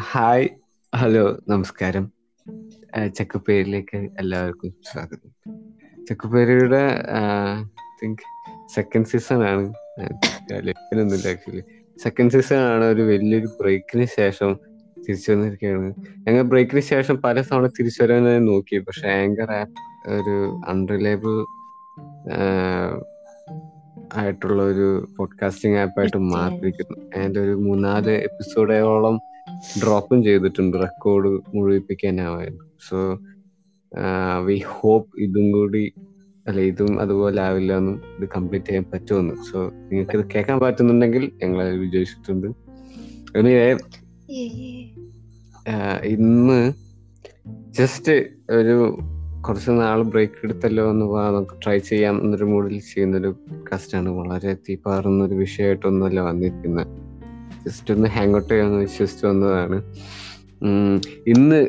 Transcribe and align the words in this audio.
Hi 0.00 0.48
hello 0.96 1.38
നമസ്കാരം. 1.48 2.12
ചക്കുപ്പേരിലേക്ക് 3.14 3.96
എല്ലാവർക്കും 3.96 4.74
സ്വാഗതം. 4.92 5.30
ചക്കുപ്പേരിയുടെ 6.06 7.02
തിങ്ക് 8.02 8.18
സെക്കൻഡ് 8.74 9.06
സീസൺ 9.06 9.42
ആണ്. 9.44 9.74
ലേഖനൊന്നുമില്ല 10.52 11.28
ആക്ച്വലി 11.28 11.62
സെക്കൻഡ് 12.02 12.32
സീസൺ 12.32 12.56
ആണ് 12.56 12.84
ഒരു 12.84 13.02
വലിയൊരു 13.02 13.46
ബ്രേക്കിന് 13.60 14.04
ശേഷം 14.04 14.58
തിരിച്ചു 14.98 15.32
വന്നിരിക്കുകയാണ്. 15.32 15.94
ഞങ്ങൾ 16.28 16.42
ബ്രേക്കിന് 16.42 16.80
ശേഷം 16.80 17.16
പല 17.16 17.40
തവണ 17.40 17.66
തിരിച്ചു 17.66 18.02
വരാൻ 18.02 18.44
നോക്കി. 18.44 18.78
പക്ഷെ 18.78 19.08
ആങ്കർ 19.08 19.52
ആപ്പ് 19.52 20.10
ഒരു 20.10 20.60
അൺറിലയബിൾ 20.68 21.44
ആയിട്ടുള്ള 24.16 24.62
ഒരു 24.62 25.08
പോഡ്കാസ്റ്റിംഗ് 25.16 25.76
ആപ്പായിട്ട് 25.78 26.16
മാറിയിരിക്കുന്നു. 26.16 26.96
അതിന്റെ 27.16 27.40
ഒരു 27.40 27.50
മൂന്നാൽ 27.50 28.10
എപ്പിസോഡോളം 28.10 29.20
ഡ്രോപ്പും 29.82 30.24
ചെയ്തിട്ടുണ്ട്. 30.24 30.76
റെക്കോർഡ് 30.80 31.30
മുഴുവിപ്പിക്കാനാവായിരുന്നു 31.54 32.64
സോ 32.88 32.98
വി 34.44 34.62
ഹോപ്പ് 34.66 35.20
ഇതും 35.20 35.52
കൂടി 35.52 35.92
അല്ല 36.48 36.60
ഇതും 36.60 37.00
അതുപോലെ 37.00 37.42
ആവില്ല 37.42 37.72
എന്നും 37.78 38.02
ഇത് 38.18 38.28
കംപ്ലീറ്റ് 38.36 38.66
ചെയ്യാൻ 38.66 38.84
പറ്റുമെന്ന്. 38.92 39.34
സോ 39.52 39.58
നിങ്ങൾക്ക് 39.68 40.18
ഇത് 40.18 40.24
കേൾക്കാൻ 40.34 40.58
പറ്റുന്നുണ്ടെങ്കിൽ 40.60 41.32
ഞങ്ങൾ 41.42 41.78
വിജയിച്ചിട്ടുണ്ട്. 41.78 42.48
ഇന്ന് 46.04 46.72
ജസ്റ്റ് 47.70 48.14
ഒരു 48.50 48.76
കുറച്ച് 49.48 49.70
നാൾ 49.70 50.02
ബ്രേക്ക് 50.02 50.32
എടുത്തല്ലോ 50.44 50.90
എന്ന് 50.90 51.06
നമുക്ക് 51.06 51.64
ട്രൈ 51.64 51.78
ചെയ്യാം 51.78 52.20
എന്നൊരു 52.20 52.44
മൂഡിൽ 52.44 52.78
ചെയ്യുന്നൊരു 52.80 53.36
കസ്റ്റാണ് 53.72 54.08
വളരെ 54.08 54.54
തീപ്പാറുന്ന 54.54 55.24
ഒരു 55.24 55.34
വിഷയമായിട്ടൊന്നുമല്ല 55.34 56.20
വന്നിരിക്കുന്നത്. 56.20 56.86
ജസ്റ്റ് 57.66 57.94
ഒന്ന് 57.94 58.08
ഹാങ് 58.08 58.34
ഔട്ട് 58.34 58.52
ചെയ്യാമെന്ന് 58.52 58.80
വിശ്വസിച്ച് 58.80 59.26
വന്നതാണ്. 59.26 59.82
ഇന്ന് 61.26 61.60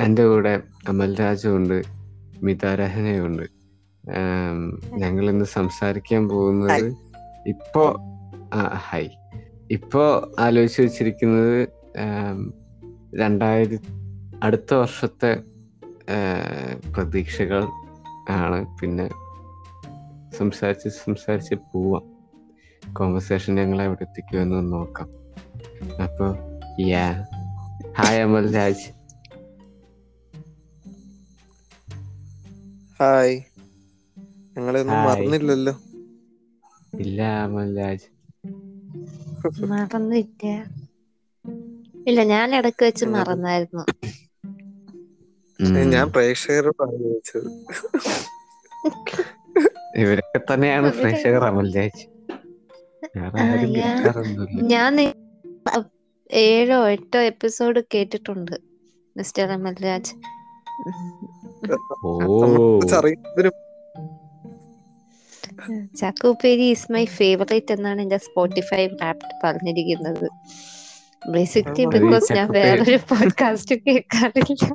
എന്റെ 0.00 0.26
കൂടെ 0.26 0.60
അമൽരാജുണ്ട് 0.88 1.82
മിതാരഹനയുണ്ട് 2.42 3.42
ഞങ്ങൾ 4.96 5.30
ഇന്ന് 5.30 5.44
സംസാരിക്കാൻ 5.44 6.28
പോകുന്നത് 6.28 6.94
ഇപ്പോ 7.46 7.96
ഹൈ 8.90 9.06
ഇപ്പോ 9.70 10.32
ആലോചിച്ച് 10.38 10.82
വെച്ചിരിക്കുന്നത് 10.82 11.68
രണ്ടായിരത്തി 13.20 13.78
അടുത്ത 14.42 14.74
വർഷത്തെ 14.74 15.36
പ്രതീക്ഷകൾ 16.94 17.62
ആണ്. 18.30 18.78
പിന്നെ 18.78 19.06
സംസാരിച്ച് 20.32 20.88
സംസാരിച്ച് 20.98 21.54
പോവാം. 21.70 22.04
കോൺവെർസേഷൻ 22.82 23.54
ഞങ്ങൾ 23.54 23.82
എവിടെ 23.82 24.02
എത്തിക്കുമെന്ന് 24.02 24.72
നോക്കാം. 24.72 25.08
അപ്പൊ 26.04 26.26
യാ. 26.86 27.06
ഹായ് 27.98 28.20
അമൽ 28.20 28.54
രാജ് 28.54 28.86
ഹായ് 33.00 33.36
ഞങ്ങളൊന്നും 34.56 35.00
മറന്നില്ലല്ലോ. 35.02 35.74
ഇല്ല 37.00 37.18
അമൽ 37.44 37.68
രാജ് 37.78 38.08
മറന്നില്ല. 39.70 40.44
ഇല്ല 42.08 42.22
ഞാൻ 42.24 42.54
ഇടയ്ക്ക് 42.58 42.84
വെച്ച് 42.84 43.04
മറന്നായിരുന്നു. 43.06 43.84
ഞാൻ 45.62 46.12
പ്രേക്ഷകരോടാണ് 46.12 46.92
ചോദിച്ചത്. 46.92 47.48
ഇവരൊക്കെ 49.96 50.54
തന്നെയാണ് 50.54 50.92
പ്രേക്ഷകർ 50.92 51.42
ഞാൻ 54.62 55.12
ഏഴോ 56.32 56.88
എട്ടോ 56.88 57.20
എപ്പിസോഡ് 57.20 57.82
കേട്ടിട്ടുണ്ട് 57.94 58.56
മിസ്റ്റർ 59.16 59.52
അമൽരാജ് 59.52 60.14
ചക്കുപ്പേരി 65.96 66.70
ഇസ് 66.70 66.92
മൈ 66.92 67.04
ഫേവറേറ്റ് 67.04 67.72
എന്നാണ് 67.72 68.02
എന്റെ 68.02 68.16
സ്പോട്ടിഫൈ 68.16 68.88
ആപ്പ് 69.02 69.26
പറഞ്ഞിരിക്കുന്നത്. 69.44 70.28
ബേസിക്കലി 71.30 71.84
ബിക്കോസ് 71.84 72.32
ഞാൻ 72.32 72.52
വേറൊരു 72.52 72.96
പോഡ്കാസ്റ്റ് 72.96 73.74
കേൾക്കാറില്ല. 73.74 74.68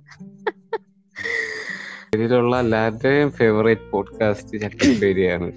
ഇതിലുള്ള 2.16 2.59
എല്ലാവരുടെയും 2.59 3.31
ഫേവറേറ്റ് 3.31 3.91
പോഡ്കാസ്റ്റ് 3.91 4.61
ചക്കുപ്പേരിയാണ് 4.61 5.51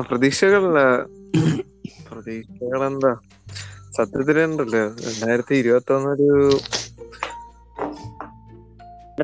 പ്രതീക്ഷകൾ 0.09 0.65
പ്രതീക്ഷകൾ 2.11 2.87
എന്താ? 2.87 3.17
സത്യത്തിലുണ്ടല്ലോ 3.97 4.83
രണ്ടായിരത്തി 5.07 5.55
ഇരുപത്തി 5.55 5.93
ഒന്നൊരു 5.93 6.29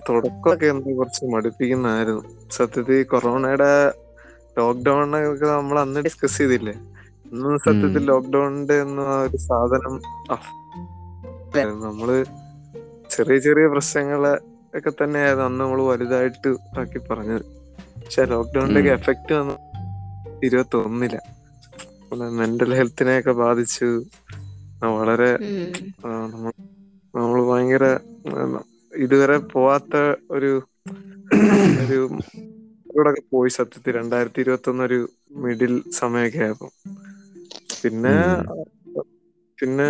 തുടക്കമൊക്കെ 0.09 0.67
എന്താ 0.67 0.91
കുറച്ച് 0.97 1.25
മടുപ്പിക്കുന്നായിരുന്നു 1.25 2.23
സത്യത്തിൽ 2.51 3.03
കൊറോണയുടെ 3.03 3.71
ലോക്ക്ഡൌണിനൊക്കെ 4.59 5.47
നമ്മൾ 5.47 5.77
അന്ന് 5.81 6.01
ഡിസ്കസ് 6.01 6.39
ചെയ്തില്ലേ? 6.39 6.75
ഇന്ന് 7.33 7.59
സത്യത്തിൽ 7.59 8.05
ലോക്ക്ഡൌണിന്റെ 8.05 8.77
എന്ന 8.81 9.01
ഒരു 9.01 9.37
സാധനം 9.37 9.95
നമ്മൾ 11.87 12.09
ചെറിയ 13.11 13.39
ചെറിയ 13.39 13.67
പ്രശ്നങ്ങളെ 13.67 14.35
ഒക്കെ 14.79 14.91
തന്നെയായിരുന്നു 14.91 15.45
അന്ന് 15.45 15.61
നമ്മൾ 15.61 15.81
വലുതായിട്ട് 15.83 16.49
ആക്കി 16.79 17.01
പറഞ്ഞത്. 17.09 17.45
പക്ഷെ 18.01 18.25
ലോക്ക്ഡൌണിന്റെ 18.25 18.81
ഒക്കെ 18.81 18.91
എഫക്ട് 18.91 19.33
വന്നു 19.35 19.57
ഇരുപത്തി 20.45 20.77
ഒന്നില്ല 20.77 21.19
മെന്റൽ 22.39 22.71
ഹെൽത്തിനെയൊക്കെ 22.75 23.31
ബാധിച്ചു. 23.31 23.89
വളരെ 24.83 25.31
നമ്മൾ 27.15 27.39
ഭയങ്കര 27.49 27.85
ഇതുവരെ 28.93 29.37
പോവാത്ത 29.53 29.95
ഒരു 30.31 30.53
ഒരു 31.81 31.99
പോയി 33.31 33.51
സത്യത്തിൽ 33.51 33.95
രണ്ടായിരത്തി 33.95 34.41
ഇരുപത്തി 34.41 34.71
ഒന്ന് 34.71 34.85
ഒരു 34.85 34.99
മിഡിൽ 35.39 35.75
സമയമൊക്കെ 35.93 36.41
ആയപ്പോ. 36.45 36.69
പിന്നെ 37.83 38.17
പിന്നെ 39.59 39.89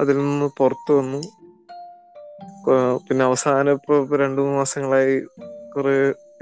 അതിൽ 0.00 0.16
നിന്ന് 0.20 0.48
പുറത്തു 0.58 0.92
വന്നു. 0.92 1.20
പിന്നെ 3.06 3.22
അവസാനം 3.24 3.72
ഇപ്പൊ 3.72 3.94
രണ്ടു 4.16 4.40
മൂന്ന് 4.40 4.58
മാസങ്ങളായി 4.58 5.14
കുറെ 5.72 5.94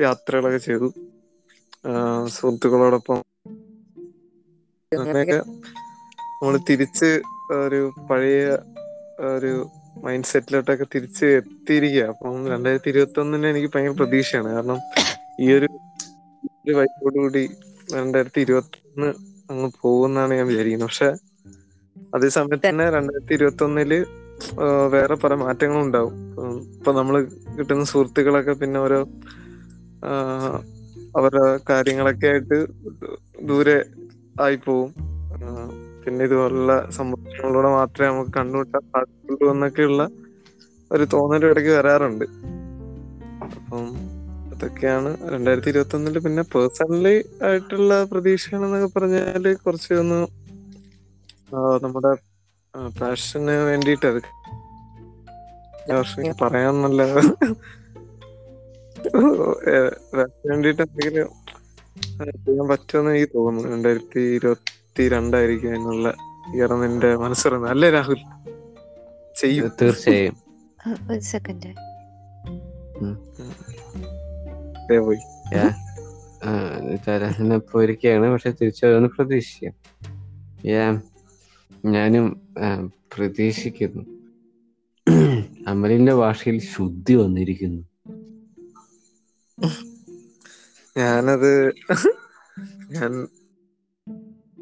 യാത്രകളൊക്കെ 0.03 0.61
ചെയ്തു. 0.65 0.89
സുഹൃത്തുക്കളോടൊപ്പം. 2.35 3.21
അങ്ങനെയൊക്കെ 4.93 5.39
നമ്മൾ 6.35 6.57
തിരിച്ച് 6.69 7.11
ഒരു 7.53 7.93
പഴയ 8.11 8.59
ഒരു 9.21 9.71
മൈൻഡ് 10.05 10.25
സെറ്റിലോട്ടൊക്കെ 10.25 10.87
തിരിച്ച് 10.95 11.25
എത്തിയിരിക്കുക 11.25 12.03
അപ്പം 12.03 12.49
രണ്ടായിരത്തി 12.49 12.89
ഇരുപത്തി 12.89 13.21
ഒന്നിന് 13.21 13.47
എനിക്ക് 13.47 13.71
ഭയങ്കര 13.75 13.91
പ്രതീക്ഷയാണ്. 13.91 14.49
കാരണം 14.49 14.79
ഈ 15.41 15.53
ഒരു 15.53 15.69
വൈബോടുകൂടി 16.77 17.49
രണ്ടായിരത്തി 17.95 18.41
ഇരുപത്തി 18.41 18.79
ഒന്ന് 18.97 19.11
അങ്ങ് 19.51 19.71
പോകുന്നാണ് 19.81 20.35
ഞാൻ 20.35 20.47
വിചാരിക്കുന്നത്. 20.47 20.89
പക്ഷെ 20.89 21.11
അതേ 22.15 22.29
സമയത്ത് 22.29 22.69
തന്നെ 22.69 22.91
രണ്ടായിരത്തി 22.91 23.35
ഇരുപത്തി 23.35 23.65
ഒന്നിൽ 23.65 24.07
വേറെ 24.91 25.15
പല 25.15 25.35
മാറ്റങ്ങളും 25.35 25.83
ഉണ്ടാവും. 25.83 26.15
ഇപ്പൊ 26.77 26.93
നമ്മൾ 26.93 27.25
കിട്ടുന്ന 27.59 27.85
സുഹൃത്തുക്കളൊക്കെ 27.85 28.53
പിന്നെ 28.53 28.81
ഓരോ 28.81 29.09
അവരുടെ 31.17 31.59
കാര്യങ്ങളൊക്കെ 31.71 32.27
ആയിട്ട് 32.27 32.67
ദൂരെ 33.43 33.85
ആയി 34.41 34.57
പോവും 34.57 34.91
പിന്നെ 36.09 36.25
ഇതുപോലുള്ള 36.25 36.73
സംഭവങ്ങളിലൂടെ 36.99 37.71
മാത്രമേ 37.77 38.09
നമുക്ക് 38.11 38.33
കണ്ടുമുട്ടാൻ 38.39 38.83
സാധിക്കുള്ളൂ 38.93 39.47
എന്നൊക്കെയുള്ള 39.55 40.03
ഒരു 40.91 41.05
തോന്നൽ 41.15 41.45
ഇടയ്ക്ക് 41.47 41.73
വരാറുണ്ട്. 41.79 42.27
അപ്പം 43.47 43.89
അതൊക്കെയാണ് 44.53 45.11
രണ്ടായിരത്തി 45.33 45.71
ഇരുപത്തി 45.73 45.97
ഒന്നിൽ 45.97 46.17
പിന്നെ 46.19 46.43
പേഴ്സണലി 46.53 47.15
ആയിട്ടുള്ള 47.49 47.99
പ്രതീക്ഷകൾ 48.05 48.63
എന്നൊക്കെ 48.67 48.89
പറഞ്ഞാൽ 48.97 49.45
കുറച്ച് 49.65 49.93
ഒന്ന് 50.03 50.21
നമ്മുടെ 51.85 52.13
പാഷന് 53.01 53.55
വേണ്ടിയിട്ട് 53.69 54.07
അത് 54.07 54.21
വർഷം 55.99 56.35
പറയാൻ 56.41 56.75
നല്ല 56.83 57.03
വേണ്ടിയിട്ട് 60.49 60.83
എന്തെങ്കിലും 60.87 61.29
ചെയ്യാൻ 62.47 62.67
പറ്റുമെന്ന് 62.71 63.13
എനിക്ക് 63.13 63.29
തോന്നുന്നു. 63.35 63.71
രണ്ടായിരത്തി 63.75 64.21
ഇരുപത്തി 64.39 64.73
രണ്ടായിരിക്കും 65.09 65.69
അതിനുള്ള 65.69 66.15
ഇയർ 66.55 66.73
നിന്റെ 66.73 67.17
മനസ്സിറങ്ങുന്നത് 67.17 67.71
അല്ലേ 67.71 67.91
രാഹുൽ? 67.91 68.17
ചെയ്യും. 69.37 69.73
തീർച്ചയായും. 69.83 70.37
ഒരു 71.13 71.21
സെക്കൻഡ് 71.21 71.75
പോയി. 74.99 75.19
പോയിരിക്കുകയാണ് 77.73 78.33
പക്ഷെ 78.33 78.51
തിരിച്ചു 78.51 78.87
വരുമെന്ന് 78.87 79.09
പ്രതീക്ഷിക്കാം. 79.09 79.75
Yeah. 80.59 81.05
ഞാനും 81.85 82.41
പ്രതീക്ഷിക്കുന്നു. 83.17 84.03
അമലിന്റെ 85.67 86.15
ഭാഷയിൽ 86.15 86.61
ശുദ്ധി 86.61 87.15
വന്നിരിക്കുന്നു. 87.15 87.83
ഞാനത് 90.99 91.75
ഞാൻ 92.91 93.29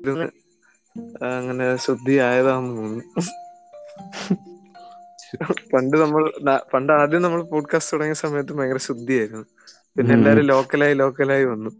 ഇരുന്ന് 0.06 1.24
അങ്ങനെ 1.24 1.76
ശുദ്ധിയായതാന്ന് 1.76 2.76
തോന്നുന്നു. 2.76 3.20
പണ്ട് 5.74 5.96
നമ്മൾ 5.96 6.32
പണ്ട് 6.74 6.92
ആദ്യം 6.92 7.22
നമ്മൾ 7.22 7.42
പോഡ്കാസ്റ്റ് 7.42 7.92
തുടങ്ങിയ 7.92 8.14
സമയത്ത് 8.14 8.52
ഭയങ്കര 8.52 8.76
ശുദ്ധിയായിരുന്നു. 8.76 9.44
പിന്നെ. 9.96 10.14
എല്ലാരും 10.14 10.44
ലോക്കലായി 10.44 10.94
ലോക്കലായി 10.94 11.44
വന്നു. 11.44 11.70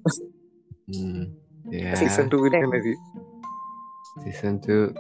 സീസൺ 1.94 2.28
ടൂവിലേക്ക് 2.28 2.96
സീസൺ 4.25 4.61
ടു 4.69 4.94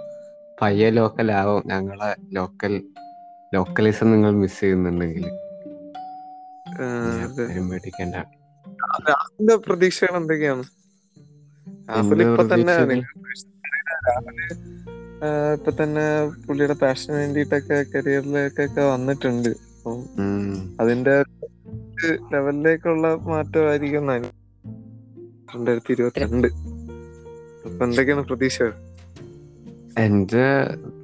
പയ്യെ 0.62 0.90
ലോക്കലാവും. 0.90 1.62
ഞങ്ങളെ 1.66 2.16
ലോക്കൽ 2.32 2.82
ലോക്കലിസം 3.54 4.12
നിങ്ങൾ 4.12 4.30
മിസ് 4.30 4.60
ചെയ്യുന്നുണ്ടെങ്കിൽ. 4.60 5.30
പേടിക്കണ്ട. 7.70 8.14
പ്രതീക്ഷകൾ 9.54 10.16
എന്തൊക്കെയാണ്? 10.16 10.64
രാഹുൽ 11.88 12.22
ഇപ്പൊ 12.22 12.42
തന്നെ 12.46 12.74
ഇപ്പൊ 15.54 15.70
പുള്ളിയുടെ 16.46 16.76
പാഷന് 16.82 17.14
വേണ്ടിട്ടൊക്കെ 17.16 17.78
കരിയറിലേക്കൊക്കെ 17.92 18.82
വന്നിട്ടുണ്ട്. 18.92 19.48
അപ്പം 19.48 20.00
അതിന്റെ 20.80 21.14
ലെവലിലേക്കുള്ള 22.32 23.06
മാറ്റമായിരിക്കും 23.30 24.06
രണ്ടായിരത്തി 25.54 25.92
ഇരുപത്തിരണ്ട്. 25.92 26.48
അപ്പൊ 27.66 27.82
എന്തൊക്കെയാണ് 27.86 28.24
പ്രതീക്ഷകൾ 28.24 28.74
എന്റെ 29.98 30.46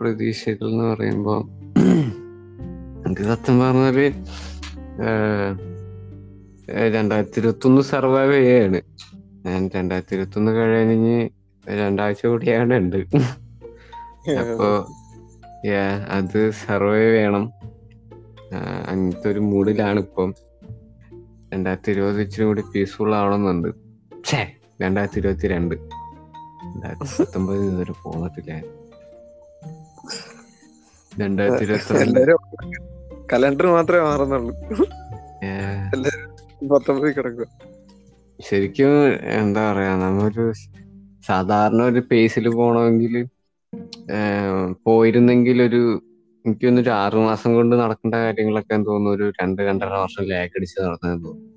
പ്രതീക്ഷകൾ 0.00 0.66
എന്ന് 0.70 0.84
പറയുമ്പോ 0.84 1.34
എനിക്ക് 3.06 3.24
സത്യം 3.30 3.56
പറഞ്ഞാൽ 3.60 3.98
രണ്ടായിരത്തി 6.96 7.38
ഇരുപത്തി 7.40 7.66
ഒന്ന് 7.68 7.82
സർവൈവ് 7.82 8.34
ചെയ്യാണ്. 8.34 8.80
ഞാൻ 9.46 9.70
രണ്ടായിരത്തി 9.76 10.14
ഇരുപത്തി 10.14 10.38
ഒന്ന് 10.38 10.52
കഴിഞ്ഞ് 10.52 11.28
രണ്ടാഴ്ച 11.64 12.22
കൂടിയാണ് 12.26 12.74
ഉണ്ട്. 12.74 12.96
അപ്പോ 14.40 14.68
അത് 16.16 16.40
സർവൈവ് 16.50 17.10
വേണം. 17.16 17.44
അങ്ങനത്തെ 18.88 19.28
ഒരു 19.30 19.40
മൂഡിലാണ് 19.40 20.00
ഇപ്പം. 20.00 20.30
രണ്ടായിരത്തി 21.52 21.90
ഇരുപത് 21.90 22.20
ഇച്ചിരി 22.20 22.44
കൂടി 22.44 22.62
പീസ്ഫുൾ 22.74 23.10
ആവണമെന്നുണ്ട്. 23.14 23.68
ഛേ 24.28 24.40
രണ്ടായിരത്തി 24.82 25.18
ഇരുപത്തി 25.18 25.46
രണ്ട് 25.54 25.74
രണ്ടായിരത്തി 25.74 27.08
പത്തൊമ്പതിൽ 27.22 27.64
ഇതുവരെ 27.66 27.94
പോന്നിട്ടില്ല 28.02 28.52
രണ്ടായിരത്തി 31.12 31.64
ഇരുപത്തി 31.64 31.92
കലണ്ടർ 33.32 33.66
മാത്രമേ 33.66 34.02
മാറുന്നുള്ളൂ 34.08 34.54
പത്തൊമ്പതിൽ 36.72 37.12
കിടക്കുക. 37.12 37.46
ശരിക്കും 38.42 38.92
എന്താ 39.40 39.72
പറയാ 39.72 39.96
നമ്മൊരു 39.96 40.52
സാധാരണ 41.26 41.82
ഒരു 41.82 42.00
പേസിൽ 42.10 42.48
പോണമെങ്കിൽ 42.48 43.14
പോയിരുന്നെങ്കിൽ 44.84 45.62
ഒരു 45.62 45.82
എനിക്ക് 46.44 46.66
തോന്നുന്നു 46.66 46.82
ഒരു 46.82 46.90
ആറു 46.90 47.18
മാസം 47.18 47.54
കൊണ്ട് 47.54 47.76
നടക്കേണ്ട 47.76 48.14
കാര്യങ്ങളൊക്കെ 48.14 48.74
തോന്നുന്നു 48.74 49.10
ഒരു 49.10 49.32
രണ്ട് 49.42 49.62
രണ്ടര 49.62 49.86
വർഷം 49.86 50.24
ലാഗ് 50.24 50.50
അടിച്ച് 50.56 50.80
നടന്നതെന്ന് 50.80 51.24
തോന്നുന്നു. 51.24 51.50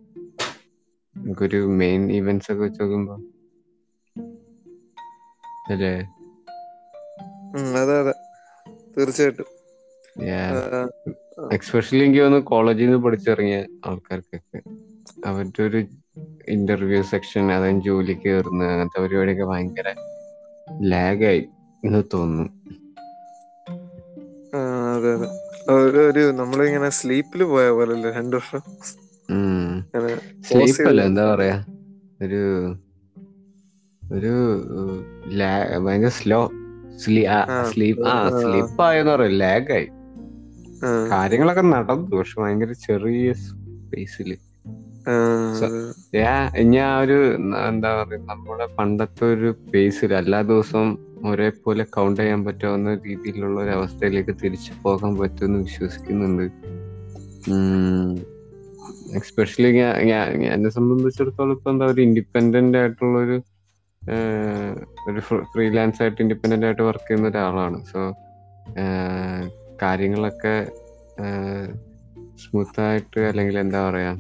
നമുക്കൊരു 1.16 1.58
മെയിൻ 1.58 2.12
ഇവന്റ്സ് 2.12 2.52
ഒക്കെ 2.52 2.64
വെച്ച് 2.64 2.82
നോക്കുമ്പോ. 2.82 3.16
അല്ലേ? 5.72 5.94
അതെ 7.82 8.00
അതെ. 8.00 8.14
തീർച്ചയായിട്ടും. 8.98 9.50
എക്സ്പെഷ്യലി 11.54 12.04
എനിക്ക് 12.04 12.22
തോന്നുന്നു 12.22 12.46
കോളേജിൽ 12.46 12.86
നിന്ന് 12.86 12.98
പഠിച്ചിറങ്ങിയ 12.98 13.58
ആൾക്കാർക്കൊക്കെ. 13.86 14.60
അവരുടെ 15.26 15.64
ഒരു 15.64 15.80
ഇന്റർവ്യൂ 16.48 17.02
സെക്ഷൻ 17.04 17.52
അതായത് 17.52 17.82
ജോലി 17.82 18.14
കയറുന്ന 18.14 18.64
അങ്ങനത്തെ 18.64 19.02
പരിപാടിയൊക്കെ 19.02 19.44
ഭയങ്കര 19.44 19.96
ലാഗായി 20.82 21.50
എന്ന് 21.84 22.04
തോന്നുന്നു. 22.14 22.50
അതെ 24.96 25.14
അതെ. 25.14 25.28
ഒരു 25.72 25.98
ഒരു 25.98 26.32
നമ്മളിങ്ങനെ 26.32 26.90
സ്ലീപ്പിൽ 26.90 27.44
പോയ 27.44 27.70
പോലെ 27.70 27.94
അല്ലേ 27.94 28.12
രണ്ടു 28.12 28.36
വർഷം? 28.36 28.62
സ്ലീപ്പ് 30.44 30.88
അല്ല 30.88 31.02
എന്താ 31.02 31.36
പറയാ? 31.36 31.66
ഒരു 32.22 32.42
ഒരു 34.12 34.34
ഭയങ്കര 35.86 36.08
സ്ലോ 36.08 36.52
സ്ലീപ്പ് 36.96 38.08
ആ. 38.08 38.30
സ്ലീപ്പ് 38.30 38.82
ആയെന്ന് 38.82 39.12
പറയാം 39.12 39.32
ലാഗായി. 39.32 39.88
കാര്യങ്ങളൊക്കെ 41.12 41.62
നടന്നു 41.62 42.18
പക്ഷെ 42.18 42.42
ഭയങ്കര 42.42 42.72
ചെറിയ 42.72 43.34
സ്പേസിൽ. 43.34 44.38
ഇനി 46.62 46.80
ഒരു 47.04 47.18
എന്താ 47.70 47.90
പറയാ 48.00 48.20
നമ്മുടെ 48.30 48.66
പണ്ടത്തെ 48.78 49.26
ഒരു 49.34 49.50
ബേസിൽ 49.74 50.14
എല്ലാ 50.22 50.40
ദിവസവും 50.52 50.90
ഒരേപോലെ 51.32 51.84
കൗണ്ട് 51.96 52.20
ചെയ്യാൻ 52.22 52.42
പറ്റാവുന്ന 52.46 52.90
രീതിയിലുള്ള 53.06 53.58
ഒരു 53.62 53.72
അവസ്ഥയിലേക്ക് 53.78 54.34
തിരിച്ചു 54.44 54.74
പോകാൻ 54.84 55.14
പറ്റുമെന്ന് 55.20 55.60
വിശ്വസിക്കുന്നുണ്ട്. 55.68 56.46
എക്സ്പെഷ്യലി 59.20 59.70
എന്നെ 60.56 60.70
സംബന്ധിച്ചിടത്തോളം 60.78 61.54
ഇപ്പൊ 61.58 61.72
എന്താ 61.72 61.86
ഒരു 61.94 62.02
ഇൻഡിപെൻഡന്റ് 62.08 62.78
ആയിട്ടുള്ള 62.82 63.18
ഒരു 63.26 63.38
ഒരു 65.10 65.22
ഫ്രീലാൻസ് 65.54 66.00
ആയിട്ട് 66.04 66.20
ഇൻഡിപെൻഡന്റ് 66.24 66.66
ആയിട്ട് 66.68 66.84
വർക്ക് 66.90 67.08
ചെയ്യുന്ന 67.08 67.30
ഒരാളാണ്. 67.32 67.80
സോ 67.92 68.00
കാര്യങ്ങളൊക്കെ 69.84 70.56
സ്മൂത്ത് 72.44 72.82
ആയിട്ട് 72.88 73.22
അല്ലെങ്കിൽ 73.30 73.56
എന്താ 73.66 73.82
പറയാ 73.90 74.12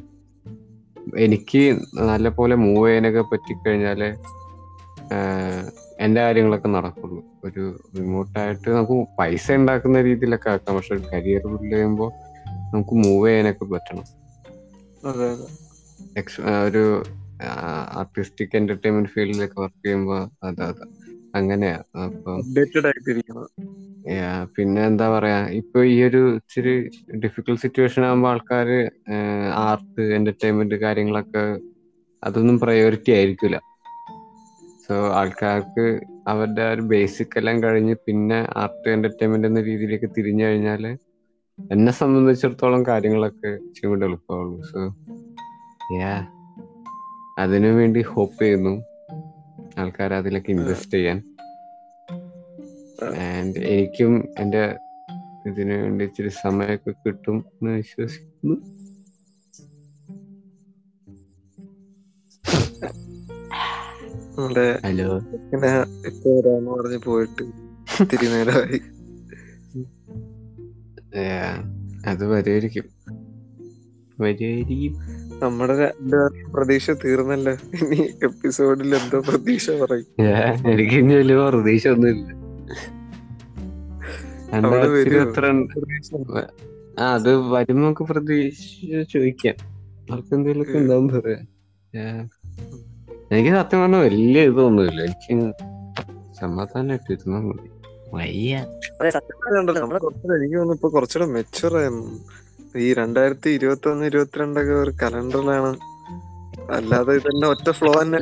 എനിക്ക് 1.25 1.61
നല്ല 2.09 2.27
പോലെ 2.37 2.55
മൂവ് 2.65 2.85
ചെയ്യാനൊക്കെ 2.87 3.23
പറ്റിക്കഴിഞ്ഞാൽ 3.31 4.01
എന്റെ 6.05 6.19
കാര്യങ്ങളൊക്കെ 6.21 6.67
നടക്കുള്ളൂ. 6.67 7.19
ഒരു 7.45 7.63
റിമോട്ടായിട്ട് 7.97 8.67
നമുക്ക് 8.69 8.95
പൈസ 9.19 9.45
ഉണ്ടാക്കുന്ന 9.59 9.97
രീതിയിലൊക്കെ 10.01 10.49
ആക്കാം. 10.49 10.75
പക്ഷെ 10.77 10.95
കരിയർ 11.11 11.43
ബിൽഡ് 11.51 11.73
ചെയ്യുമ്പോൾ 11.75 12.09
നമുക്ക് 12.73 12.95
മൂവ് 13.03 13.27
ചെയ്യാനൊക്കെ 13.27 13.65
പറ്റണം. 13.73 14.05
ഒരു 16.67 16.83
ആർട്ടിസ്റ്റിക് 18.01 18.55
എന്റർടൈൻമെന്റ് 18.59 19.09
ഫീൽഡിലൊക്കെ 19.09 19.57
വർക്ക് 19.61 19.81
ചെയ്യുമ്പോൾ 19.85 20.21
അതാ 20.47 20.67
അതെ. 20.71 20.85
അങ്ങനെയാ. 21.35 21.77
അപ്പം 22.03 22.37
പിന്നെ 24.55 24.81
എന്താ 24.85 25.07
പറയാ 25.09 25.39
ഇപ്പൊ 25.59 25.79
ഈ 25.85 25.95
ഒരു 26.03 26.21
ഇച്ചിരി 26.35 26.73
ഡിഫിക്കൽട്ട് 27.23 27.61
സിറ്റുവേഷൻ 27.61 28.03
ആകുമ്പോൾ 28.05 28.29
ആൾക്കാര് 28.29 28.79
ആർട്ട് 29.63 30.03
എന്റർടൈൻമെന്റ് 30.17 30.77
കാര്യങ്ങളൊക്കെ 30.81 31.43
അതൊന്നും 32.23 32.57
പ്രയോറിറ്റി 32.59 33.11
ആയിരിക്കില്ല 33.11 33.57
സോ 34.85 34.95
ആൾക്കാർക്ക് 35.19 35.85
അവരുടെ 36.27 36.61
ആ 36.61 36.71
ഒരു 36.71 36.83
ബേസിക് 36.91 37.35
എല്ലാം 37.37 37.57
കഴിഞ്ഞ് 37.63 37.95
പിന്നെ 38.05 38.39
ആർട്ട് 38.57 38.87
എന്റർടൈൻമെന്റ് 38.89 39.47
എന്ന 39.47 39.61
രീതിയിലേക്ക് 39.61 40.09
തിരിഞ്ഞു 40.17 40.45
കഴിഞ്ഞാൽ 40.45 40.83
എന്നെ 41.59 41.91
സംബന്ധിച്ചിടത്തോളം 41.91 42.81
കാര്യങ്ങളൊക്കെ 42.85 43.51
ഇച്ചിരി 43.59 43.87
കൂടെ 43.87 44.05
എളുപ്പമുള്ളൂ. 44.05 44.57
സോ 44.63 44.79
യാ 45.99 46.13
അതിനു 47.37 47.69
വേണ്ടി 47.77 48.01
ഹോപ്പ് 48.11 48.39
ചെയ്യുന്നു. 48.41 48.73
ആൾക്കാർ 49.77 50.13
അതിലൊക്കെ 50.13 50.51
ഇൻവെസ്റ്റ് 50.51 50.91
ചെയ്യാൻ. 50.91 51.17
ആൻഡ് 53.17 53.59
എനിക്കും 53.59 54.27
എന്റെ 54.39 54.77
ഇതിനു 55.47 55.73
വേണ്ടി 55.73 56.05
ഇച്ചിരി 56.05 56.29
സമയമൊക്കെ 56.29 56.91
കിട്ടും 56.91 57.45
എന്ന് 57.53 57.71
വിശ്വസിക്കുന്നു. 57.71 58.75
ഹലോ. 64.83 65.17
ഇങ്ങനെ 65.17 65.79
വരാന്ന് 66.27 66.71
പറഞ്ഞ് 66.71 66.97
പോയിട്ട് 66.97 67.43
ഇത്തിരി 68.03 68.27
നേരമായി. 68.27 68.81
അത് 72.07 72.25
വരുമായിരിക്കും 72.25 72.83
വരുമായിരിക്കും 74.19 74.93
നമ്മുടെ 75.41 75.91
പ്രതീക്ഷ 76.53 76.89
തീർന്നല്ലോ? 76.89 77.51
ഇനി 77.51 78.09
എപ്പിസോഡിൽ 78.23 78.95
എന്തോ 78.95 79.19
പ്രതീക്ഷ 79.19 79.69
പറയും. 79.69 79.99
Yeah, 79.99 80.69
എനിക്ക് 80.69 80.95
ഇനി 80.95 81.15
വലിയ 81.15 81.49
പ്രതീക്ഷ 81.49 81.87
ഒന്നുമില്ല. 81.87 82.45
ആ 86.99 87.13
അത് 87.13 87.37
വരുമ്പോ 87.37 87.83
നമുക്ക് 87.83 88.01
പ്രതീക്ഷ 88.01 89.13
ചോദിക്കാം. 89.13 89.55
അവർക്ക് 90.11 90.35
എന്തെങ്കിലുമൊക്കെ 90.35 90.77
ഉണ്ടാവും 90.77 91.07
പറയാ. 91.07 91.33
Yeah. 91.33 92.29
എനിക്ക് 93.31 93.49
സത്യം 93.49 93.81
പറഞ്ഞ 93.81 93.95
വലിയ 93.95 94.41
ഇതൊന്നുമില്ല. 94.41 95.03
എനിക്ക് 95.03 95.53
സമാധാനമായിട്ട് 96.39 97.11
ഇരുന്നാ 97.11 97.39
മതി. 97.39 97.69
വയ്യ. 98.13 98.55
എനിക്ക് 98.55 99.45
തോന്നുന്നു 99.45 100.73
ഇപ്പൊ 100.73 100.89
കുറച്ചുകൂടെ 100.89 101.31
മെച്ചൂർ 101.31 101.77
ആയിരുന്നു 101.77 102.44
ഈ 102.77 102.93
രണ്ടായിരത്തി 102.93 103.49
ഇരുപത്തി 103.49 103.89
ഒന്ന് 103.89 104.05
ഇരുപത്തിരണ്ടൊക്കെ 104.05 104.73
ഒരു 104.73 104.91
കലണ്ടറിലാണ്. 104.91 105.77
അല്ലാതെ 106.71 107.13
ഇതന്നെ 107.13 107.47
ഒറ്റ 107.47 107.71
ഫ്ലോ 107.71 108.01
തന്നെ. 108.01 108.17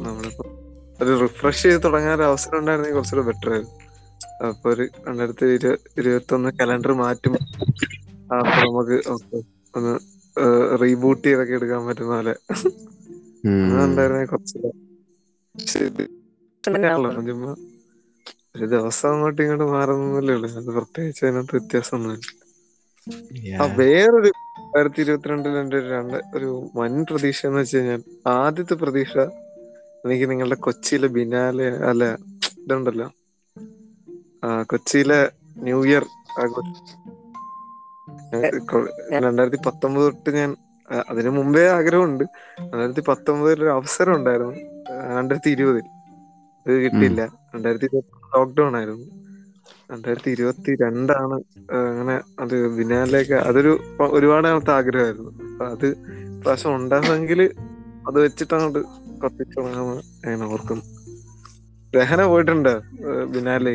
നമ്മളിപ്പോ 0.00 0.44
ഒരു 1.02 1.22
റിഫ്രഷ് 1.22 1.62
ചെയ്ത് 1.62 1.82
തുടങ്ങാൻ 1.84 2.16
ഒരു 2.16 2.22
അവസരം 2.22 2.58
ഉണ്ടായിരുന്നെങ്കിൽ 2.58 2.98
കുറച്ചുകൂടെ 2.98 3.26
ബെറ്റർ 3.26 3.50
ആയിരുന്നു. 3.50 3.82
അപ്പൊ 4.46 4.72
ഒരു 4.72 4.88
രണ്ടായിരത്തി 5.08 5.46
ഇരു 5.46 5.78
ഇരുപത്തി 5.98 6.34
ഒന്ന് 6.34 6.50
കലണ്ടർ 6.60 6.92
മാറ്റും 6.92 7.32
അപ്പൊ 8.34 8.80
നമുക്ക് 8.80 9.02
ഒന്ന് 9.76 9.98
റീബൂട്ട് 10.82 11.28
ചെയ്തൊക്കെ 11.28 11.52
എടുക്കാൻ 11.52 11.86
പറ്റുന്ന 11.86 12.14
പോലെ. 12.14 12.36
ഉം. 13.44 13.80
അതുണ്ടായിരുന്നെ 13.80 14.24
കുറച്ചുകൂടെ. 14.24 14.72
ശരി. 15.66 16.06
ചുമ്മാ 16.64 17.54
ഒരു 18.56 18.66
ദിവസം 18.66 19.10
അങ്ങോട്ടും 19.10 19.42
ഇങ്ങോട്ടും 19.42 19.72
മാറുന്നല്ലേ 19.72 20.34
ഉള്ളൂ. 20.34 20.50
അത് 20.50 20.64
പ്രത്യേകിച്ച് 20.64 21.26
അതിനകത്ത് 21.26 21.56
വ്യത്യാസമൊന്നുമില്ല. 21.56 22.42
ആ. 23.62 23.74
വേറൊരു 23.74 24.26
രണ്ടായിരത്തി 24.26 25.00
ഇരുപത്തിരണ്ടിൽ 25.00 25.50
എന്റെ 25.50 25.78
ഒരു 25.78 25.90
രണ്ട് 25.90 26.20
ഒരു 26.34 26.68
വൻ 26.76 27.06
പ്രതീക്ഷ 27.10 27.46
എന്ന് 27.46 27.58
വെച്ച് 27.58 27.76
കഴിഞ്ഞാൽ 27.76 28.02
ആദ്യത്തെ 28.26 28.74
പ്രതീക്ഷ 28.74 29.18
എനിക്ക് 30.04 30.30
നിങ്ങളുടെ 30.30 30.54
കൊച്ചിയിലെ 30.54 31.08
ബിനാലെ 31.08 31.68
അല്ല 31.68 32.18
ഇതുണ്ടല്ലോ. 32.58 33.12
ആ 34.44 34.62
കൊച്ചിയിലെ 34.62 35.30
ന്യൂ 35.56 35.84
ഇയർ 35.84 36.06
രണ്ടായിരത്തി 39.12 39.58
പത്തൊമ്പത് 39.66 40.04
തൊട്ട് 40.04 40.30
ഞാൻ 40.30 40.56
അതിനു 41.08 41.30
മുമ്പേ 41.30 41.68
ആഗ്രഹമുണ്ട്. 41.68 42.24
രണ്ടായിരത്തി 42.60 43.00
പത്തൊമ്പതിൽ 43.00 43.62
ഒരു 43.62 43.70
അവസരം 43.70 44.16
ഉണ്ടായിരുന്നു. 44.16 44.54
രണ്ടായിരത്തി 45.18 45.50
ഇരുപതിൽ 45.50 45.82
അത് 46.66 46.84
കിട്ടിയില്ല. 46.84 47.32
രണ്ടായിരത്തി 47.54 47.84
ഇരുപത്തി 47.84 48.21
ലോക്ക്ഡൌൺ 48.34 48.76
ആയിരുന്നു. 48.76 49.06
രണ്ടായിരത്തി 49.92 50.30
ഇരുപത്തി 50.30 50.72
രണ്ടാണ് 50.82 51.36
അങ്ങനെ 51.88 52.14
അത് 52.40 52.68
ബിനാലേക്ക് 52.76 53.36
അതൊരു 53.48 53.72
ഒരുപാട് 54.10 54.46
നാളത്തെ 54.46 54.72
ആഗ്രഹമായിരുന്നു. 54.72 55.30
അപ്പൊ 55.44 55.66
അത് 55.66 55.86
പ്രാവശ്യം 56.40 56.76
ഉണ്ടാകുമെങ്കിൽ 56.76 57.40
അത് 58.08 58.20
വെച്ചിട്ട് 58.20 58.54
അങ്ങോട്ട് 58.54 58.80
കത്തിച്ചു 59.22 59.60
തുടങ്ങാമെന്ന് 59.60 60.02
ഞാൻ 60.28 60.44
ഓർക്കുന്നു. 60.44 60.84
രഹന 61.92 62.24
പോയിട്ടുണ്ട് 62.24 62.72
ബിനാലെ 63.34 63.74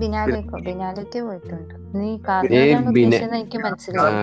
ബിനാലേക്കോ 0.00 0.58
ബിനാലേക്ക് 0.66 1.20
പോയിട്ടുണ്ട്. 1.26 1.74
നീ 1.98 2.08
ഏ, 2.14 2.18
കാർണിവലാണ് 2.26 3.36
എനിക്ക് 3.36 3.58
മനസ്സിലായി. 3.58 4.16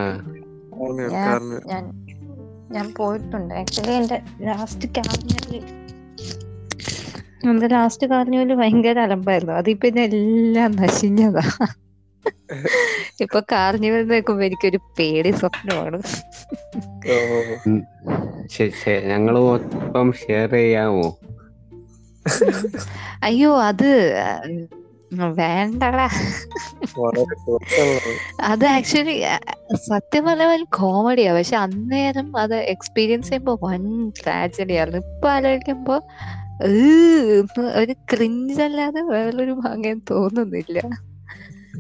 ഞാൻ 2.76 2.88
പോയിട്ടുണ്ട്. 2.98 3.54
ആക്ച്വലി 3.54 3.92
എന്റെ 3.92 4.18
ലാസ്റ്റ് 4.42 4.88
കാർണിവൽ 4.98 5.54
എന്റെ 7.44 7.68
ലാസ്റ്റ് 7.68 8.08
കാർണിവൽ 8.08 8.54
ഭയങ്കര 8.54 9.00
അലമ്പായിരുന്നു. 9.00 9.54
അതിപ്പോ 9.54 9.88
എല്ലാം 9.88 10.76
നശിഞ്ഞതാ. 10.76 11.68
ഇപ്പൊ 13.20 13.40
കാർണിവൽ 13.40 14.08
നോക്കുമ്പോ 14.08 14.44
എനിക്കൊരു 14.44 14.80
പേടി 15.00 15.32
സ്വപ്നമാണ്. 15.32 16.02
ഞങ്ങൾ 19.06 19.40
മൊത്തം 19.40 20.14
ഷെയർ 20.14 20.52
ചെയ്യാമോ? 20.52 21.18
അയ്യോ 23.24 23.62
അത് 23.64 24.14
വേണ്ടടാ. 25.14 26.10
അത് 28.42 28.66
ആക്ച്വലി 28.66 29.24
സത്യം 29.74 30.26
പറഞ്ഞാൽ 30.26 30.64
കോമഡിയാ 30.64 31.34
പക്ഷെ 31.34 31.58
അന്നേരം 31.58 32.38
അത് 32.38 32.56
എക്സ്പീരിയൻസ് 32.56 33.28
ചെയ്യുമ്പോ 33.28 33.60
വൻ 33.64 34.10
ട്രാജഡിയായിരുന്നു 34.10 35.00
ഇപ്പൊ 35.00 35.30
ആലോചിക്കുമ്പോ 35.30 36.02
ഒരു 37.80 37.94
ക്രിഞ്ച് 38.12 38.62
അല്ലാതെ 38.62 39.02
വേറൊരു 39.12 39.52
ഭാഗ്യം 39.64 40.00
തോന്നുന്നില്ല. 40.12 40.78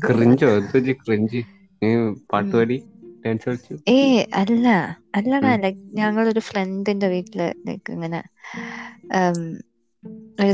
ക്രിഞ്ചോ 0.05 0.50
ക്രിഞ്ച് 1.03 1.39
നീ 1.81 1.89
പാട്ട് 2.31 2.63
ഡാൻസ് 3.24 3.46
കളിച്ചു? 3.48 3.75
ഏ 3.89 3.98
അല്ല. 4.34 4.65
അല്ലടാ. 5.15 5.51
ലൈക് 5.63 5.81
ഞങ്ങളൊരു 6.00 6.41
ഫ്രണ്ടിന്റെ 6.50 7.07
വീട്ടിൽ 7.07 7.41
ലൈക്ക് 7.67 7.91
ഇങ്ങനെ 7.91 8.22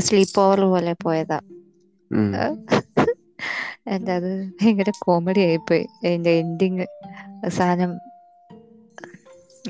സ്ലീപ്പ് 0.06 0.40
ഓവർ 0.40 0.60
പോലെ 0.72 0.94
പോയതാ. 1.04 1.38
എന്താ 3.94 4.14
അത്? 4.16 4.30
ഭയങ്കര 4.60 4.90
കോമഡി 4.98 5.40
ആയിപ്പോയി. 5.40 5.84
അതിന്റെ 6.04 6.30
എൻഡിങ് 6.42 6.86
സാധനം 7.48 7.92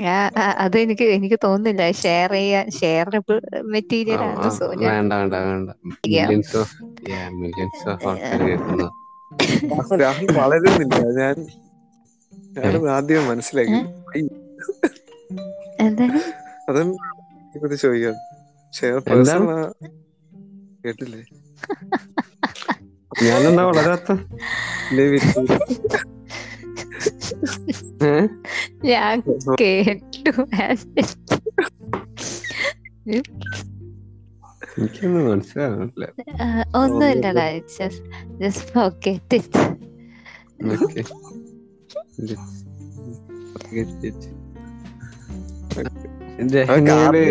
ആ- 0.02 0.30
ആ- 0.36 0.54
അത് 0.58 0.78
എനിക്ക് 0.78 1.02
എനിക്ക് 1.02 1.36
തോന്നുന്നില്ല. 1.44 1.90
ഷെയർ 1.90 2.30
ചെയ്യാൻ 2.30 2.70
ഷെയറബിൾ 2.70 3.40
മെറ്റീരിയൽ 3.62 4.16
ആണ് 4.16 4.50
സോ 4.50 4.74
ഞാൻ 4.74 4.92
വേണ്ട 4.92 5.12
വേണ്ട. 5.12 5.34
വേണ്ട 5.34 5.70
മില്യൻസ് 5.86 6.56
ഓഫ് 6.56 6.82
മില്യൻസ് 7.28 7.88
ഓഫ് 7.88 8.06
ആൾക്കാർ 8.06 8.42
കേൾക്കുന്നു. 8.42 9.96
രാഹുൽ 9.96 10.38
വളരുന്നില്ല. 10.38 11.20
ഞാൻ 11.20 11.46
ഞാനും 12.58 12.90
ആദ്യം 12.90 13.26
മനസ്സിലാക്കി. 13.26 13.72
അതും 16.68 16.96
ചോദിക്കാം. 17.76 18.14
ഷെയർ? 18.80 18.98
പേഴ്സണൽ 18.98 19.72
കേട്ടില്ലേ? 20.86 21.24
ഞാനെന്താ 23.22 23.64
വളരാത്ത? 23.64 24.14
ഞാൻ 28.84 29.22
കേട്ടു 29.60 30.32
എനിക്കൊന്നും 34.78 35.30
മനസ്സിലാവുന്നില്ല 35.30 36.04
ഒന്നുമില്ലടാ 36.76 37.46
ജസ്റ്റ് 38.40 38.72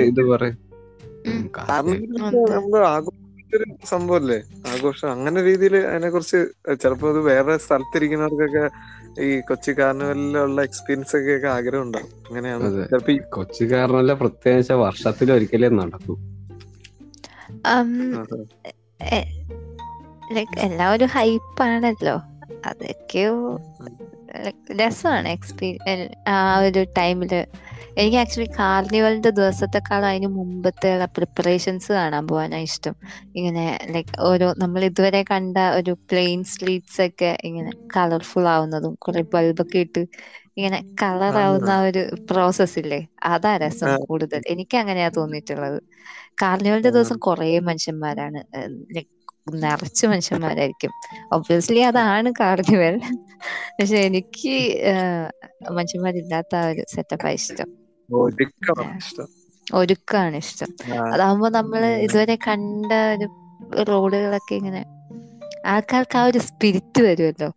ഇത് 0.08 0.22
പറയും 0.30 0.58
സംഭവല്ലേ 3.86 4.38
ആഘോഷം 4.68 5.12
അങ്ങനെ 5.12 5.42
രീതിയിൽ 5.42 5.76
അതിനെ 5.78 6.10
കുറിച്ച് 6.10 6.40
ചിലപ്പോ 6.82 7.10
അത് 7.10 7.20
വേറെ 7.20 7.58
സ്ഥലത്തിരിക്കുന്നവർക്കൊക്കെ 7.58 8.66
ഈ 9.22 9.42
കൊച്ചി 9.42 9.72
കാർണിവലിലുള്ള 9.72 10.62
എക്സ്പീരിയൻസ് 10.62 11.16
ഒക്കെ 11.16 11.48
ആഗ്രഹം 11.48 11.82
ഉണ്ടാവും 11.82 12.10
അങ്ങനെയാണ് 12.28 12.64
കൊച്ചി 12.64 12.78
കാർണിവല 12.92 13.12
ഈ 13.12 13.20
കൊച്ചു 13.30 13.64
കാരണമല്ല 13.64 14.14
പ്രത്യേകിച്ച് 14.14 14.74
വർഷത്തിൽ 14.74 15.32
ഒരിക്കലേ 15.32 15.70
നടക്കൂ. 15.70 16.18
ലൈക്ക് 20.34 20.60
എല്ലാം 20.60 20.94
ഒരു 20.94 21.04
ഹൈപ്പാണല്ലോ 21.04 22.22
അതൊക്കെയോ? 22.66 23.60
രസമാണ് 24.78 25.28
എക്സ്പീരിയൻ 25.30 26.00
ആ 26.30 26.38
ഒരു 26.62 26.82
ടൈമിൽ 26.98 27.34
എനിക്ക് 27.98 28.18
ആക്ച്വലി 28.18 28.50
കാർണിവലിന്റെ 28.60 29.30
ദിവസത്തെക്കാളും 29.30 30.08
അതിന് 30.08 30.30
മുമ്പത്തെ 30.38 30.92
പ്രിപ്പറേഷൻസ് 31.18 31.92
കാണാൻ 31.92 32.24
പോകാനാ 32.28 32.58
ഇഷ്ടം. 32.68 32.96
ഇങ്ങനെ 33.36 33.66
ലൈക്ക് 33.92 34.14
ഓരോ 34.22 34.54
നമ്മൾ 34.58 34.84
ഇതുവരെ 34.86 35.22
കണ്ട 35.24 35.58
ഒരു 35.80 35.94
പ്ലെയിൻ 36.10 36.44
സ്ട്രീറ്റ്സ് 36.52 37.02
ഒക്കെ 37.02 37.32
ഇങ്ങനെ 37.44 37.72
കളർഫുൾ 37.96 38.48
ആവുന്നതും 38.48 38.96
കുറെ 39.00 39.22
ബൾബൊക്കെ 39.34 39.80
ഇട്ട് 39.80 40.04
ഇങ്ങനെ 40.58 40.80
കളർ 41.02 41.36
ആവുന്ന 41.40 41.72
ഒരു 41.88 42.02
പ്രോസസ് 42.30 42.80
ഇല്ലേ? 42.80 43.00
അതാ 43.26 43.52
രസം. 43.58 43.90
കൂടുതൽ. 44.04 44.42
എനിക്ക് 44.54 44.76
അങ്ങനെയാ 44.78 45.10
തോന്നിയിട്ടുള്ളത് 45.18 45.80
കാർണിവലിന്റെ 46.42 46.92
ദിവസം 46.92 47.18
കുറെ 47.20 47.48
മനുഷ്യന്മാരാണ്. 47.70 48.40
ലൈക് 48.96 49.12
നിറച്ച് 49.64 50.06
മനുഷ്യന്മാരായിരിക്കും. 50.08 50.92
ഒബ്വിയസ്ലി 51.32 51.82
അതാണ് 51.90 52.30
കാർണിവൽ 52.40 52.96
പക്ഷെ 53.78 54.00
എനിക്ക് 54.10 54.54
മനുഷ്യന്മാരില്ലാത്ത 55.72 56.54
ആ 56.56 56.68
ഒരു 56.72 56.84
സെറ്റപ്പാ 56.94 57.30
ഇഷ്ടം. 57.40 57.70
ഒരുക്കം 58.10 58.80
ഇഷ്ടം. 58.98 59.28
ഒരുക്കാണ് 59.68 60.36
ഇഷ്ടം. 60.36 60.70
അതാവുമ്പോ 61.14 61.50
നമ്മൾ 61.50 61.82
ഇതുവരെ 62.06 62.36
കണ്ട 62.48 62.92
ഒരു 63.14 63.28
റോഡുകളൊക്കെ 63.90 64.56
ഇങ്ങനെ 64.56 64.82
ആൾക്കാർക്ക് 65.66 66.18
ആ 66.18 66.26
ഒരു 66.26 66.40
സ്പിരിറ്റ് 66.40 67.02
വരുമല്ലോ 67.02 67.50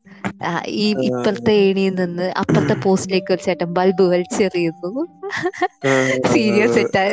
ഈ. 0.77 0.87
ഇപ്പുറത്തെ 1.07 1.53
ഏണിയിൽ 1.65 1.95
നിന്ന് 1.95 2.27
അപ്പുറത്തെ 2.41 2.75
പോസ്റ്റിലേക്ക് 2.85 3.33
ഒരു 3.33 3.43
ചേട്ടൻ 3.43 3.71
ബൾബ് 3.75 4.05
വലിച്ചെറിയുന്നു. 4.13 4.93
സീരിയസ് 6.33 6.75
സെറ്റ് 6.75 7.05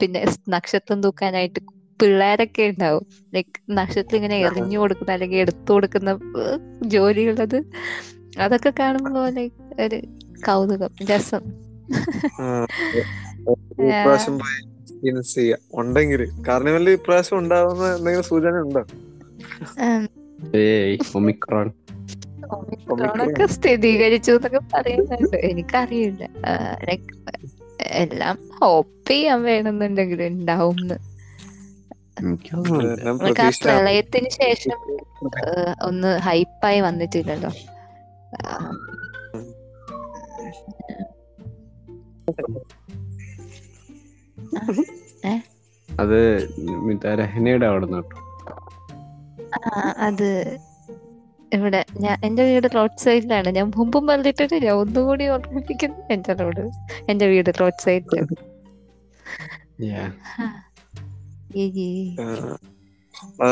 പിന്നെ 0.00 0.20
നക്ഷത്രം 0.48 1.00
തൂക്കാനായിട്ട് 1.02 1.60
പിള്ളേരൊക്കെ 2.02 2.62
ഉണ്ടാവും. 2.62 3.06
ലൈക്ക് 3.34 3.70
നക്ഷത്രം 3.70 4.16
ഇങ്ങനെ 4.16 4.38
എറിഞ്ഞു 4.38 4.78
കൊടുക്കുന്ന 4.78 5.12
അല്ലെങ്കിൽ 5.12 5.38
എടുത്തു 5.38 5.72
കൊടുക്കുന്ന 5.72 6.18
ജോലിയുള്ളത്. 6.82 7.62
അതൊക്കെ 8.38 8.72
കാണുമ്പോ 8.78 9.28
ലൈക്ക് 9.28 9.80
ഒരു 9.82 9.96
കൗതുകം 10.46 10.90
രസം. 11.04 11.42
ആ, 12.40 12.66
ഒരു 13.48 13.62
പ്രാവശ്യം 13.82 14.38
പോയി 14.38 14.70
എക്സ്പീരിയൻസ് 14.80 15.34
ചെയ്യാം. 15.34 15.58
ഉണ്ടെങ്കിൽ 15.74 16.30
കാർണിവലിൽ 16.48 16.90
ഇപ്രാവശ്യം 16.90 17.38
ഉണ്ടാവുന്ന 17.38 17.96
എന്തെങ്കിലും 17.96 18.24
സൂചന 18.24 18.48
ഉണ്ടോ? 18.48 18.80
ഉം. 19.84 20.08
ഏയ് 20.56 20.98
ഒമിക്രോൺ. 21.14 21.72
ഒമിക്രോണൊക്കെ 22.52 23.46
സ്ഥിരീകരിച്ചു 23.46 24.32
എന്നൊക്കെ 24.32 24.60
പറയുന്നുണ്ട്. 24.74 25.36
എനിക്കറിയില്ല. 25.36 26.28
ലൈക്ക് 26.84 27.14
എല്ലാം 27.82 28.38
ഹോപ്പ് 28.60 29.10
ചെയ്യാൻ 29.10 29.42
വേണമെന്നുണ്ടെങ്കിൽ 29.42 30.22
ഉണ്ടാവും 30.22 30.76
നമുക്ക് 32.22 32.56
ആ 32.56 33.12
പ്രതീക്ഷ 33.12 33.62
പ്രളയത്തിന് 33.64 34.30
ശേഷം 34.30 34.78
ഒന്ന് 35.82 36.18
ഹൈപ്പായി 36.18 36.80
വന്നിട്ടില്ലല്ലോ. 36.80 37.50
അത് 46.00 46.18
മിത 46.86 47.06
രഹനയുടെ 47.20 47.66
അവിടെ 47.66 47.86
അത് 49.98 50.58
ഇവിടെ 51.52 51.84
ഞാൻ 52.00 52.16
എന്റെ 52.24 52.42
വീട് 52.44 52.68
റോഡ് 52.74 52.98
സൈഡിലാണ്. 52.98 53.48
ഞാൻ 53.48 53.72
മുമ്പും 53.76 54.06
പറഞ്ഞിട്ടുണ്ട് 54.06 54.54
ഞാൻ 54.64 54.74
ഒന്നുകൂടി 54.74 55.24
ഓർമ്മിപ്പിക്കുന്നു 55.28 56.12
എന്റെ 56.12 56.32
റോഡ് 56.32 56.64
എന്റെ 57.08 57.26
വീട് 57.26 57.50
റോഡ് 57.60 57.82
സൈഡിലാണ്. 57.82 58.36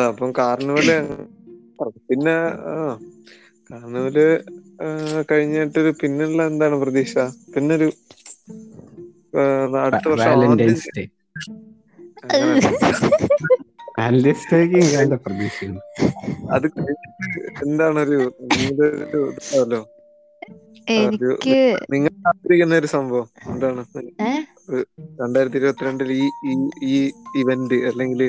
അപ്പം 0.09 0.31
കാർണിവൽ 0.39 0.89
പിന്നെ 2.09 2.35
ആ 2.69 2.75
കാർണിവൽ 3.71 4.19
കഴിഞ്ഞിട്ട് 5.31 5.81
പിന്നുള്ള 6.01 6.43
എന്താണ് 6.47 6.77
പ്രതീക്ഷ? 6.83 7.15
പിന്നൊരു 7.55 7.89
അടുത്ത 9.81 10.07
വർഷം 10.09 10.33
അത് 16.55 16.67
കഴിഞ്ഞിട്ട് 16.77 17.27
എന്താണ് 17.65 17.99
ഒരു 18.03 18.19
എനിക്ക് 20.89 21.79
നിങ്ങൾ 21.93 22.09
കാത്തിരിക്കുന്ന 22.09 22.75
ഒരു 22.75 22.87
സംഭവം. 22.87 23.29
എന്താണ്? 23.47 23.85
രണ്ടായിരത്തി 25.23 25.57
ഇരുപത്തിരണ്ടിൽ 25.57 26.13
ഈ 26.13 26.31
ഈ 26.45 26.71
ഈ 26.85 27.11
ഇവന്റ് 27.37 27.75
അല്ലെങ്കിൽ 27.75 28.23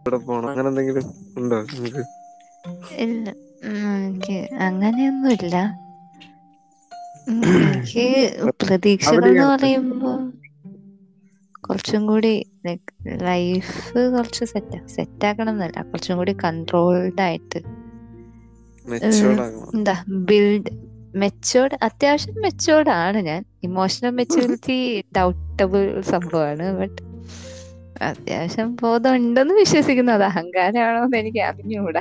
ഇവിടെ 0.00 0.16
പോണം. 0.16 0.48
അങ്ങനെ 0.48 0.68
എന്തെങ്കിലും 0.68 1.02
ഉണ്ടോ 1.36 1.62
നിങ്ങൾക്ക്? 1.62 2.04
ഇല്ല. 2.94 3.30
എനിക്ക് 4.06 4.54
അങ്ങനെയൊന്നുമില്ല. 4.54 5.80
എനിക്ക് 7.28 8.36
പ്രതീക്ഷകൾ 8.50 9.28
എന്ന് 9.28 9.46
പറയുമ്പോ 9.46 10.30
കുറച്ചും 11.68 12.06
കൂടി 12.06 12.46
ലൈഫ് 13.22 13.98
കുറച്ച് 13.98 14.44
സെറ്റ് 14.44 14.86
സെറ്റ് 14.86 15.26
ആക്കണം 15.26 15.50
എന്നല്ല. 15.50 15.82
കുറച്ചും 15.82 16.16
കൂടി 16.16 16.36
കൺട്രോൾഡ് 16.44 17.20
ആയിട്ട്. 17.20 17.60
എന്താ 19.74 20.04
ബിൽഡ് 20.08 20.83
മെച്ചോർഡ് 21.14 21.78
അത്യാവശ്യം 21.82 22.34
മെച്ചോർഡ് 22.42 22.90
ആണ് 22.90 23.18
ഞാൻ. 23.18 23.44
ഇമോഷണൽ 23.62 24.10
മെച്ചൂരിറ്റി 24.10 25.04
ഡൗട്ടബിൾ 25.16 26.00
സംഭവമാണ് 26.00 26.78
ബട്ട് 26.78 27.02
അത്യാവശ്യം 28.02 28.76
ബോധം 28.82 29.14
ഉണ്ടെന്ന് 29.14 29.54
വിശ്വസിക്കുന്നു. 29.54 30.12
അത് 30.12 30.22
അഹങ്കാരമാണോ 30.22 31.04
എന്ന് 31.04 31.16
എനിക്ക് 31.16 31.38
അറിഞ്ഞുകൂടാ. 31.38 32.00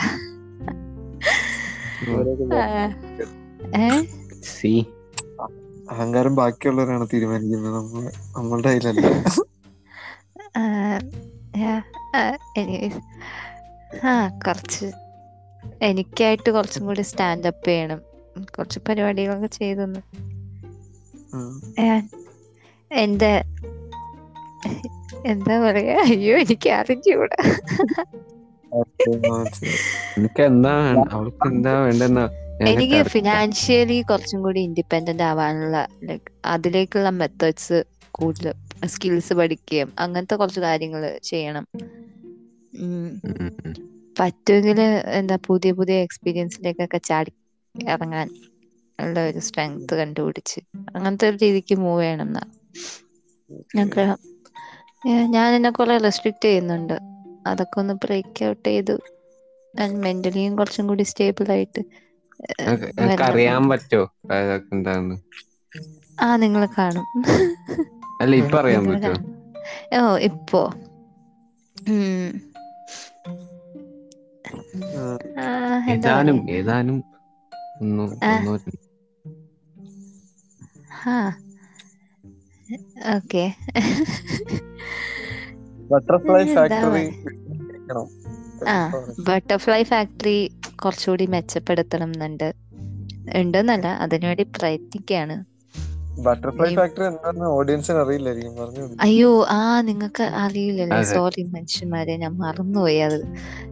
അഹങ്കാരം 5.91 6.35
ബാക്കിയുള്ളവരാണ് 6.35 7.07
തീരുമാനിക്കുന്നത്. 7.13 8.13
നമ്മളുടെ 8.37 8.69
കയ്യിലല്ല. 8.69 9.07
ആ, 14.03 14.27
കുറച്ച് 14.27 14.91
എനിക്കായിട്ട് 15.81 16.51
കുറച്ചും 16.51 16.85
കൂടി 16.85 17.01
സ്റ്റാൻഡപ്പ് 17.01 17.67
ചെയ്യണം. 17.67 18.12
കുറച്ച് 18.41 18.79
പരിപാടികളൊക്കെ 18.89 19.47
ചെയ്തെന്ന്. 19.47 19.99
ഞാൻ 21.81 22.09
എന്റെ 22.91 23.43
എന്താ 25.25 25.59
പറയാ? 25.59 25.97
അയ്യോ 25.99 26.37
എനിക്ക് 26.37 26.69
അറിഞ്ഞൂടാ. 26.69 27.37
എനിക്ക് 32.67 33.03
ഫിനാൻഷ്യലി 33.03 34.01
കുറച്ചും 34.01 34.41
കൂടി 34.41 34.59
ഇൻഡിപെൻഡന്റ് 34.59 35.23
ആവാനുള്ള 35.23 35.87
ലൈക്ക് 36.03 36.31
അതിലേക്കുള്ള 36.45 37.09
മെത്തേഡ്സ് 37.09 37.83
കൂടുതൽ 38.11 38.53
സ്കിൽസ് 38.85 39.33
പഠിക്കുകയും 39.33 39.93
അങ്ങനത്തെ 39.99 40.35
കുറച്ച് 40.35 40.59
കാര്യങ്ങൾ 40.59 41.19
ചെയ്യണം. 41.23 41.67
പറ്റുമെങ്കിൽ 44.19 44.81
എന്താ 45.07 45.37
പുതിയ 45.45 45.71
പുതിയ 45.71 45.95
എക്സ്പീരിയൻസിലേക്കൊക്കെ 45.95 46.97
ചാടി 46.97 47.31
ഇറങ്ങാൻ 47.75 48.27
ഉള്ള 48.99 49.19
ഒരു 49.29 49.39
സ്ട്രെങ്ത് 49.39 49.93
കണ്ടുപിടിച്ച് 49.97 50.59
അങ്ങനത്തെ 50.95 51.29
ഒരു 51.29 51.37
രീതിക്ക് 51.37 51.75
മൂവ് 51.79 52.01
ചെയ്യണം 52.03 52.27
എന്നാ 52.27 52.43
ആഗ്രഹം 53.81 54.19
ഞാൻ 55.33 55.49
എന്നെ 55.53 55.71
കുറെ 55.71 55.95
റെസ്ട്രിക്ട് 55.97 56.45
ചെയ്യുന്നുണ്ട്. 56.45 56.95
അതൊക്കെ 57.47 57.77
ഒന്ന് 57.79 57.93
ബ്രേക്ക് 58.03 58.45
ഔട്ട് 58.45 58.67
ചെയ്ത് 58.67 58.95
ഞാൻ 59.73 59.89
മെന്റലിയും 60.01 60.53
കുറച്ചും 60.57 60.87
കൂടി 60.87 61.03
സ്റ്റേബിൾ 61.03 61.47
ആയിട്ട് 61.51 61.81
അറിയാൻ 63.25 63.63
പറ്റോ? 63.69 64.01
എന്താന്ന്? 64.71 65.15
ആ 66.17 66.29
നിങ്ങൾ 66.37 66.63
കാണും. 66.77 67.07
അല്ല 68.21 68.33
ഇപ്പൊ 68.41 68.57
അറിയാൻ 68.61 68.83
നിങ്ങൾ 68.83 68.91
പറ്റോ? 68.91 69.05
കാണും. 69.05 69.31
ഓ 69.97 70.01
ഇപ്പോ. 70.27 70.61
ഏതാനും 75.93 76.37
ഏതാനും 76.51 76.97
ഓക്കെ 83.15 83.53
ബട്ടർഫ്ലൈ 85.91 86.45
ഫാക്ടറി 86.55 87.05
ആ 88.67 88.91
ബട്ടർഫ്ലൈ 89.19 89.83
ഫാക്ടറി 89.83 90.51
കുറച്ചുകൂടി 90.85 91.25
മെച്ചപ്പെടുത്തണം 91.25 92.13
എന്നുണ്ട് 92.13 92.53
ഉണ്ടെന്നല്ല 93.35 93.87
അതിനുവേണ്ടി 93.87 94.43
പ്രയത്നിക്കുകയാണ് 94.43 95.53
ബട്ടർഫ്ലൈ 96.21 96.75
ഫാക്ടറി 96.75 97.05
എന്താണെന്ന് 97.05 97.45
ഓഡിയൻസിന് 97.45 97.97
അറിയില്ലായിരിക്കും 97.97 98.55
പറഞ്ഞു. 98.55 98.97
അയ്യോ 99.01 99.45
ആ 99.49 99.81
നിങ്ങൾക്ക് 99.81 100.23
അറിയില്ലല്ലോ. 100.23 101.03
സോറി 101.03 101.43
മനുഷ്യന്മാരെ 101.43 102.17
ഞാൻ 102.17 102.37
മറന്നുപോയി 102.37 102.97
അത്. 102.97 103.19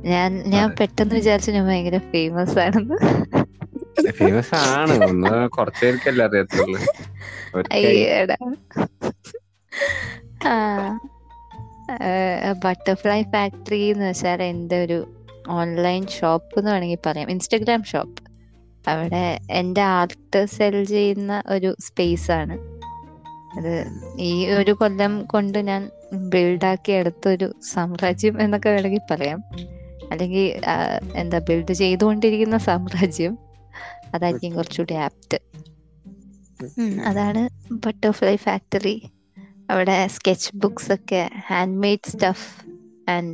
ഞാൻ 0.06 0.44
ഞാൻ. 0.50 0.76
പെട്ടെന്ന് 0.80 1.16
വിചാരിച്ചു 1.16 1.52
ഞാൻ 1.52 1.66
ഭയങ്കര 1.68 1.98
ഫേമസ് 1.98 2.60
ആണെന്ന്. 2.60 2.98
ഫേമസ് 4.10 4.56
ആണ് 4.56 5.04
ഒന്ന് 5.04 5.50
കുറച്ചു 5.50 5.86
പേർക്കല്ലേ 5.86 6.26
അറിയത്തുള്ളൂ. 6.26 6.80
അയ്യടാ 7.72 8.38
ബട്ടർഫ്ലൈ 12.66 13.24
ഫാക്ടറി 13.24 13.80
എന്ന് 13.80 14.06
വെച്ചാൽ 14.10 14.44
എന്റെ 14.44 14.84
ഒരു 14.84 15.16
ഓൺലൈൻ 15.50 16.08
ഷോപ്പ് 16.08 16.60
എന്ന് 16.60 16.72
വേണമെങ്കിൽ 16.72 16.98
പറയാം. 17.06 17.32
ഇൻസ്റ്റഗ്രാം 17.32 17.84
ഷോപ്പ് 17.84 18.24
അവിടെ 18.90 19.40
എന്റെ 19.52 19.82
ആർട്ട് 19.82 20.46
സെൽ 20.46 20.84
ചെയ്യുന്ന 20.84 21.44
ഒരു 21.48 21.76
സ്പേസ് 21.80 22.32
ആണ്. 22.32 22.58
അത് 23.58 23.86
ഈ 24.20 24.48
ഒരു 24.48 24.72
കൊല്ലം 24.72 25.26
കൊണ്ട് 25.26 25.58
ഞാൻ 25.58 25.90
ബിൽഡാക്കി 26.14 26.92
എടുത്തൊരു 26.92 27.54
സാമ്രാജ്യം 27.74 28.42
എന്നൊക്കെ 28.42 28.70
വേണമെങ്കിൽ 28.70 29.02
പറയാം. 29.12 29.44
അല്ലെങ്കിൽ 30.12 30.62
എന്താ 31.16 31.40
ബിൽഡ് 31.40 31.74
ചെയ്തുകൊണ്ടിരിക്കുന്ന 31.74 32.58
സാമ്രാജ്യം. 32.58 33.51
അതായിരിക്കും 34.14 34.54
കുറച്ചുകൂടി 34.54 34.94
ആപ്റ്റ് 35.02 35.38
അതാണ് 37.10 37.42
ബട്ടർഫ്ലൈ 37.84 38.36
ഫാക്ടറി 38.38 38.96
അവിടെ 39.70 40.08
സ്കെച്ച് 40.08 40.52
ബുക്സ് 40.56 40.92
ഒക്കെ 40.94 41.22
ഹാൻഡ് 41.48 41.78
മെയ്ഡ് 41.78 42.10
സ്റ്റഫ് 42.10 42.48
ആൻഡ് 43.10 43.34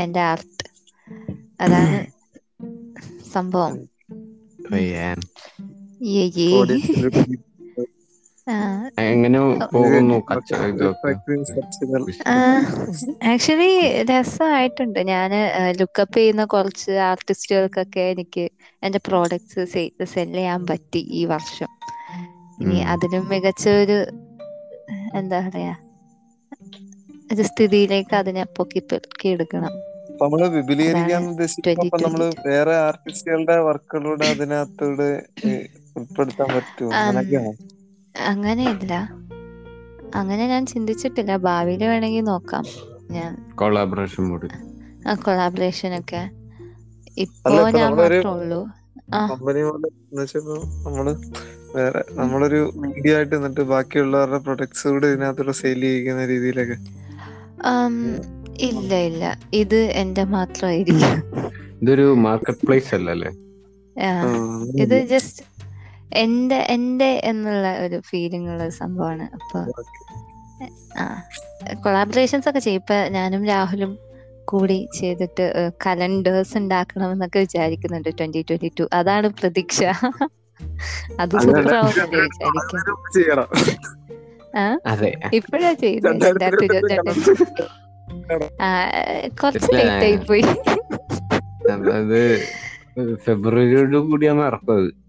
എന്റെ 0.00 0.20
ആർട്ട് 0.22 0.64
അതാണ് 1.60 2.00
സംഭവം. 3.32 3.74
ആക്ച്വലി 13.30 13.70
രസമായിട്ടുണ്ട്. 14.10 15.00
ഞാൻ 15.10 15.30
ലുക്കപ്പ് 15.78 16.16
ചെയ്യുന്ന 16.16 16.44
കുറച്ച് 16.46 16.92
ആർട്ടിസ്റ്റുകൾക്കൊക്കെ 17.08 18.04
എനിക്ക് 18.14 18.44
എന്റെ 18.82 19.00
പ്രോഡക്ട്സ് 19.08 19.64
സെൽ 20.14 20.32
ചെയ്യാൻ 20.34 20.62
പറ്റി 20.66 21.02
ഈ 21.12 21.24
വർഷം. 21.26 21.70
ഇനി. 22.62 22.78
അതിലും 22.92 23.24
മികച്ച 23.32 23.64
ഒരു 23.82 23.98
എന്താ 25.20 25.38
പറയാ 25.46 25.74
ഒരു 27.32 27.42
സ്ഥിതിയിലേക്ക് 27.50 28.14
അതിനെ 28.20 28.42
പൊക്കി 28.56 28.80
എടുക്കണം. 29.32 29.72
നമ്മൾ 30.22 30.40
വിപുലീകരിക്കാൻ 30.54 31.22
ഉദ്ദേശിക്കുമ്പോ 31.30 31.96
നമ്മൾ 32.04 32.20
വേറെ 32.46 32.74
ആർട്ടിസ്റ്റുകളുടെ 32.86 33.56
വർക്കുകളൂടെ 33.68 34.26
അതിനകത്തോട് 34.34 35.06
ഉൾപ്പെടുത്താൻ 35.96 36.48
പറ്റുമോ? 36.54 36.92
അങ്ങനെയൊക്കെയാണോ? 36.98 37.52
അങ്ങനെയില്ല. 38.24 38.94
അങ്ങനെ 40.14 40.46
ഞാൻ 40.46 40.66
ചിന്തിച്ചിട്ടില്ല. 40.66 41.36
ഭാവിയിൽ 41.36 41.84
വേണമെങ്കിൽ 41.84 42.20
നോക്കാം. 42.20 42.64
ഞാൻ 43.10 43.52
കൊളാബറേഷൻ 43.54 44.28
മോഡ് 44.28 44.48
ആ 45.08 45.14
കൊളാബറേഷൻ 45.14 45.98
ഒക്കെ. 45.98 46.30
ഇപ്പോ 47.18 47.70
ഞാൻ 47.70 47.90
നമ്മളൊരു- 47.90 48.24
മാത്രമേ 48.24 48.42
ഉള്ളൂ. 48.42 48.68
ആ. 49.14 49.26
കമ്പനി 49.26 49.62
പോലെ 49.62 49.88
എന്ന് 49.88 50.22
വെച്ചപ്പോ 50.22 50.54
നമ്മൾ 50.56 51.16
വേറെ 51.74 52.04
നമ്മളൊരു 52.10 52.72
മീഡിയ 52.76 53.16
ആയിട്ട് 53.16 53.36
നിന്നിട്ട് 53.36 53.60
ബാക്കിയുള്ളവരുടെ 53.60 54.38
പ്രൊഡക്ട്സ് 54.38 54.88
കൂടെ 54.88 55.06
ഇതിനകത്തൂടെ 55.06 55.52
സെയിൽ 55.52 55.80
ചെയ്യിക്കുന്ന 55.80 56.26
രീതിയിലൊക്കെ. 56.26 56.76
ഇല്ല 58.58 58.94
ഇല്ല. 58.94 59.40
ഇത് 59.52 59.76
എന്റെ 59.76 60.24
മാത്രമായിരിക്കും 60.24 61.22
ഇതൊരു 61.82 62.14
മാർക്കറ്റ് 62.14 62.66
പ്ലേസ് 62.66 62.94
അല്ലല്ലേ 62.94 63.30
ഇത് 64.82 65.06
ജസ്റ്റ് 65.06 65.55
എന്റെ 66.14 66.56
എന്റെ 66.56 67.20
എന്നുള്ള 67.24 67.78
ഒരു 67.78 68.00
ഫീലിംഗ് 68.00 68.50
ഉള്ള 68.50 68.68
സംഭവമാണ്. 68.68 69.22
അപ്പൊ 69.22 69.82
ആ 70.98 71.22
കൊളാബറേഷൻസ് 71.74 72.48
ഒക്കെ 72.48 72.58
ചെയ്യും. 72.58 72.80
ഇപ്പൊ 72.80 72.94
ഞാനും 72.94 73.44
രാഹുലും 73.44 73.98
കൂടി 74.44 74.88
ചെയ്തിട്ട് 74.98 75.72
കലണ്ടേഴ്സ് 75.86 76.58
ഉണ്ടാക്കണം 76.58 77.12
എന്നൊക്കെ 77.12 77.38
വിചാരിക്കുന്നുണ്ട് 77.38 78.08
ട്വന്റി 78.08 78.44
ട്വന്റി 78.50 78.72
ടു 78.80 78.88
അതാണ് 78.92 79.28
പ്രതീക്ഷ. 79.28 79.84
അത് 81.20 81.36
വിചാരിക്കും. 81.36 82.82
അതെ. 84.86 85.20
ഇപ്പോഴാ 85.32 85.72
ചെയ്യുന്നത് 85.72 86.12
രണ്ടായിരത്തി 86.12 86.76
ആ 88.62 88.88
കുറച്ച് 89.42 89.74
ലേറ്റ് 89.74 90.04
ആയി 90.04 90.16
പോയി. 90.16 90.42
ഫെബ്രുവരിയോടും 93.14 94.10
കൂടിയാണ് 94.10 94.40
കൊള്ളാം. 94.40 95.05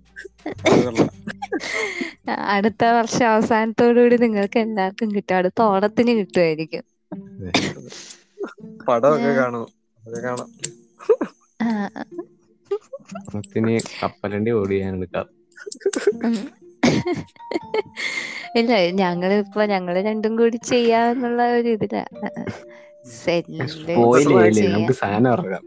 അടുത്ത 2.53 2.84
വർഷം 2.97 3.27
അവസാനത്തോടുകൂടി 3.30 4.17
നിങ്ങൾക്ക് 4.17 4.60
എല്ലാവർക്കും 4.60 5.10
കിട്ടും. 5.12 5.36
അടുത്ത 5.36 5.62
ഓണത്തിന് 5.67 6.13
കിട്ടുമായിരിക്കും. 6.19 6.84
പടമൊക്കെ 8.88 9.32
കാണും. 9.34 9.65
ഓണത്തിന് 13.27 13.73
കപ്പലണ്ടി 13.97 14.51
ഓടിയാണ് 14.53 14.97
എടുക്കാം 14.97 15.27
ഇല്ല 18.60 18.71
ഞങ്ങൾ 19.01 19.32
ഇപ്പൊ 19.36 19.65
ഞങ്ങൾ 19.65 19.95
രണ്ടും 20.01 20.34
കൂടി 20.38 20.58
ചെയ്യാന്നുള്ള 20.65 21.41
ഒരു 21.58 21.69
ഇതിലാ. 21.69 22.03
സെല്ല് 23.17 23.67
സ്പോയിൽ 23.73 24.30
ചെയ്യില്ലേ 24.32 24.62
ചെയ്യാം. 24.62 24.71
നമുക്ക് 24.71 24.93
സാധനം 24.93 25.32
ഇറങ്ങാം. 25.32 25.63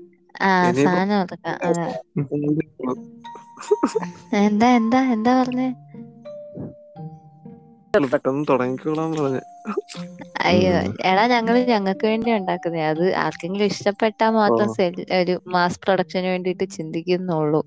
സാധനം 0.84 1.26
അതെ. 1.62 1.92
എന്താ 4.42 4.70
എന്താ 4.70 5.12
എന്താ 5.12 5.40
പറഞ്ഞേ? 5.40 5.74
തുടങ്ങിക്കോളാം 7.94 8.44
തുടങ്ങിക്കോളാൻ 8.44 9.12
പറഞ്ഞ്. 9.12 9.40
അയ്യോ 10.40 10.82
എടാ 11.04 11.26
ഞങ്ങൾ 11.26 11.64
ഞങ്ങൾക്ക് 11.64 12.06
വേണ്ടി 12.06 12.32
ഉണ്ടാക്കുന്നേ. 12.32 12.84
അത് 12.84 13.14
ആർക്കെങ്കിലും 13.14 13.64
ഇഷ്ടപ്പെട്ടാ 13.64 14.30
മാത്രം 14.30 14.74
സെൽ 14.74 15.20
ഒരു 15.20 15.40
മാസ് 15.46 15.78
പ്രൊഡക്ഷന് 15.82 16.26
വേണ്ടിട്ട് 16.26 16.70
ചിന്തിക്കുന്നുള്ളൂ. 16.70 17.64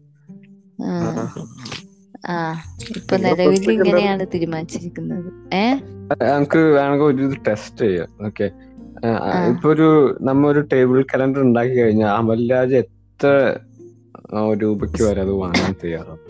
ആ, 2.27 2.63
ഇപ്പൊ 2.95 3.17
നിലവിൽ 3.17 3.71
ഇങ്ങനെയാണ് 3.71 4.25
തീരുമാനിച്ചിരിക്കുന്നത്. 4.33 5.53
ഏഹ് 5.53 5.79
നമുക്ക് 6.29 6.57
വേണമെങ്കിൽ 6.57 7.05
ഒരു 7.05 7.37
ടെസ്റ്റ് 7.47 7.77
ചെയ്യാം. 7.77 8.25
ഓക്കെ. 8.25 8.51
ഇപ്പൊ 9.47 9.67
ഒരു 9.71 9.87
നമ്മ 10.21 10.41
ഒരു 10.47 10.61
ടേബിൾ 10.71 10.97
കലണ്ടർ 11.11 11.41
ഉണ്ടാക്കി 11.41 11.73
കഴിഞ്ഞാൽ 11.79 12.11
അമൽരാജ് 12.17 12.75
എത്ര 12.81 13.29
ആ, 14.31 14.39
രൂപയ്ക്ക് 14.61 15.01
വരെ 15.05 15.21
അത് 15.23 15.31
വാങ്ങാൻ 15.39 15.73
തയ്യാറാണ് 15.81 16.21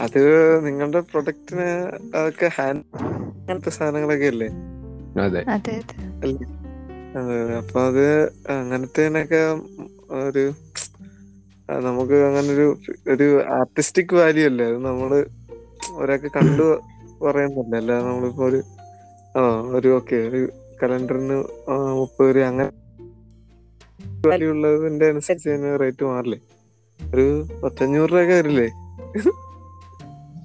അത് 0.00 0.20
നിങ്ങളുടെ 0.64 1.00
പ്രൊഡക്റ്റിന് 1.10 1.66
അതൊക്കെ 2.14 2.48
ഹാൻഡ് 2.56 2.84
അങ്ങനത്തെ 3.38 3.70
സാധനങ്ങളൊക്കെ 3.70 4.28
അല്ലേ? 4.32 4.48
അതെ. 5.20 5.42
അപ്പൊ 7.58 7.78
അത് 7.88 8.04
അങ്ങനത്തേനൊക്കെ 8.54 9.40
ഒരു 10.22 10.44
നമുക്ക് 11.68 12.16
അങ്ങനെ 12.28 12.48
ഒരു 12.54 12.66
ഒരു 13.12 13.26
ആർട്ടിസ്റ്റിക് 13.54 14.14
വാല്യൂ 14.18 14.46
അല്ലേ? 14.50 14.66
അത് 14.70 14.78
നമ്മൾ 14.88 15.10
ഒരാൾക്ക് 15.96 16.30
കണ്ടു 16.36 16.66
പറയുന്നില്ല 17.20 17.74
അല്ലാതെ 17.76 18.04
നമ്മളിപ്പോ 18.08 18.44
ഒരു 18.44 18.60
ആ 19.34 19.42
ഒരു 19.76 19.88
ഓക്കെ 19.96 20.18
ഒരു 20.28 20.42
കലണ്ടറിന് 20.80 21.36
മുപ്പത് 22.00 22.30
രൂപ 22.36 22.46
അങ്ങനെ 22.50 22.70
വാല്യൂ 24.28 24.48
ഉള്ളതിന്റെ 24.54 25.06
അനുസരിച്ച് 25.12 25.48
റേറ്റ് 25.82 26.04
മാറില്ലേ? 26.10 26.38
ഒരു 27.00 27.24
പത്തഞ്ഞൂറ് 27.62 28.10
രൂപ 28.14 28.30
വരില്ലേ? 28.38 28.68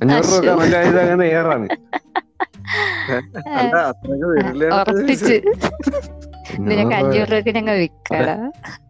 അഞ്ഞൂറ് 0.02 0.28
രൂപ 0.48 0.60
അങ്ങനെ 1.06 1.26
ഏറാണ് 1.38 1.68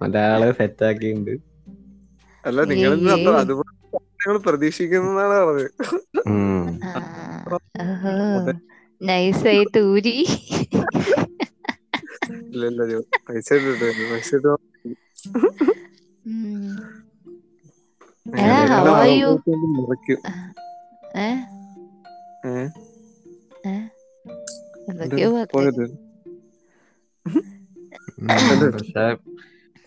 ഒരാളെ 0.05 0.49
സെറ്റ് 0.59 0.83
ആക്കിയിട്ടുണ്ട് 0.89 1.33
അല്ല 2.43 2.59
നിങ്ങൾ 2.71 2.91
അതുപോലെ 3.43 3.75
പ്രതീക്ഷിക്കുന്നതാണ് 4.47 5.35
പറഞ്ഞത്. 5.39 5.69
നൈസായിട്ട് 9.01 9.79
ഊരി. 9.79 10.27
പക്ഷെ 13.29 14.37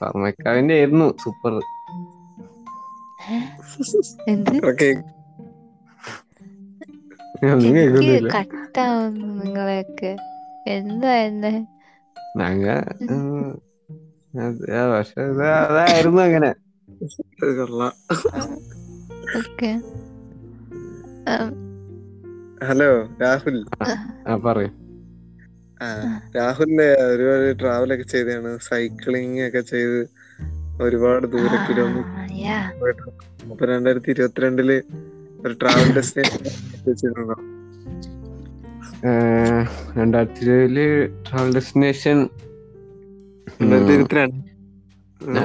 പറമക്കാവിന്റെ 0.03 0.75
ആയിരുന്നു 0.75 1.16
സൂപ്പർ. 1.25 1.61
എന്ത്? 4.29 4.57
എനിക്ക് 7.66 7.76
കേൾക്കുന്നില്ല. 7.76 8.28
കട്ടാവുന്നു 8.33 9.44
നിങ്ങളെയൊക്കെ 9.44 10.16
എന്താ 10.66 11.14
എന്നെ? 11.16 11.55
ഞങ്ങ 12.37 12.66
പക്ഷെ 14.92 15.22
അതായിരുന്നു 15.22 16.22
അങ്ങനെ. 16.22 16.50
ഹലോ 22.64 22.90
രാഹുൽ. 23.22 23.57
ആ. 24.28 24.37
പറയൂ. 24.37 24.70
ആ 25.81 25.87
രാഹുലിന്റെ 26.37 26.94
ഒരുപാട് 27.05 27.61
ട്രാവൽ 27.61 27.94
ഒക്കെ 27.94 28.05
ചെയ്താണ് 28.05 28.59
സൈക്ലിംഗ് 28.59 29.48
ഒക്കെ 29.48 29.61
ചെയ്ത് 29.61 30.00
ഒരുപാട് 30.83 31.26
ദൂര 31.26 31.52
കിലോമീറ്റർ 31.68 32.18
അപ്പൊ 33.50 33.66
രണ്ടായിരത്തി 33.66 34.11
ഇരുപത്തിരണ്ടിൽ 34.11 34.70
ഒരു 35.44 35.52
ട്രാവൽ 35.52 35.92
ഡെസ്റ്റിനേഷൻ 35.92 36.42
രണ്ടായിരത്തി 39.96 40.40
ഇരുപതിൽ 40.40 40.78
ട്രാവൽ 41.22 41.55
ഡെസ്റ്റിനേഷൻ 41.55 42.18
രണ്ടായിരത്തി 43.62 43.92
ഇരുപത്തിരണ്ട് 43.92 44.38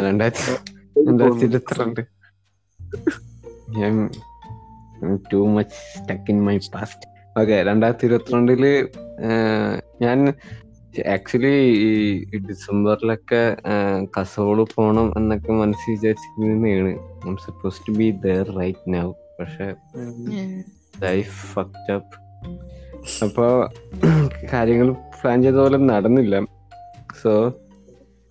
രണ്ടായിരത്തി 0.05 0.51
രണ്ടായിരത്തി 1.07 1.45
ഇരുപത്തിരണ്ട് 1.45 2.01
ഞാൻ 3.77 4.09
too 5.31 5.37
much 5.47 5.75
stuck 5.97 6.31
in 6.31 6.39
my 6.45 6.57
past 6.73 7.07
okay 7.39 7.63
രണ്ടായിരത്തി 7.63 8.05
ഇരുപത്തിരണ്ടിൽ 8.05 8.63
ഞാൻ 10.01 10.19
ആക്ച്വലി 11.07 11.55
ഈ 11.79 11.91
ഡിസംബറിലൊക്കെ 12.37 13.41
കസോൾ 14.19 14.67
പോണം 14.75 15.13
എന്നൊക്കെ 15.17 15.51
മനസ്സിൽ 15.51 15.91
വിചാരിച്ചിരുന്നതാണ്. 15.91 16.93
Suppose 17.37 17.81
to 17.87 17.91
be 17.91 18.11
there 18.25 18.57
right 18.59 18.93
now 18.93 19.07
പക്ഷെ 19.39 19.75
ലൈഫ് 21.03 21.53
ഫക്ട് 21.53 21.91
അപ്പ് 21.91 22.15
അപ്പോൾ 23.23 23.51
കാര്യങ്ങൾ 24.53 24.91
പ്ലാൻ 24.91 25.41
ചെയ്ത 25.43 25.55
പോലെ 25.55 25.77
നടന്നില്ല. 25.77 26.35
സോ 27.21 27.31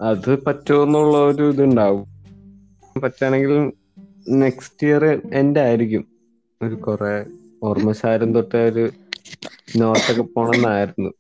അത് 0.01 0.45
പറ്റുമെന്നുള്ള 0.45 1.17
ഒരു 1.19 1.45
ഇതുണ്ടാവും. 1.53 2.05
പറ്റുകയാണെങ്കിൽ 3.03 3.73
നെക്സ്റ്റ് 4.29 4.87
ഇയർ 4.87 5.05
എൻഡ് 5.35 5.59
ആയിരിക്കും. 5.59 6.05
ഒരു 6.63 6.75
കുറെ 6.75 7.27
ഓർമ്മശാരം 7.63 8.35
തൊട്ട് 8.35 8.57
ഒരു 8.57 8.85
നോർത്തൊക്കെ 9.77 10.23
പോണെന്നായിരുന്നു. 10.23 11.11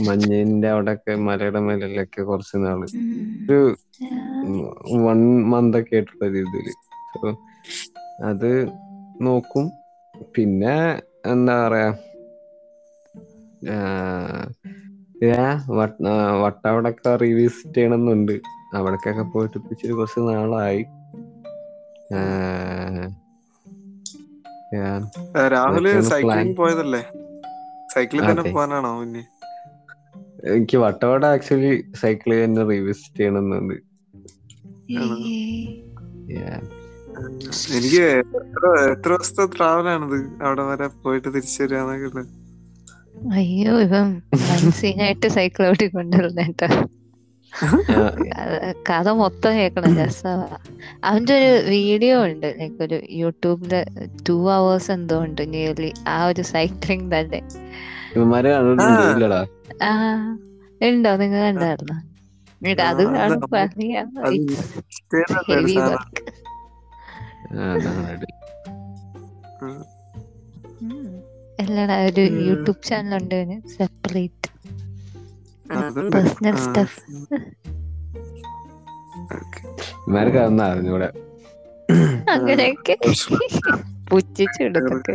മഞ്ഞിന്റെ 0.00 0.68
അവിടെയൊക്കെ 0.68 1.14
മലയുടെ 1.14 1.60
മേലൊക്കെ 1.60 2.22
കുറച്ച് 2.22 2.56
നാൾ. 2.56 2.80
ഒരു 3.42 3.76
വൺ 5.06 5.20
മന്ത് 5.50 5.78
ഒക്കെ 5.80 5.94
ആയിട്ടുള്ള 5.94 6.28
രീതിയിൽ 6.28 6.68
സോ 7.14 7.28
അത് 8.24 8.50
നോക്കും. 9.24 9.66
പിന്നെ 10.34 10.76
എന്താ 11.32 11.54
പറയാ 11.62 11.90
വട്ടവടൊക്കെ 16.42 17.12
റീവിസിറ്റ് 17.22 17.76
ചെയ്യണമെന്നുണ്ട്. 17.76 18.34
അവിടേക്കൊക്കെ 18.76 19.24
പോയിട്ട് 19.34 19.56
ഇപ്പിച്ചിരി 19.60 19.92
കുറച്ച് 19.98 20.20
നാളായി. 20.28 20.82
രാഹുൽ 25.54 25.86
സൈക്ലിംഗ് 26.12 26.56
പോയതല്ലേ? 26.60 27.02
സൈക്കിളിൽ 27.94 28.24
തന്നെ 28.30 28.44
പോകാനാണോ 28.52 28.92
പിന്നെ 29.00 29.24
എനിക്ക് 30.54 30.76
വട്ടവട 30.84 31.24
ആക്ച്വലി 31.34 31.72
സൈക്കിൾ 32.02 32.30
തന്നെ 32.44 32.64
റീവിസിറ്റ് 32.72 33.18
ചെയ്യണമെന്നുണ്ട്. 33.20 33.76
Yeah. 36.28 36.60
എനിക്ക് 37.72 38.02
എത്ര 38.02 38.64
ദിവസത്തെ 39.06 39.46
ട്രാവൽ 39.46 39.88
ആണിത് 39.88 40.44
അവിടെ 40.44 40.62
വരെ 40.62 40.86
പോയിട്ട് 41.02 41.28
തിരിച്ചു 41.28 41.62
വരിക 41.62 42.10
അയ്യോ 43.32 43.80
ഇവൻ 43.80 44.22
മനസ്സിനായിട്ട് 44.34 45.26
സൈക്കിൾ 45.28 45.66
ഓടിക്കൊണ്ടിരുന്നേട്ടോ 45.66 46.66
ആ, 47.52 47.98
കഥ- 48.90 49.12
മൊത്തം 49.12 49.52
കേൾക്കണം 49.52 49.96
രസമാ 49.96 50.56
അവന്റെ 51.04 51.34
ഒരു 51.38 51.70
വീഡിയോ 51.70 52.24
ഉണ്ട് 52.24 52.54
ലൈക്ക് 52.60 52.82
ഒരു 52.82 53.02
യൂട്യൂബിൽ 53.10 53.72
ടു 54.28 54.50
അവേഴ്സ് 54.50 54.90
എന്തോ 54.90 55.24
ഉണ്ട് 55.24 55.54
നിയർലി 55.54 55.92
ആ 56.08 56.26
ഒരു 56.26 56.42
സൈക്ലിംഗ് 56.42 57.14
തന്നെ. 57.14 57.40
ഉണ്ടോ? 60.86 61.16
നിങ്ങൾ 61.16 61.40
കണ്ടായിരുന്നോ? 61.40 61.96
എന്നിട്ട് 62.62 62.82
അത് 62.82 63.02
കാണുമ്പോ 63.14 63.58
അറിയാം. 63.58 64.06
Heavy 65.48 65.74
work. 65.88 66.22
അല്ലടാ 71.60 72.06
ഒരു 72.06 72.20
യൂട്യൂബ് 72.20 72.86
ചാനൽ 72.86 73.14
ഉണ്ട് 73.14 73.68
സെപ്പറേറ്റ്. 73.68 74.46
Personal 76.12 76.56
stuff. 76.56 77.00
Okay. 79.26 79.68
ഇവന്മാർക്ക് 79.68 80.38
അതൊന്നും 80.38 80.64
അറിഞ്ഞൂടെ. 80.64 81.12
അങ്ങനെയൊക്കെ. 82.30 82.98
പുച്ഛിച്ചിടത്തൊക്കെ 84.10 85.12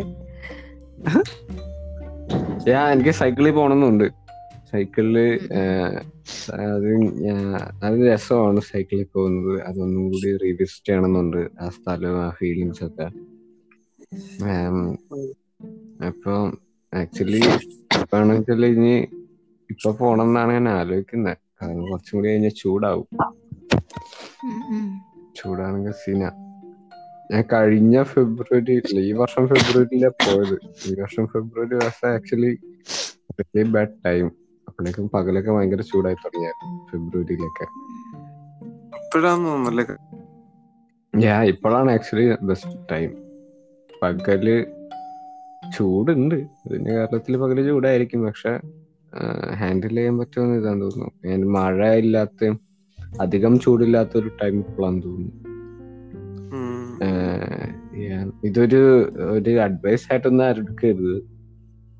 ഞാൻ 2.70 2.92
എനിക്ക് 2.92 3.10
സൈക്കിളിൽ 3.10 3.50
പോണമെന്നുണ്ട് 3.50 4.21
സൈക്കിളിൽ 4.72 5.16
അത് 6.66 6.88
നല്ല 7.22 7.56
അത് 7.86 7.98
രസമാണ് 8.10 8.60
സൈക്കിളിൽ 8.70 9.06
പോകുന്നത്. 9.16 9.54
അതൊന്നും 9.68 10.04
കൂടി 10.12 10.30
റീവിസിറ്റ് 10.44 10.88
ചെയ്യണമെന്നുണ്ട് 10.88 11.40
ആ 11.64 11.68
സ്ഥലവും 11.76 12.20
ആ 12.26 12.30
ഫീലിങ്സ് 12.40 12.84
ഒക്കെ. 12.88 13.08
അപ്പൊ 16.08 16.34
ആക്ച്വലി 16.92 17.42
ഇപ്പാണെങ്കിൽ 17.98 18.64
ഇനി 18.74 18.94
ഇപ്പൊ 19.70 19.90
പോണം 20.00 20.28
എന്നാണ് 20.28 20.52
ഞാൻ 20.56 20.66
ആലോചിക്കുന്നത് 20.78 21.36
കാരണം 21.58 21.84
കുറച്ചും 21.90 22.14
കൂടി 22.16 22.28
കഴിഞ്ഞാൽ 22.30 22.54
ചൂടാവും. 22.62 23.06
ചൂടാണെങ്കിൽ 25.38 25.94
സീന. 26.02 26.22
ഞാൻ 27.32 27.42
കഴിഞ്ഞ 27.52 27.96
ഫെബ്രുവരി 28.12 28.74
ഈ 29.08 29.12
വർഷം 29.20 29.44
ഫെബ്രുവരിയിലാണ് 29.52 30.16
പോയത്. 30.24 30.56
ഈ 30.88 30.94
വർഷം 31.02 31.26
ഫെബ്രുവരി 31.34 31.74
മാസം 31.82 32.08
ആക്ച്വലി 32.16 32.52
വെരി 33.38 33.64
ബാഡ് 33.74 33.96
ടൈം 34.06 34.26
അപ്പോഴേക്കും 34.72 35.10
പകലൊക്കെ 35.14 35.52
ഭയങ്കര 35.52 35.80
ചൂടായി 35.80 36.14
തുടങ്ങിയായിരുന്നു 36.14 36.86
ഫെബ്രുവരിയിലൊക്കെ. 36.92 37.66
ഞാൻ 41.16 41.44
ഇപ്പോഴാണ് 41.44 41.90
ആക്ച്വലി 41.90 42.44
ബെസ്റ്റ് 42.44 42.70
ടൈം 42.92 43.14
പകൽ 44.02 44.66
ചൂടുണ്ട്. 45.76 46.34
ഇതിന്റെ 46.34 46.90
കേരളത്തിൽ 46.90 47.36
പകൽ 47.36 47.66
ചൂടായിരിക്കും. 47.66 48.22
പക്ഷെ 48.22 48.60
ഹാൻഡിൽ 49.54 49.94
ചെയ്യാൻ 49.94 50.18
പറ്റുമെന്ന് 50.18 50.56
ഇതാന്ന് 50.56 50.84
തോന്നുന്നു. 50.84 51.28
ഞാൻ 51.28 51.44
മഴ 51.44 51.94
ഇല്ലാത്ത 51.94 52.54
അധികം 53.20 53.60
ചൂടില്ലാത്ത 53.60 54.16
ഒരു 54.16 54.30
ടൈം 54.42 54.58
ഇപ്പോഴാന്ന് 54.58 55.02
തോന്നുന്നു. 55.02 55.52
ഇതൊരു 58.44 59.12
ഒരു 59.20 59.50
അഡ്വൈസ് 59.50 60.12
ആയിട്ടൊന്നും 60.12 60.44
ആരും 60.44 60.62
എടുക്കരുത്. 60.62 61.22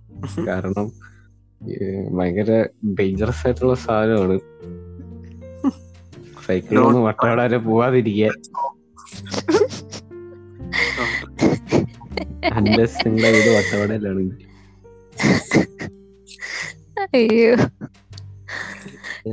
കാരണം 0.49 1.12
ഭയങ്കര 2.11 2.67
ഡേഞ്ചറസ് 3.01 3.47
ആയിട്ടുള്ള 3.47 3.75
സാധനമാണ്. 3.75 4.39
സൈക്കിൾ 6.47 6.79
വട്ടവട 6.81 7.41
വരെ 7.41 7.59
പോവാതിരിക്കുക 7.59 8.31
അൻഡസ് 12.53 13.09
നിങ്ങളുടെ 13.09 13.31
വീട് 13.33 13.51
വട്ടവടയിലാണ് 13.57 14.25
അയ്യോ. 17.15 17.55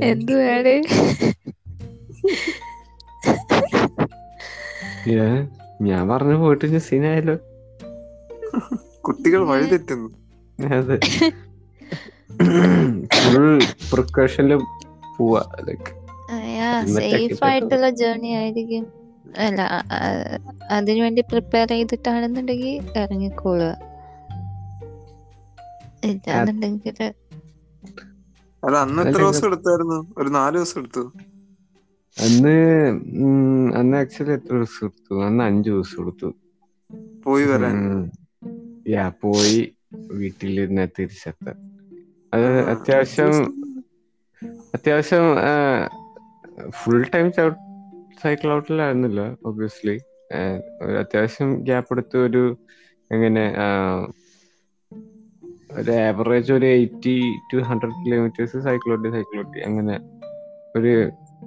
എന്തുവാണ്. 0.02 0.74
ഞാൻ 5.82 6.08
പറഞ്ഞു 6.08 6.34
പോയിട്ട് 6.34 6.78
സീനായാലോ 6.78 7.36
കുട്ടികൾ 9.00 9.46
വഴി 9.46 9.64
തെറ്റുന്നു. 9.64 10.08
അതെ. 10.74 10.98
ഫുൾ 12.40 13.58
പ്രിക്കോഷനിൽ 13.90 14.56
പോവാ 15.16 15.42
ലൈക്ക് 15.68 15.90
സേഫ് 16.96 17.44
ആയിട്ടുള്ള 17.44 17.90
ജേർണി 18.00 18.30
ആയിരിക്കും. 18.40 18.84
അല്ല 19.46 19.60
അതിനു 20.76 21.00
വേണ്ടി 21.02 21.22
അതിനുവേണ്ടി 21.22 21.22
പ്രിപ്പയർ 21.30 21.68
ചെയ്തിട്ടാണെന്നുണ്ടെങ്കിൽ 21.68 22.74
ഇറങ്ങിക്കോളുക. 22.98 23.72
ഇല്ലാന്നുണ്ടെങ്കിൽ 26.04 27.12
അല്ല 28.62 28.76
അന്ന് 28.76 29.02
എത്ര 29.02 29.18
ദിവസം 29.18 29.46
എടുത്തായിരുന്നു? 29.46 29.98
ഒരു 30.18 30.28
നാല് 30.28 30.56
ദിവസം 30.56 30.78
എടുത്തു? 30.80 31.04
അന്ന് 32.16 32.56
അന്ന് 33.80 33.96
ആക്ച്വലി 33.96 34.32
എത്ര 34.32 34.54
ദിവസം 34.54 34.86
എടുത്തു? 34.86 35.14
അന്ന് 35.26 35.44
അഞ്ചു 35.44 35.70
ദിവസം 35.70 36.00
എടുത്തു. 36.02 36.28
പോയി 37.24 37.44
വരാൻ? 37.44 37.76
യാ 38.88 39.04
പോയി 39.22 39.58
വീട്ടിലിരുന്ന് 40.12 40.86
തിരിച്ചെത്താൻ. 40.98 41.56
അത് 42.32 42.48
അത്യാവശ്യം 42.72 43.32
അത്യാവശ്യം. 44.76 45.24
ഫുൾ 46.78 47.02
ടൈം 47.14 47.26
സൈക്കിൾ 48.22 48.48
ഔട്ടിലായിരുന്നില്ല 48.56 49.20
ഒബ്വിയസ്ലി 49.48 49.96
അത്യാവശ്യം 51.02 51.50
ഗ്യാപ്പ് 51.68 51.92
എടുത്ത് 51.94 52.18
ഒരു 52.28 52.42
എങ്ങനെ 53.10 53.44
ഒരു 55.78 55.92
ആവറേജ് 56.06 56.52
ഒരു 56.52 56.66
eighty 56.76 57.16
to 57.50 57.58
hundred 57.68 57.98
kilometres 58.04 58.58
cycle 58.66 58.92
odd 58.94 59.10
cycle 59.16 59.38
ഓട്ടി. 59.42 59.58
അങ്ങനെ 59.68 59.96
ഒരു 60.76 60.92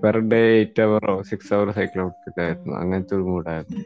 പെർ 0.03 0.15
ഡേ 0.31 0.39
എയ്റ്റ് 0.57 0.81
അവറോ 0.81 1.15
സിക്സ് 1.29 1.51
അവർ 1.57 1.67
സൈക്കിൾ 1.77 1.99
ഓട്ടിട്ടായിരുന്നു 2.05 2.73
അങ്ങനത്തെ 2.81 3.15
ഒരു 3.17 3.25
മൂഡായിരുന്നു 3.31 3.81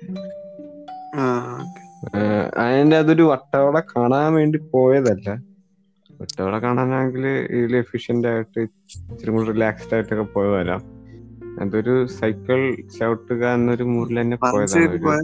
അതിന്റെ 2.63 2.97
അതൊരു 2.97 3.23
വട്ടവട 3.31 3.77
കാണാൻ 3.93 4.27
വേണ്ടി 4.33 4.57
പോയതല്ല. 4.73 5.27
വട്ടവട 6.19 6.55
കാണാനാണെങ്കിൽ 6.63 7.25
ഇതിൽ 7.57 7.73
എഫിഷ്യന്റ് 7.77 8.27
ആയിട്ട് 8.27 8.59
ഇച്ചിരി 8.61 9.31
കൂടി 9.31 9.45
റിലാക്സ്ഡ് 9.51 9.93
ആയിട്ടൊക്കെ 9.95 10.25
പോയി 10.35 10.49
വരാം 10.49 10.81
അതൊരു 11.61 12.05
സൈക്കിൾ 12.19 12.59
ചവിട്ടുക 12.97 13.43
എന്നൊരു 13.57 13.83
മൂഡിൽ 13.83 14.21
തന്നെ 14.21 14.37
പോയതാണ് 14.43 15.23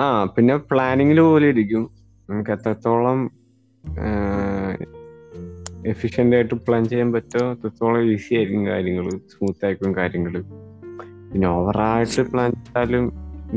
ആ 0.00 0.04
പിന്നെ 0.36 0.54
പ്ലാനിങ്ങിൽ 0.70 1.20
പോലെ 1.20 1.46
ഇരിക്കും. 1.48 1.82
നമുക്ക് 2.28 2.50
എത്രത്തോളം 2.50 3.18
എഫിഷ്യന്റ് 5.86 6.36
ആയിട്ട് 6.36 6.54
പ്ലാൻ 6.54 6.82
ചെയ്യാൻ 6.84 7.08
പറ്റുമോ 7.12 7.46
അത്രത്തോളം 7.50 8.02
ഈസി 8.12 8.32
ആയിരിക്കും 8.34 8.66
കാര്യങ്ങൾ 8.66 9.06
സ്മൂത്ത് 9.32 9.64
ആയിരിക്കും 9.64 9.96
കാര്യങ്ങൾ 9.96 10.34
പിന്നെ 11.32 11.48
ഓവറായിട്ട് 11.48 12.22
പ്ലാൻ 12.32 12.50
ചെയ്താലും 12.52 13.04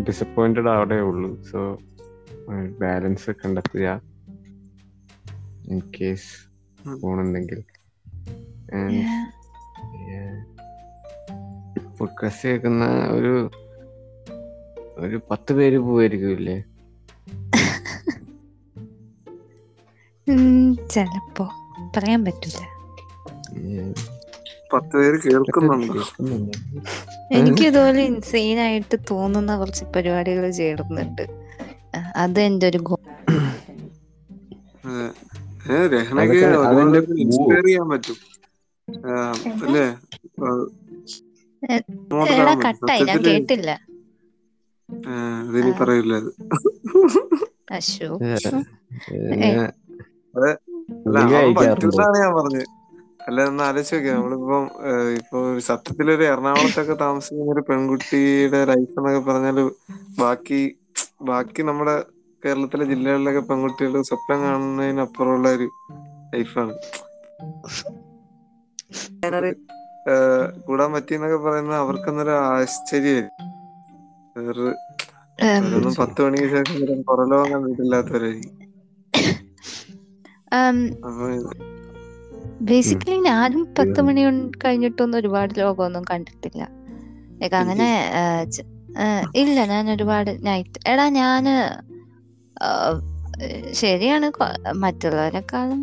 ഡിസപ്പോയിന്റഡ് 0.07 0.71
അവിടെ 0.77 0.97
ഉള്ളൂ. 1.09 1.29
സോ 1.51 1.59
ബാലൻസ് 2.81 3.31
കണ്ടെത്തുക. 3.41 3.87
ഇൻ 5.69 5.79
കേസ് 5.79 6.49
ഉം. 6.87 7.01
പോണെന്നെങ്കിൽ 7.01 7.63
പോഡ്കാസ്റ്റ് 11.99 12.49
കേൾക്കുന്ന 12.49 12.85
ഒരു 13.11 13.49
ഒരു 14.97 15.21
പത്ത് 15.31 15.53
പേര് 15.53 15.77
പോയിരിക്കില്ലേ 15.77 16.63
ചെലപ്പോ. 20.89 21.49
പറയാൻ 21.97 22.25
പറ്റൂല. 22.25 22.59
പത്ത് 24.73 24.97
പേര് 24.97 25.19
കേൾക്കുന്നുണ്ടോ? 25.25 26.03
എനിക്ക് 27.31 27.67
ഇതുപോലെ 27.67 28.01
ഇൻസെയിൻ 28.01 28.59
ആയിട്ട് 28.59 28.99
തോന്നുന്ന 29.11 29.57
കുറച്ച് 29.57 29.85
പരിപാടികൾ 29.85 30.51
ചേർന്നുണ്ട് 30.51 31.21
അത് 32.15 32.41
എന്റെ 32.41 32.67
ഒരു 32.67 32.77
ഗോ 32.77 32.99
അതെ. 33.29 33.35
ഏ, 34.89 35.09
രഹനക്ക് 35.93 36.41
ഇൻസ്പയർ 37.17 37.63
ചെയ്യാൻ 37.65 37.87
പറ്റും. 37.89 38.17
അല്ലേ? 39.63 39.85
ഞാൻ 42.39 42.55
കേട്ടില്ല. 43.27 43.71
പറയില്ല 45.79 46.15
അല്ല 50.97 51.17
ഞാൻ 52.17 52.31
പറഞ്ഞത് 52.35 52.67
ഒന്ന് 53.43 53.63
ആലോചിച്ച് 53.63 53.95
നോക്കിയ 53.95 54.13
നമ്മളിപ്പം 54.13 54.63
ഇപ്പൊ 55.17 55.37
സത്യത്തിലൊരു 55.67 56.23
എറണാകുളത്തൊക്കെ 56.23 56.95
താമസിക്കുന്ന 56.95 57.53
ഒരു 57.53 57.63
പെൺകുട്ടിയുടെ 57.69 58.59
ലൈഫ് 58.65 58.93
എന്നൊക്കെ 58.97 59.21
പറഞ്ഞാൽ 59.29 59.59
ബാക്കി 60.19 60.61
ബാക്കി 61.21 61.61
നമ്മുടെ 61.61 61.95
കേരളത്തിലെ 62.45 62.85
ജില്ലകളിലൊക്കെ 62.85 63.39
പെൺകുട്ടികൾ 63.39 64.01
സ്വപ്നം 64.01 64.43
കാണുന്നതിനപ്പുറമുള്ള 64.43 65.49
ഒരു 65.49 65.69
ലൈഫാണ് 66.33 66.73
കൂടാൻ 70.59 70.93
പറ്റിയെന്നൊക്കെ 70.93 71.37
പറയുന്നത് 71.37 71.75
അവർക്കെന്നൊരു 71.75 72.47
ആശ്ചര്യമായിരുന്നു 72.47 74.73
പത്ത് 75.99 76.23
മണിക്ക് 76.23 76.47
ശേഷം 76.47 76.75
പുറലോ 76.75 77.03
പുറലോകം 77.07 77.53
കണ്ടിട്ടില്ലാത്തവരായിരിക്കും 77.53 78.65
ബേസിക്കലി 82.61 83.21
ഞാനും 83.21 83.75
പത്ത് 83.79 84.01
മണി 84.01 84.21
കഴിഞ്ഞിട്ടൊന്നും 84.65 85.19
ഒരുപാട് 85.19 85.59
ലോകമൊന്നും 85.59 86.05
കണ്ടിട്ടില്ല. 86.11 86.67
അങ്ങനെ 87.53 88.07
ഇല്ല 89.35 89.65
ഞാൻ 89.65 89.91
ഒരുപാട് 89.91 90.47
നൈറ്റ് 90.47 90.87
എടാ 90.87 91.09
ഞാൻ 91.09 91.71
ശരിയാണ്. 93.73 94.27
മറ്റുള്ളവരെക്കാളും 94.75 95.81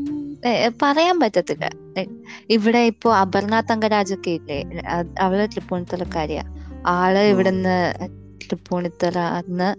പറയാൻ 0.82 1.16
പറ്റത്തില്ല. 1.20 1.66
ഇവിടെ 2.50 2.80
ഇപ്പൊ 2.92 3.08
അപർണ 3.16 3.54
തങ്കരാജൊക്കെ 3.60 4.30
ഇല്ലേ? 4.30 4.58
അവൾ 5.20 5.38
തൃപ്പൂണിത്തലക്കാരിയാ 5.46 6.44
ആൾ. 6.86 7.14
ഇവിടുന്ന് 7.32 7.76
തൃപ്പൂണിത്തല 8.44 9.18
അന്ന് 9.38 9.70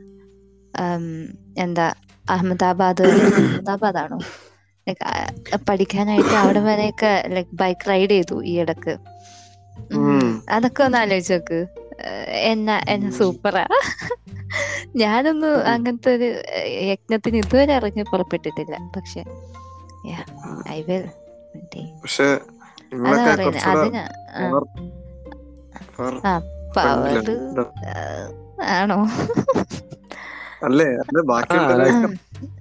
എന്താ 1.58 1.88
അഹമ്മദാബാദ് 2.29 3.03
അഹമ്മദാബാദ് 3.03 3.38
അഹമ്മദാബാദാണോ 3.38 4.19
പഠിക്കാനായിട്ട് 5.69 6.36
അവിടെ 6.43 6.60
വരെയൊക്കെ 6.60 7.12
ലൈക് 7.27 7.53
ബൈക്ക് 7.53 7.89
റൈഡ് 7.89 8.10
ചെയ്തു 8.10 8.36
ഈ 8.45 8.53
ഇടയ്ക്ക്. 8.60 8.93
അതൊക്കെ 10.49 10.82
ഒന്ന് 10.84 10.97
ആലോചിച്ച് 10.97 11.34
നോക്ക്. 11.34 11.60
എന്നാ 12.51 12.75
എന്നാ 12.89 13.10
സൂപ്പറാ. 13.19 13.65
ഞാനൊന്നും 14.95 15.67
അങ്ങനത്തെ 15.67 16.15
ഒരു 16.15 16.29
യജ്ഞത്തിന് 16.83 17.37
ഇതുവരെ 17.37 17.73
ഇറങ്ങി 17.73 18.03
പുറപ്പെട്ടിട്ടില്ല. 18.03 18.91
പക്ഷെ 18.95 19.23
ഐ 20.69 20.81
വിൽ. 20.81 21.09
പക്ഷെ. 22.03 22.27
ആണോ? 28.63 28.97
അല്ലേ? 30.63 30.85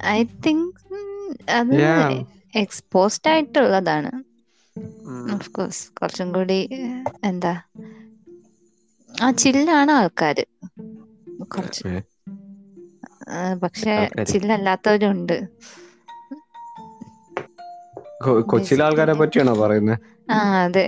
ഐ 0.07 0.25
തിങ്ക് 0.47 0.75
അത്. 1.51 1.77
എക്സ്പോസ്ഡ് 2.57 3.31
ആയിട്ടുള്ളതാണ്. 3.31 4.13
ഓഫ് 5.35 5.51
കോഴ്സ് 5.51 5.93
കുറച്ചും 5.93 6.35
കൂടി 6.35 6.69
എന്താ 7.25 7.63
ആ 9.23 9.31
ചില്ലാണ് 9.31 9.91
ആൾക്കാര്. 9.91 10.45
കുറച്ച്. 11.45 12.03
പക്ഷെ. 13.63 13.95
ചില്ലല്ലാത്തവരുണ്ട്. 14.25 15.37
കൊച്ചിയിലെ 18.43 18.85
ആൾക്കാരെ 18.85 19.13
പറ്റിയാണോ 19.13 19.55
പറയുന്നത് 19.55 19.99
ആ 20.31 20.39
അതെ. 20.65 20.87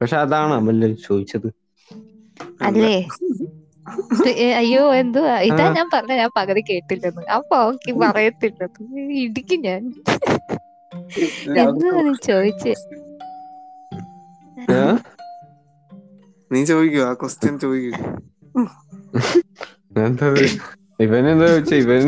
പക്ഷെ 0.00 0.16
അതാണ് 0.16 0.52
ചോദിച്ചത്. 0.96 1.48
അല്ലേ? 2.62 2.94
അയ്യോ 4.56 4.94
എന്തുവാ? 4.94 5.40
ഇതാ 5.40 5.68
ഞാൻ 5.68 5.90
പറഞ്ഞ 5.92 6.12
ഞാൻ 6.14 6.30
പകുതി 6.36 6.64
കേട്ടില്ലെന്ന്. 6.70 7.22
അപ്പൊ 7.30 7.56
ഓക്കെ 7.56 7.92
പറയത്തില്ലെന്ന്. 7.92 9.00
ഇടിക്കും 9.18 9.60
ഞാൻ. 9.60 9.82
എന്തുവാ 11.58 12.12
ചോദിച്ചേ? 12.24 12.74
നീ 16.50 16.60
ചോദിക്കൂ 16.70 17.00
ആ 17.02 17.12
ക്വസ്റ്റ്യൻ 17.20 17.54
ചോദിക്കൂ. 17.58 17.92
ഇവൻ 21.04 21.24
എന്താ 21.30 21.46
വെച്ച 21.48 21.72
ഇവൻ 21.80 22.04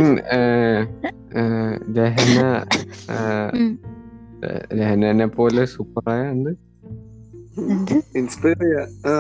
രഹന. 1.97 2.39
രഹനനെ 4.79 5.27
പോലെ 5.37 5.63
സൂപ്പറായ 5.73 6.23
എന്ത്? 6.35 6.51
ഇൻസ്പയർ 8.15 8.61
ആ. 9.09 9.15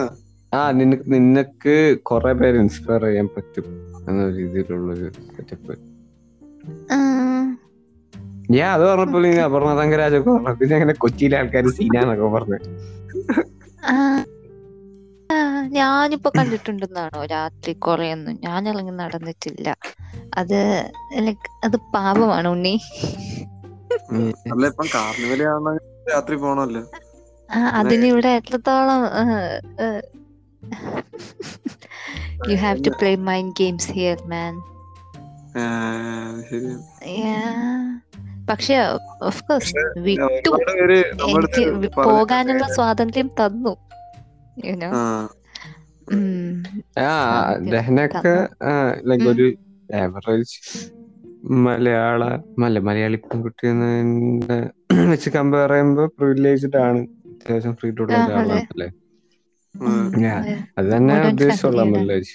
ആ 0.53 0.61
നിനക്ക് 0.79 1.07
നിനക്ക് 1.15 1.75
കൊറേ 2.09 2.33
പേര് 2.35 2.59
ഇൻസ്പയർ 2.63 3.03
ചെയ്യാൻ 3.07 3.29
പറ്റും 3.35 3.67
എന്ന 4.09 4.23
രീതിയിലുള്ളൊരു 4.37 5.07
സെറ്റപ്പ് 5.29 5.75
ആ, 6.91 6.99
ഞാൻ 8.51 8.69
അത് 8.75 8.85
പറഞ്ഞപ്പോൾ 8.91 9.27
അപർണ 9.47 9.71
തങ്കരാജൊക്കെ 9.81 10.31
പറഞ്ഞു. 10.37 10.59
പിന്നെ 10.61 10.75
അങ്ങനെ 10.77 10.95
കൊച്ചിയിലെ 11.03 11.37
ആൾക്കാർ 11.41 11.67
സീനാന്നൊക്കെ 11.77 12.29
പറഞ്ഞു. 12.37 12.59
ഞാനിപ്പോ 15.79 16.29
കണ്ടിട്ടുണ്ടെന്നാണോ 16.39 17.21
രാത്രി 17.33 17.73
കൊറേയൊന്നും? 17.87 18.35
ഞാൻ 18.45 18.69
ഇറങ്ങി 18.69 18.95
നടന്നിട്ടില്ല. 19.01 19.69
അത് 20.41 20.59
ലൈക്ക് 21.27 21.51
അത് 21.67 21.77
പാപമാണ് 21.95 22.49
ഉണ്ണി. 22.55 22.75
രാത്രി 26.13 26.37
പോണല്ലോ. 26.45 26.83
അതിനിവിടെ 27.81 28.31
എത്രത്തോളം 28.41 29.03
you 32.51 32.57
have 32.65 32.85
to 32.87 32.91
play 33.01 33.13
mind 33.31 33.55
games 33.61 33.91
here 33.99 34.19
man 34.33 34.55
പക്ഷെ 38.51 38.77
ഓഫ് 39.29 39.43
കോഴ്സ് 39.49 39.73
വിട്ടു 40.07 40.51
എനിക്ക് 41.31 41.65
പോകാനുള്ള 42.07 42.65
സ്വാതന്ത്ര്യം 42.77 43.31
തന്നു. 43.41 43.73
രഹനൊക്കെ 47.73 48.35
ലൈക്ക്. 49.09 49.27
ഒരു 49.29 49.47
ആവറേജ് 49.97 50.57
മലയാള 51.65 52.23
മല 52.59 52.79
മലയാളി 52.81 53.19
പെൺകുട്ടി 53.25 53.67
വെച്ച് 55.11 55.31
കമ്പയർ 55.31 55.71
ചെയ്യുമ്പോ 55.71 56.05
പ്രിവിലേജ്ഡ് 56.17 56.79
ആണ്. 56.81 57.01
അത്യാവശ്യം 57.33 57.75
ഫ്രീ 57.77 57.91
ടു 57.91 58.03
ഒരാളാണല്ലേ. 58.07 58.61
അത്. 60.79 60.89
തന്നെ 60.91 61.17
ഉദ്ദേശിച്ചോളാം 61.29 61.91
മല്ലേജ് 61.93 62.35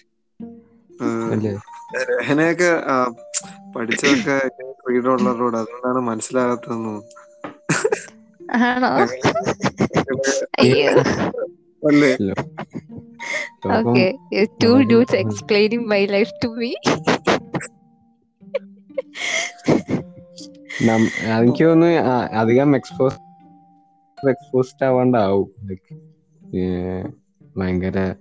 അല്ലേ? 1.32 1.54
രഹനയൊക്കെ 2.12 2.70
പഠിച്ചതൊക്കെ 3.76 4.38
ഫ്രീഡം 4.82 5.12
ഉള്ളവരോട് 5.14 5.58
അതുകൊണ്ടാണ് 5.58 6.00
മനസ്സിലാകാത്തതെന്ന്. 6.02 6.96
തോന്നുന്നു. 6.96 7.04
ആണോ 8.64 8.94
അല്ലേ? 11.88 12.18
ലോകം 12.24 13.90
ഓക്കെ 13.90 14.18
ടു 14.44 14.68
വളരെ- 14.68 14.88
does 14.90 15.16
explaining 15.16 15.86
my 15.86 16.06
life 16.06 16.32
to 16.44 16.48
me 16.48 16.74
നം- 20.86 21.44
എനിക്ക് 21.44 21.64
തോന്നുന്നു 21.64 21.98
അധികം 22.36 22.76
എക്സ്പോസ് 22.76 23.16
എക്സ്പോസ്ഡ് 24.30 24.86
ആവാണ്ടാവും. 24.86 25.52
ഭയങ്കര 27.58 28.16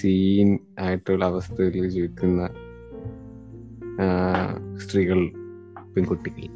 സീൻ 0.00 0.58
ആയിട്ടുള്ള 0.78 1.24
അവസ്ഥയിൽ 1.24 1.88
ജീവിക്കുന്ന 1.88 2.48
സ്ത്രീകൾ 4.78 5.28
പെൺകുട്ടികൾ. 5.96 6.46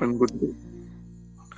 പെൺകുട്ടി 0.00 0.54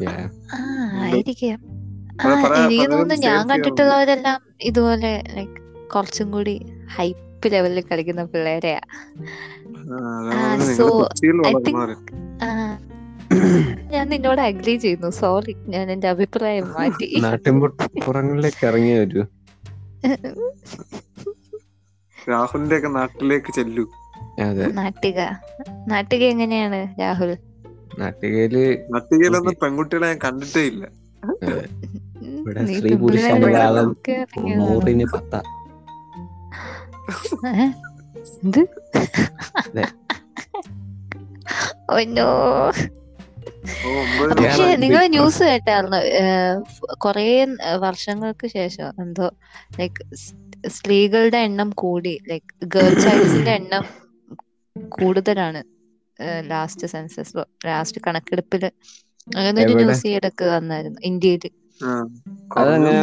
Yeah. 0.04 0.32
ആ 0.52 0.88
ആയിരിക്കാം. 0.92 1.77
എനിക്ക് 2.18 2.90
തോന്നുന്നു 2.90 3.14
ഞാൻ 3.26 3.48
കണ്ടിട്ടുള്ളവരെല്ലാം 3.50 4.38
ഇതുപോലെ 4.60 5.22
ലൈക്ക് 5.34 5.58
കുറച്ചും 5.88 6.32
കൂടി 6.32 6.54
ഹൈപ്പ് 6.96 7.52
ലെവലിൽ 7.52 7.82
കളിക്കുന്ന 7.82 8.24
പിള്ളേരെയാ. 8.24 8.80
സോ 10.76 10.86
ഐ 11.46 11.52
ആ, 12.42 12.48
ഞാൻ 13.90 14.08
നിന്നോട് 14.08 14.40
അഗ്രി 14.40 14.76
ചെയ്യുന്നു. 14.76 15.10
സോറി 15.10 15.54
ഞാൻ 15.68 15.90
എന്റെ 15.90 16.08
അഭിപ്രായം 16.08 16.66
മാറ്റി. 16.72 17.08
നാട്ടിൻപുറങ്ങളിലേക്ക് 17.24 18.66
ഇറങ്ങി 18.66 18.92
വരൂ. 18.92 19.22
രാഹുലിന്റെ 22.30 22.76
ഒക്കെ 22.76 22.88
നാട്ടിലേക്ക് 22.88 23.52
ചെല്ലൂ. 23.52 23.84
അതെ. 24.40 24.66
നാട്ടിക. 24.72 25.18
നാട്ടിക 25.88 26.22
എങ്ങനെയാണ് 26.24 27.00
രാഹുൽ? 27.00 27.30
നാട്ടികയിൽ 27.98 28.54
നാട്ടികയിലൊന്നും 28.90 29.54
പെൺകുട്ടികളെ 29.62 30.06
ഞാൻ 30.06 30.18
കണ്ടിട്ടേ 30.24 30.62
ഇല്ല. 30.62 30.84
ഇവിടെ 32.48 32.64
സ്ത്രീ 32.74 32.90
പുരുഷ 33.02 33.24
അനുപാതം? 33.36 33.88
നൂറിന് 34.58 35.06
പത്ത? 35.14 35.34
എന്ത്? 38.44 38.62
പക്ഷെ 44.40 44.66
നിങ്ങൾ 44.82 45.04
ന്യൂസ് 45.06 45.42
കേട്ടായിരുന്നു? 45.42 46.00
കൊറേ 46.98 47.26
വർഷങ്ങൾക്ക് 47.76 48.46
ശേഷം 48.46 48.88
എന്തോ 49.02 49.26
ലൈക് 49.78 50.00
സ്ത്രീകളുടെ 50.68 51.38
എണ്ണം 51.38 51.70
കൂടി 51.70 52.14
ലൈക് 52.28 52.52
ഗേൾ 52.74 52.92
ചൈൽഡ്സിന്റെ 53.04 53.50
എണ്ണം 53.50 53.84
കൂടുതലാണ്. 54.88 55.60
ലാസ്റ്റ് 56.50 56.86
സെൻസസ് 56.86 57.36
ലാസ്റ്റ് 57.66 58.00
കണക്കെടുപ്പിൽ. 58.06 58.64
അങ്ങനെ 59.36 59.58
ഒരു? 59.64 59.74
ന്യൂസ് 59.74 60.06
ഈ 60.06 60.12
ഇടയ്ക്ക് 60.14 60.44
വന്നായിരുന്നു 60.44 61.00
ഇന്ത്യയിൽ. 61.04 61.44
അതങ്ങനെ. 62.58 63.00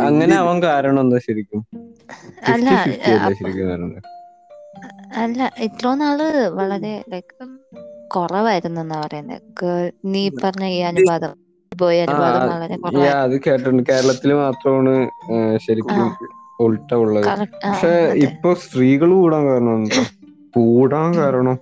അങ്ങനെ 0.00 0.34
അവൻ 0.34 0.62
കാരണം 0.62 1.00
എന്താ 1.00 1.18
ശരിക്കും. 1.18 1.60
അല്ല 2.46 2.68
അല്ലേ 5.16 5.46
ഇത്രോ 5.58 5.94
നാൾ 5.94 6.20
വളരെ 6.54 7.04
ലൈക്ക് 7.08 7.44
കുറവായിരുന്നു 8.14 8.80
എന്നാ 8.80 9.00
പറയുന്നത് 9.00 9.68
നീ 10.04 10.28
പറഞ്ഞ 10.44 10.64
ഈ 10.68 10.80
അനുപാതം 10.82 11.32
ബോയ് 11.72 12.00
അനുപാതം 12.00 12.40
ആ, 12.40 12.46
വളരെ 12.46 12.76
അത് 13.16 13.40
കേട്ടിട്ടുണ്ട്. 13.46 13.82
കേരളത്തിൽ 13.90 14.32
മാത്രമാണ് 14.34 14.92
ശരിക്കും 15.58 16.02
ഉൾട്ട 16.60 16.94
ഉള്ളത്. 16.94 17.26
പക്ഷെ. 17.64 17.92
ഇപ്പൊ 18.26 18.54
സ്ത്രീകൾ 18.54 19.10
കൂടാൻ 19.14 19.46
കാരണം 19.46 19.74
എന്താ? 19.74 20.02
കൂടാൻ 20.56 21.14
കാരണം. 21.14 21.56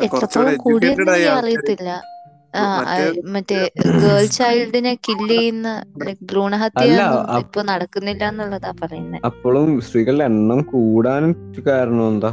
എത്രത്തോളം 0.00 0.56
കൂടിയെന്ന് 0.56 1.12
അറിയത്തില്ല. 1.36 1.90
മറ്റേ 3.34 3.58
ഗേൾ 4.00 4.26
ചൈൽഡിനെ 4.36 4.94
കില്ല് 5.06 5.34
ചെയ്യുന്ന 5.34 5.68
ഭ്രൂണഹത്യ 6.30 6.86
ഇപ്പൊ 7.38 7.62
നടക്കുന്നില്ല 7.62 8.24
എന്നുള്ളതാ 8.28 8.72
പറയുന്നത് 8.82 9.24
അപ്പോഴും 9.26 9.80
സ്ത്രീകളുടെ 9.80 10.24
എണ്ണം 10.24 10.60
കൂടാനും 10.72 11.32
കാരണം 11.66 12.08
എന്താ? 12.08 12.32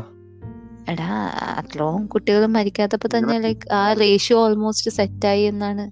എടാ 0.87 1.09
അത്രയും 1.59 2.07
കുട്ടികൾ 2.07 2.45
മരിക്കാത്തപ്പോ 2.55 3.09
തന്നെ 3.17 3.35
ലൈക് 3.39 3.67
ആ 3.73 3.83
റേഷ്യോ 3.93 4.37
ഓൾമോസ്റ്റ് 4.39 4.91
സെറ്റായി 4.91 5.43
എന്നാണ് 5.43 5.83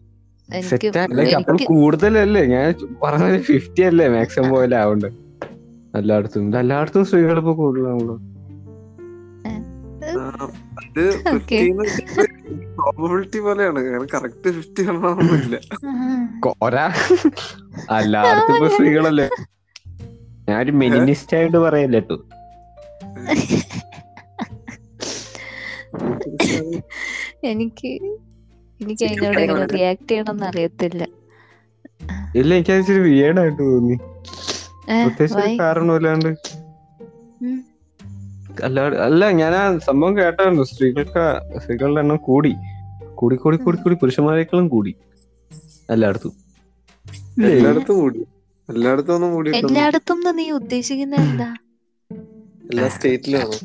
കൂടുതലല്ലേ? 1.72 2.42
ഞാൻ 2.46 2.66
പറഞ്ഞത് 3.04 3.40
ഫിഫ്റ്റി 3.42 3.82
അല്ലേ? 3.82 4.08
മാക്സിമം 4.10 4.50
പോലെ 4.50 4.76
ആവണ്ട് 4.76 5.08
എല്ലായിടത്തും 5.94 7.06
സ്ത്രീകൾ 7.06 7.38
ഇപ്പൊ 7.38 7.54
കൂടുതലാണല്ലോ. 7.54 8.16
പ്രോബിലിറ്റി 12.78 13.40
പോലെയാണ്. 13.46 13.82
കറക്റ്റ് 14.14 14.50
ഫിഫ്റ്റി 14.58 14.84
ആണോന്നില്ല 14.90 15.56
ഇപ്പൊ 18.52 18.68
സ്ത്രീകളല്ലേ? 18.76 19.28
ഞാനൊരു 20.50 20.74
മെനിനിസ്റ്റ് 20.82 21.38
ആയിട്ട് 21.38 21.58
പറയല്ലേ 21.58 22.02
കേട്ടോ 22.02 22.18
എനിക്ക് 27.52 27.90
എനിക്ക് 28.80 29.04
അതിനോട് 29.08 29.40
എങ്ങനെ 29.44 29.66
റിയാക്ട് 29.74 30.08
ചെയ്യണമെന്ന് 30.12 30.46
അറിയത്തില്ല. 30.46 31.04
ഇല്ല 32.36 32.54
എനിക്ക് 32.58 32.74
വിയേഡായിട്ട് 33.08 33.62
തോന്നി. 33.62 33.98
പ്രത്യേകിച്ച്? 35.04 35.58
കാരണമില്ലാണ്ട്. 35.62 36.32
അല്ല 38.64 38.78
അല്ല 39.06 39.32
ഞാൻ 39.32 39.54
ആ 39.56 39.78
സംഭവം 39.80 40.18
കേട്ടായിരുന്നു 40.18 40.64
സ്ത്രീകൾക്ക് 40.64 41.26
സ്ത്രീകളുടെ 41.60 42.02
എണ്ണം 42.02 42.18
കൂടി. 42.28 42.52
കൂടി 43.16 43.36
കൂടി 43.36 43.58
കൂടി 43.58 43.78
കൂടി 43.78 43.96
പുരുഷന്മാരെക്കാളും 43.96 44.68
കൂടി. 44.70 44.92
എല്ലായിടത്തും. 45.90 46.34
ഇല്ലേ? 47.38 47.54
എല്ലായിടത്തും 47.54 47.98
കൂടി. 48.02 48.22
എല്ലായിടത്തും 48.70 49.14
ഒന്നും 49.16 49.32
കൂടി 49.34 49.50
എല്ലായിടത്തും 49.60 50.20
നീ 50.38 50.46
ഉദ്ദേശിക്കുന്നത് 50.52 51.22
എന്താ 51.24 51.50
എല്ലാ 52.70 52.88
സ്റ്റേറ്റിലാണോ. 52.90 53.58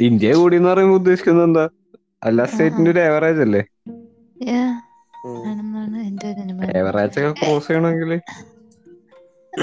ഇന്ത്യ 0.00 0.32
കൂടി 0.34 0.56
എന്ന് 0.56 0.68
പറയുമ്പോ 0.68 0.96
ഉദ്ദേശിക്കുന്നത് 0.96 1.46
എന്താ 1.46 1.64
എല്ലാ 2.22 2.44
സ്റ്റേറ്റിന്റെ 2.46 2.90
ഒരു 2.90 3.00
ആവറേജ് 3.06 3.40
അല്ലേ? 3.40 3.62
ആവറേജ് 6.80 7.20
ഒക്കെ 7.20 7.32
ക്രോസ് 7.40 7.68
ചെയ്യണമെങ്കിൽ 7.68 8.12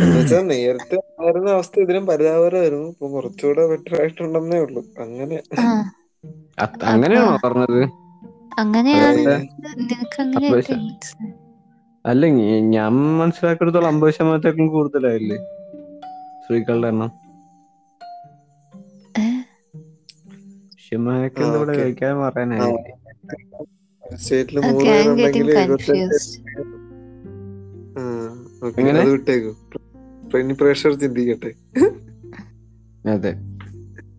എന്നുവെച്ചാ 0.02 0.42
നേരത്തെ 0.42 0.96
ആയിരുന്ന 0.96 1.50
അവസ്ഥ 1.50 1.80
ഇതിലും 1.80 2.06
പരിതാപകരമായിരുന്നു 2.06 2.88
ഇപ്പൊ 2.88 3.08
കുറച്ചുകൂടെ 3.08 3.68
ബെറ്റർ 3.68 4.02
ആയിട്ടുണ്ടെന്നേ 4.02 4.60
ഉള്ളൂ. 4.60 4.86
അങ്ങനെ. 5.00 5.42
അങ്ങനെയാണോ 6.84 7.38
പറഞ്ഞത്? 7.44 7.84
അല്ല 12.06 12.26
ഞാൻ 12.60 12.92
മനസ്സിലാക്കിയെടുത്തോളം 13.20 13.88
അമ്പത് 13.88 14.14
ശതമാനത്തേക്കും 14.14 14.68
കൂടുതലായില്ലേ? 14.68 15.38
സ്ത്രീകളുടെ 16.44 16.88
എണ്ണം. 16.88 17.12
ഇവിടെ. 21.56 21.78
കഴിക്കാൻ 21.78 22.18
മൂന്ന് 24.60 24.86
പേരുണ്ടെങ്കിൽ 24.86 25.54
അത് 28.68 29.12
വിട്ടേക്കു. 29.12 30.38
ഇനി 30.38 30.54
പ്രേക്ഷകർ 30.54 30.94
ചിന്തിക്കട്ടെ. 30.94 31.54
അതെ. 33.10 33.34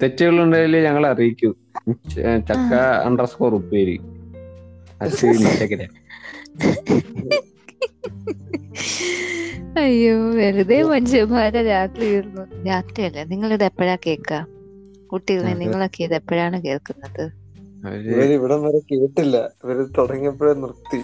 തെറ്റുകളുണ്ടെങ്കിൽ 0.02 0.76
ഞങ്ങൾ 0.76 1.06
അറിയിക്കൂ. 1.06 1.54
ചക്ക 2.40 2.74
അണ്ടർ 3.04 3.24
സ്കോർ 3.24 3.54
ഉപ്പേരി. 3.54 4.00
അയ്യോ 9.78 10.30
വെറുതെ 10.30 10.82
മനുഷ്യന്മാരെ 10.82 11.62
രാത്രി 11.62 12.06
ഇരുന്നു. 12.06 12.42
നിങ്ങൾ 13.24 13.52
ഇത് 13.52 13.64
എപ്പോഴാ 13.64 13.96
കേക്ക? 14.06 14.44
കുട്ടികളെ. 15.12 15.54
നിങ്ങളൊക്കെ 15.54 16.04
ഇത് 16.04 16.14
എപ്പോഴാണ് 16.14 16.62
കേൾക്കുന്നത്? 16.62 17.32
ഇവിടം 18.32 18.62
വരെ 18.62 18.78
കേട്ടില്ല. 18.78 19.36
ഇവർ 19.36 19.86
തുടങ്ങിയപ്പോഴേ 19.98 20.54
നിർത്തി. 20.54 20.96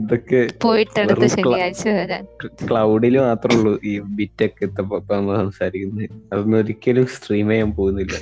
ഇതൊക്കെ 0.00 0.40
പോയിട്ടടുത്ത 0.62 1.26
ശനിയാഴ്ച 1.26 1.88
വരാൻ. 1.88 2.24
ക്ലൗഡിൽ 2.68 3.18
മാത്രമേ 3.18 3.58
ഉള്ളൂ 3.58 3.80
ഈ 3.84 4.00
ബിറ്റൊക്കെ 4.00 4.64
എത്തപ്പോ 4.64 4.96
ഇപ്പൊ 4.96 5.16
നമ്മൾ 5.16 5.36
സംസാരിക്കുന്നത് 5.36 6.04
അതൊന്നും 6.32 6.58
ഒരിക്കലും 6.58 7.06
സ്ട്രീം 7.06 7.48
ചെയ്യാൻ 7.48 7.72
പോകുന്നില്ല? 7.72 8.16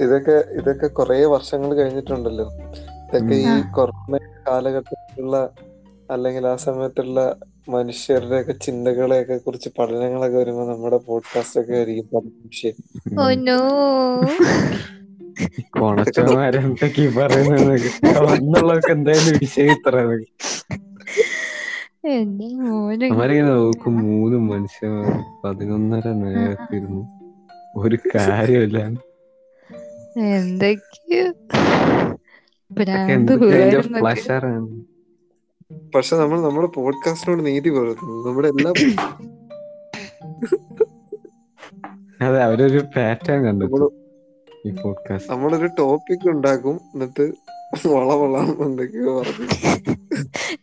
ഇതൊക്കെ 0.00 0.44
ഇതൊക്കെ 0.52 0.86
കൊറേ 0.86 1.24
വർഷങ്ങൾ 1.24 1.74
കഴിഞ്ഞിട്ടുണ്ടല്ലോ. 1.74 2.46
ഇതൊക്കെ 3.06 3.34
ഈ. 3.34 3.62
കൊറോണ 3.74 4.16
കാലഘട്ടത്തിലുള്ള 4.48 5.36
അല്ലെങ്കിൽ 6.10 6.46
ആ 6.46 6.56
സമയത്തുള്ള 6.56 7.20
മനുഷ്യരുടെ 7.68 8.40
ഒക്കെ 8.40 8.52
ചിന്തകളെയൊക്കെ 8.52 9.36
കുറിച്ച് 9.36 9.70
പഠനങ്ങളൊക്കെ 9.78 10.38
വരുമ്പോ 10.38 10.64
നമ്മുടെ 10.72 10.96
പോഡ്കാസ്റ്റ് 11.06 11.60
ഒക്കെ 11.60 11.72
ആയിരിക്കും 11.72 12.08
പറയുന്നത് 17.16 17.80
വന്നുള്ളവർക്ക് 18.18 18.90
എന്തായാലും 18.90 19.38
വിഷയം 19.40 19.70
ഇത്ര 19.72 19.96
അവരിങ്ങനെ 23.12 23.48
നോക്കും 23.48 23.96
മൂന്ന് 23.96 24.38
മനുഷ്യന്മാർ 24.38 25.24
പതിനൊന്നര 25.44 26.08
നേരത്തിരുന്നു. 26.08 27.02
ഒരു 27.76 27.98
കാര്യമില്ല. 28.14 28.90
പക്ഷെ 35.94 36.16
നമ്മൾ 36.16 36.40
നമ്മുടെ 36.40 36.66
പോഡ്കാസ്റ്റിനോട് 36.66 37.46
നീതി 37.46 37.70
പുലർത്തുന്നു. 37.70 38.28
നമ്മുടെ 38.28 38.48
എല്ലാ 38.48 38.72
അതെ 42.22 42.42
അവരൊരു 42.42 42.78
പാറ്റേൺ 42.78 43.42
നമ്മൾ 43.42 43.90
ഈ 44.68 44.74
പോഡ്കാസ്റ്റ് 44.82 45.32
നമ്മളൊരു 45.32 45.66
ടോപ്പിക് 45.66 46.28
ഉണ്ടാക്കും 46.28 46.80
എന്നിട്ട് 46.94 47.32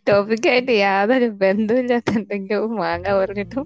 ടോപ്പിക്കായിട്ട് 0.09 0.71
യാതൊരു 0.71 1.25
ബന്ധമില്ലാത്ത 1.25 2.11
എന്തെങ്കിലും 2.17 2.75
മാങ്ങ 2.75 3.17
പറഞ്ഞിട്ട് 3.17 3.59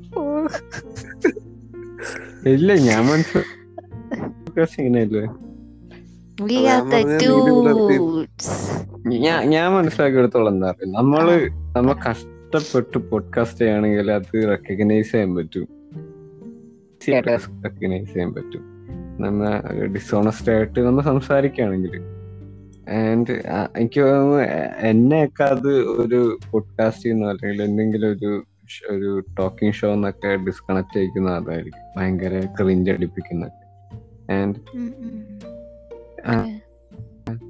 ഇല്ല 2.50 2.74
ഞാൻ 2.74 3.06
മനസ്സിലാക്കി 3.06 4.82
ഇങ്ങനെയല്ലേ? 4.82 5.22
We 5.22 6.46
അതാ 6.46 6.54
are 6.54 6.64
ഞാൻ 6.64 6.86
the 6.86 6.96
പറഞ്ഞത് 6.96 7.22
നീതി 7.22 7.50
പുലർത്തി. 7.50 7.98
dudes. 7.98 9.22
ഞാൻ 9.22 9.50
ഞാൻ 9.50 9.72
മനസ്സിലാക്കിയെടുത്തോളം 9.72 10.54
എന്താ 10.54 10.72
പറയുക 10.72 10.96
നമ്മൾ 10.96 11.48
നമ്മ 11.76 12.00
കഷ്ടപ്പെട്ട് 12.10 12.98
പോഡ്കാസ്റ്റ് 12.98 13.58
ചെയ്യുകയാണെങ്കിൽ 13.58 14.12
അത് 14.12 14.48
റെക്കഗ്നൈസ് 14.48 15.12
ചെയ്യാൻ 15.12 15.36
പറ്റും. 15.36 15.68
റെക്കഗ്നൈസ് 17.64 18.10
ചെയ്യാൻ 18.10 18.34
പറ്റും. 18.34 18.69
നമ്മ 19.20 19.50
ഡിസോണസ്റ്റ് 19.86 20.52
ആയിട്ട് 20.52 20.80
നമ്മൾ 20.80 21.04
സംസാരിക്കുകയാണെങ്കിൽ 21.04 21.96
ആൻഡ് 22.90 23.32
എനിക്ക് 23.78 24.02
തോന്നുന്നു 24.02 24.38
എന്നെയൊക്കെ 24.88 25.44
അത് 25.44 25.72
ഒരു 25.78 26.38
പോഡ്കാസ്റ്റ് 26.52 27.04
ചെയ്യുന്ന 27.04 27.26
അല്ലെങ്കിൽ 27.26 27.64
എന്തെങ്കിലും 27.64 28.12
ഒരു 28.12 28.44
ഒരു 28.90 29.24
ടോക്കിംഗ് 29.40 29.74
ഷോ 29.74 29.88
എന്നൊക്കെ 29.94 30.36
ഡിസ്കണക്ട് 30.36 30.96
ചെയ്യിക്കുന്ന 30.96 31.30
അതായിരിക്കും 31.30 31.86
ഭയങ്കര 31.98 32.46
ക്രിഞ്ച് 32.46 32.92
അടിപ്പിക്കുന്ന 32.92 33.50
ആൻഡ്. 34.32 34.60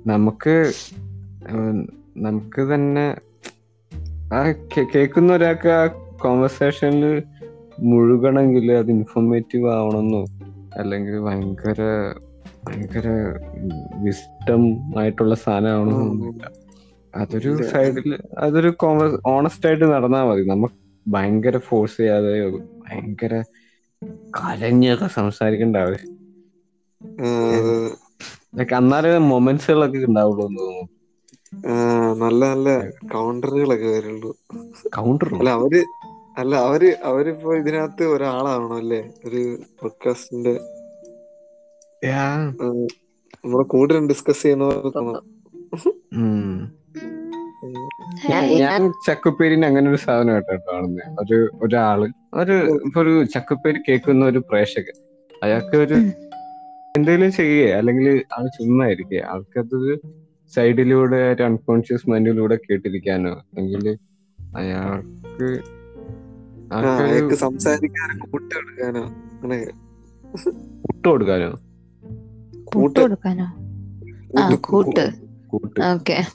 നമുക്ക് 0.07 0.73
നമുക്ക് 2.17 2.61
തന്നെ 2.75 3.17
ആ 4.33 4.51
കേൾക്കുന്ന 4.95 5.33
ഒരാൾക്ക് 5.33 5.69
ആ 5.69 5.85
കോൺവെർസേഷനിൽ 6.21 7.23
മുഴുകണമെങ്കിൽ 7.79 8.71
അത് 8.71 8.91
ഇൻഫോർമേറ്റീവ് 8.91 9.69
ആവണമെന്നോ? 9.69 10.25
അല്ലെങ്കിൽ 10.77 11.19
ഭയങ്കര 11.19 11.81
ഭയങ്കര 12.65 13.07
വിസ്റ്റം 14.03 14.61
ആയിട്ടുള്ള 14.99 15.35
സാധനമാണ് 15.35 15.95
അതൊരു 17.13 17.51
സൈഡിൽ 17.71 18.09
അതൊരു 18.37 18.71
ഓണസ്റ്റ് 19.27 19.67
ആയിട്ട് 19.67 19.85
നടന്നാൽ 19.93 20.23
മതി. 20.29 20.43
നമുക്ക് 20.47 20.75
ഭയങ്കര 21.05 21.57
ഫോഴ്സ് 21.67 21.97
ചെയ്യാതെ 21.97 22.33
ഭയങ്കര 22.83 23.33
കലഞ്ഞൊക്കെ 24.37 25.07
സംസാരിക്കേണ്ട 25.17 25.77
ആവശ്യം. 25.77 26.15
അന്നാലേ 28.79 29.11
മൊമെന്റ്സുകളൊക്കെ 29.31 29.99
ഉണ്ടാവുള്ളൂ 30.09 30.47
എന്ന് 30.47 30.61
തോന്നുന്നു. 30.61 30.85
നല്ല 32.21 32.41
നല്ല 32.51 32.69
കൗണ്ടറുകളൊക്കെ 33.13 33.87
വരുള്ളൂ. 33.95 34.31
കൗണ്ടർ 34.97 35.29
അല്ല 35.37 35.49
അവർ 35.59 35.73
അല്ല 36.39 36.55
അവർ 36.55 36.83
അവരിപ്പോ 37.03 37.55
ഇതിനകത്ത് 37.55 38.03
ഒരാളാണോ 38.05 38.77
അല്ലേ 38.77 39.01
ഒരു 39.25 39.41
പോഡ്കാസ്റ്റിന്റെ 39.81 40.53
നമ്മളെ 43.43 43.63
കൂടുതലും 43.63 44.07
ഡിസ്കസ് 44.07 44.41
ചെയ്യുന്ന. 44.41 44.65
ഞാൻ 48.59 48.93
ചക്കുപ്പേരിന് 49.07 49.65
അങ്ങനെ 49.65 49.89
ഒരു 49.89 49.97
സാധനം 49.97 50.33
കേട്ടോ 50.35 50.55
കാണുന്നത് 50.67 51.19
ഒരു 51.21 51.37
ഒരാൾ 51.61 51.99
ഒരു 52.33 52.55
ഇപ്പൊ 52.85 53.01
ഒരു 53.01 53.23
ചക്കുപ്പേരി 53.25 53.79
കേൾക്കുന്ന 53.89 54.25
ഒരു 54.25 54.39
പ്രേക്ഷകൻ. 54.49 54.95
അയാൾക്ക് 55.43 55.77
ഒരു 55.77 55.97
എന്തെങ്കിലും 56.95 57.31
ചെയ്യേ 57.31 57.71
അല്ലെങ്കിൽ 57.71 58.07
ആൾ 58.33 58.47
ചുമ്മായിരിക്കേ 58.47 59.15
ഇരിക്കുക 59.15 59.31
ആൾക്കത് 59.31 59.77
സൈഡിലൂടെ 60.53 61.33
ഒരു 61.33 61.43
അൺകോൺഷ്യസ് 61.43 62.09
മൈൻഡിലൂടെ 62.09 62.55
കേട്ടിരിക്കാനോ 62.55 63.33
അല്ലെങ്കിൽ 63.33 63.83
അയാൾക്ക് 64.39 65.47
അയാൾക്ക് 66.73 67.35
സംസാരിക്കാൻ 67.35 68.19
കൂട്ട് 68.19 68.55
കൊടുക്കാനോ? 68.55 69.03
അങ്ങനെ. 69.07 69.65
കൂട്ട് 70.81 71.09
കൊടുക്കാനോ? 71.09 71.59
കൂട്ട് 72.63 72.99
കൊടുക്കാനോ? 72.99 73.45
ആ 74.39 74.55
കൂട്ട്. 74.55 75.09
കൂട്ട്. 75.47 75.79
ഓക്കെ. 75.79 76.25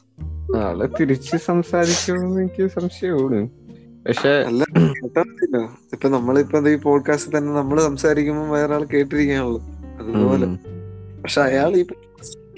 ആളെ 0.57 0.89
തിരിച്ച് 1.01 1.37
സംസാരിക്കുമെന്ന് 1.37 2.41
എനിക്ക് 2.41 2.66
സംശയമാണ്. 2.66 3.49
പക്ഷെ 4.07 4.28
അല്ല 4.28 4.64
ഇപ്പൊ 5.93 6.09
നമ്മളിപ്പോ 6.09 6.68
ഈ 6.68 6.76
പോഡ്കാസ്റ്റ് 6.76 7.39
തന്നെ 7.39 7.53
നമ്മൾ 7.53 7.80
സംസാരിക്കുമ്പോൾ 7.80 8.49
വേറെ 8.49 8.74
ആൾ 8.74 8.85
കേട്ടിരിക്കാനുള്ളൂ 8.85 9.62
അതുപോലെ 10.01 10.47
പക്ഷെ 11.22 11.41
അയാൾ 11.41 11.76
ഈ 11.76 11.85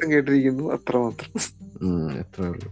കേട്ടിരിക്കുന്നു 0.09 0.73
അത്രമാത്രം 0.73 1.41
അത്രേ 2.21 2.47
ഉള്ളൂ. 2.47 2.69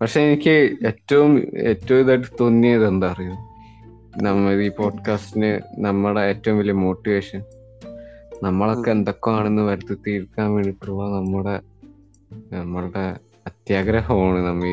പക്ഷെ 0.00 0.20
എനിക്ക് 0.20 0.76
ഏറ്റവും 0.86 1.38
ഏറ്റവും 1.58 2.00
ഇതായിട്ട് 2.00 2.26
തോന്നിയത് 2.40 2.88
എന്താ 2.88 3.10
അറിയോ? 3.10 3.47
നമ്മൾ 4.22 4.52
ഈ 4.52 4.68
പോഡ്കാസ്റ്റിന് 4.68 5.60
നമ്മുടെ 5.78 6.20
ഏറ്റവും 6.20 6.58
വലിയ 6.58 6.72
മോട്ടിവേഷൻ 6.72 7.42
നമ്മളൊക്കെ 8.42 8.90
എന്തൊക്കെയാണെന്ന് 8.90 9.62
വരുത്തി 9.62 9.94
തീർക്കാൻ 10.06 10.52
വേണ്ടിയിട്ടുള്ള 10.52 11.04
നമ്മുടെ 11.04 11.60
നമ്മളുടെ 12.56 13.16
അത്യാഗ്രഹമാണ് 13.46 14.46
നമ്മ 14.46 14.64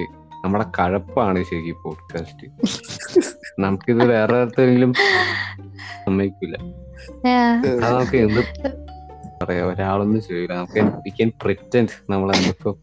നമ്മുടെ 0.43 0.65
കഴപ്പാണ് 0.79 1.43
ശരിക്കും 1.43 1.83
പോഡ്കാസ്റ്റ് 1.83 2.47
നമുക്കിത് 3.59 4.05
വേറെ 4.05 4.37
ആർക്കെങ്കിലും 4.37 4.93
സമ്മതിക്കില്ല 6.05 6.57
നമുക്ക് 7.77 8.17
എന്ത് 8.17 8.41
പറയാ 9.43 9.65
ഒരാളൊന്നും 9.65 10.21
ചെയ്യില്ല 10.21 10.53
നമുക്ക് 10.53 10.81
വി 10.81 11.09
ക്യാൻ 11.09 11.31
പ്രിറ്റൻഡ് 11.41 11.89
നമ്മൾ 12.09 12.35
എന്തൊക്കെ 12.35 12.73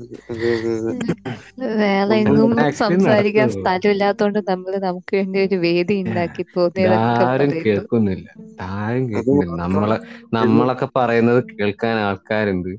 വേറെ 0.00 2.14
എങ്ങും 2.14 2.72
സംസാരിക്കാൻ. 2.72 3.50
സ്ഥലമില്ലാത്തോണ്ട് 3.50 4.38
നമ്മൾ 4.48 4.76
നമുക്ക് 4.76 5.16
വേണ്ടി 5.16 5.46
ഒരു 5.46 5.54
വേദി 5.54 5.94
ഉണ്ടാക്കി 5.94 6.44
ആരും 6.88 7.52
കേൾക്കുന്നില്ല. 7.66 8.34
ആരും 8.60 9.08
കേൾക്കുന്നില്ല. 9.08 9.62
നമ്മളെ 9.62 9.98
നമ്മളൊക്കെ 10.34 10.88
പറയുന്നത് 10.96 11.44
കേൾക്കാൻ 11.60 11.96
ആൾക്കാരുണ്ട്. 11.96 12.76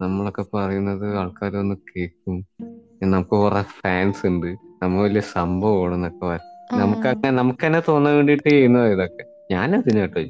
നമ്മളൊക്കെ 0.00 0.44
പറയുന്നത് 0.54 1.16
ആൾക്കാർ 1.16 1.56
ഒന്ന് 1.56 1.74
കേൾക്കും. 1.74 2.46
നമുക്ക് 3.02 3.30
കുറെ 3.30 3.62
ഫാൻസ് 3.62 4.26
ഉണ്ട്. 4.26 4.56
നമ്മ 4.82 5.02
വലിയ 5.02 5.20
സംഭവമാണ് 5.20 5.94
എന്നൊക്കെ 5.94 6.26
പറ- 6.26 6.40
നമുക്ക് 6.72 7.08
അങ്ങനെ 7.08 7.30
നമുക്ക് 7.30 7.66
തന്നെ 7.66 7.82
തോന്നാൻ 7.88 8.14
വേണ്ടിട്ട് 8.14 8.48
ചെയ്യുന്നത് 8.48 8.92
ഇതൊക്കെ. 8.92 9.24
ഞാൻ 9.52 9.76
അതിന് 9.76 10.00
കേട്ടോ 10.00 10.20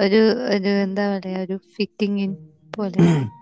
ഒരു 0.00 0.32
ഒരു 0.32 0.68
എന്താ 0.68 1.18
പറയാ 1.18 1.42
ഒരു 1.42 1.56
ഫിറ്റിംഗ് 1.56 2.22
ഇൻ 2.22 2.36
പോലെ. 2.76 2.96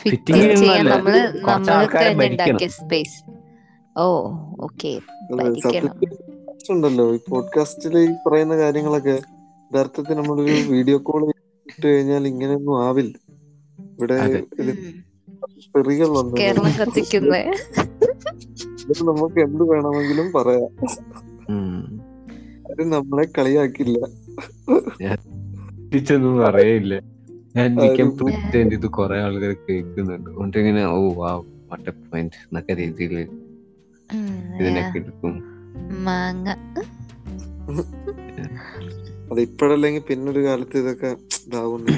ഫിറ്റിംഗ് 0.00 0.42
in 0.44 0.56
ചെയ്യാൻ 0.60 0.80
എന്നല്ല, 0.80 0.94
നമ്മൾ 0.94 1.16
നമ്മൾക്ക് 1.48 1.96
തന്നെ 2.04 2.26
ഉണ്ടാക്കിയ 2.30 2.68
സ്പേസ് 2.78 3.16
ഓ 3.96 4.04
ഓക്കെ 4.66 4.92
ഉണ്ടല്ലോ. 6.72 7.04
ഈ 7.16 7.18
പോഡ്കാസ്റ്റിൽ 7.30 7.94
ഈ 7.98 8.08
പറയുന്ന 8.26 8.54
കാര്യങ്ങളൊക്കെ 8.62 9.16
യഥാർത്ഥത്തിൽ 9.70 10.16
നമ്മളൊരു 10.20 10.56
വീഡിയോ 10.72 10.98
കോൾ 11.08 11.22
ഇട്ട് 11.66 11.86
കഴിഞ്ഞാൽ 11.86 12.24
ഇങ്ങനെയൊന്നും 12.32 12.74
ആവില്ല. 12.86 13.14
ഇവിടെ 13.94 14.16
കേരളം 16.40 16.72
കത്തിക്കുന്നേ 16.80 17.42
നമുക്ക് 19.10 19.38
എന്ത് 19.46 19.62
വേണമെങ്കിലും 19.70 20.28
പറയാം. 20.32 20.70
നമ്മളെ 22.94 23.24
കളിയാക്കില്ല. 23.38 23.98
പറയില്ല 26.44 26.94
ഞാൻ 27.56 27.80
ആരും- 27.80 28.22
പ്രിറ്റൻഡ് 28.22 28.74
ഇത് 28.74 28.86
കുറെ 28.86 29.22
ആളുകൾ 29.22 29.56
കേൾക്കുന്നുണ്ട്. 29.70 30.30
അതുകൊണ്ട് 30.30 30.58
ഇങ്ങനെ 30.58 30.84
ഓ 30.84 31.12
വാ 31.12 31.42
വട്ട 31.70 31.88
പോയിന്റ് 31.88 32.32
എന്നൊക്കെ 32.34 32.74
രീതിയിൽ 32.74 33.18
ഇതിനൊക്കെ 34.60 34.98
എടുക്കും. 34.98 35.42
മാങ്ങ. 36.04 36.48
അത് 39.30 39.40
ഇപ്പോഴല്ലെങ്കിൽ 39.40 40.02
പിന്നൊരു 40.08 40.44
കാലത്ത് 40.44 40.78
ഇതൊക്കെ 40.78 41.06
ഇതാവുന്നു. 41.48 41.92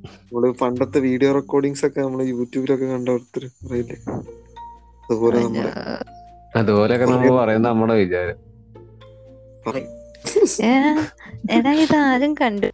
നമ്മൾ 0.00 0.52
പണ്ടത്തെ 0.52 0.98
വീഡിയോ 0.98 1.32
റെക്കോർഡിങ്സ് 1.32 1.86
ഒക്കെ 1.86 2.00
നമ്മൾ 2.00 2.22
യൂട്യൂബിലൊക്കെ 2.22 2.86
കണ്ട 2.86 3.08
ഒരുത്തർ 3.08 3.68
പറയില്ലേ? 3.68 3.96
അതുപോലെ 5.04 5.42
നമ്മുടെ 5.42 6.58
അതുപോലെയൊക്കെ 6.58 7.06
നമ്മൾ 7.06 7.30
പറയുന്ന 7.30 7.68
നമ്മുടെ 7.68 7.94
വിചാരം. 7.94 8.36
എടാ 11.56 11.72
ഇത് 11.72 11.96
ആരും 11.96 12.34
കണ്ടു 12.34 12.66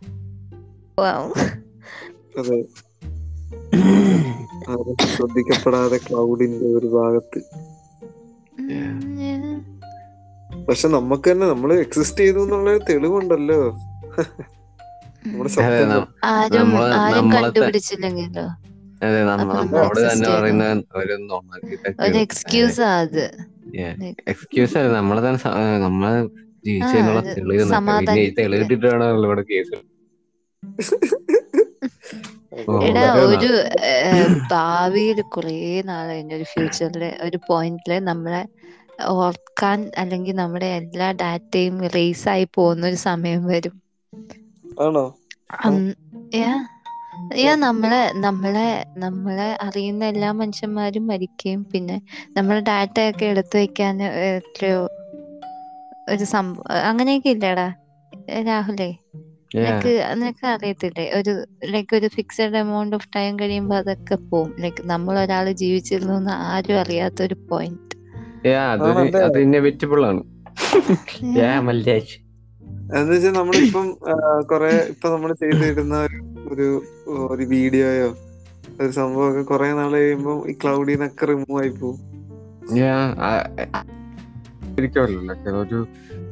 വാവ്. 0.98 1.65
അതെ. 2.36 2.58
ആരും 4.70 4.96
ശ്രദ്ധിക്കപ്പെടാതെ 5.10 5.98
ക്ലൗഡിന്റെ 6.06 6.68
ഒരു 6.78 6.88
ഭാഗത്ത്. 6.96 7.40
പക്ഷെ 10.66 10.88
നമുക്ക് 10.96 11.26
തന്നെ 11.30 11.46
നമ്മൾ 11.52 11.70
എക്സിസ്റ്റ് 11.84 12.22
ചെയ്തു 12.22 12.40
എന്നുള്ള 12.44 12.76
തെളിവുണ്ടല്ലോ. 12.88 13.60
എക്സ്ക്യൂസ് 22.22 22.82
അത് 22.94 23.22
എക്സ്ക്യൂസ് 24.32 24.76
അല്ല 24.78 24.90
നമ്മളെ 24.98 25.22
തന്നെ 25.22 25.40
നമ്മളെ 25.86 26.12
ജീവിച്ചതിനുള്ള 26.64 27.20
തെളിവ്. 27.30 27.66
തെളിവിട്ടിട്ടാണ് 28.38 29.04
ഇവിടെ 29.22 29.44
കേസ് 29.50 29.76
എടാ 32.86 33.04
ഒരു 33.24 33.50
ഭാവിയിൽ 34.50 35.18
കുറേ 35.34 35.54
നാൾ 35.84 36.02
കഴിഞ്ഞ 36.08 36.32
ഒരു 36.34 36.46
ഫ്യൂച്ചറിൽ 36.52 37.04
ഒരു 37.26 37.38
പോയിന്റിൽ 37.46 37.92
നമ്മളെ 38.04 38.42
ഓർക്കാൻ 39.16 39.78
അല്ലെങ്കിൽ 39.98 40.36
നമ്മുടെ 40.36 40.68
എല്ലാ 40.78 41.08
ഡാറ്റയും 41.20 41.76
റേസ് 41.94 42.28
ആയി 42.28 42.46
പോകുന്ന 42.52 42.84
ഒരു 42.86 43.00
സമയം 43.06 43.42
വരും. 43.46 43.74
ആണോ. 44.80 45.04
Yeah, 47.36 47.54
നമ്മളെ 47.62 48.00
നമ്മളെ 48.24 48.66
നമ്മളെ 48.96 49.48
അറിയുന്ന 49.60 50.02
എല്ലാ 50.06 50.30
മനുഷ്യന്മാരും 50.32 51.04
മരിക്കുകയും 51.06 51.62
പിന്നെ 51.72 51.96
നമ്മളെ 52.36 52.60
ഡാറ്റ 52.68 52.98
ഒക്കെ 53.06 53.26
എടുത്തു 53.26 53.56
വെക്കാൻ 53.58 53.96
എത്രയോ 54.30 54.80
ഒരു 56.08 56.24
സംഭവം 56.32 56.60
അങ്ങനെയൊക്കെ 56.90 57.30
ഇല്ലേടാ 57.30 57.68
രാഹുലേ? 58.46 58.90
നിനക്ക് 59.54 60.12
നിനക്ക് 60.14 60.46
അറിയത്തില്ലേ? 60.46 61.10
ഒരു 61.14 61.44
ലൈക്ക് 61.64 61.96
ഒരു 61.96 62.06
ഫിക്സഡ് 62.06 62.56
എമൗണ്ട് 62.56 62.96
ഓഫ് 62.96 63.08
ടൈം 63.16 63.40
കഴിയുമ്പോൾ 63.40 63.74
അതൊക്കെ 63.74 64.14
പോവും. 64.14 64.54
ലൈക്ക് 64.60 64.76
നമ്മൾ 64.84 65.18
ഒരാൾ 65.18 65.52
ജീവിച്ചിരുന്നു 65.52 66.14
എന്ന് 66.14 66.30
ആരും 66.30 66.80
അറിയാത്ത 66.80 67.22
ഒരു 67.22 67.36
പോയിന്റ് 67.50 67.86
അതൊരു 68.48 69.16
അത്. 69.16 69.38
ഇന്നെവിറ്റബിൾ 69.38 70.06
ആണ്. 70.06 70.22
Yeah, 71.20 71.60
മല്ലേഷ്. 71.60 72.18
എന്ന് 72.96 73.12
വെച്ചാൽ 73.12 73.32
നമ്മളിപ്പം 73.32 73.98
കൊറേ 74.42 74.68
ഇപ്പൊ 74.68 75.08
നമ്മൾ 75.08 75.32
ചെയ്തിരുന്ന 75.32 76.00
ഒരു- 76.00 76.54
ഒരു 76.54 76.82
ഒരു 77.08 77.42
വീഡിയോയോ 77.44 78.16
ഒരു 78.80 78.90
സംഭവമൊക്കെ 78.90 79.42
കൊറേ 79.42 79.72
നാൾ 79.72 79.92
കഴിയുമ്പോ 79.92 80.44
ഈ 80.46 80.52
ക്ലൗഡിന്നൊക്കെ 80.52 81.26
റിമൂവ് 81.26 81.60
ആയി 81.60 81.68
പോകും 81.68 82.16
ഒരു 85.58 85.86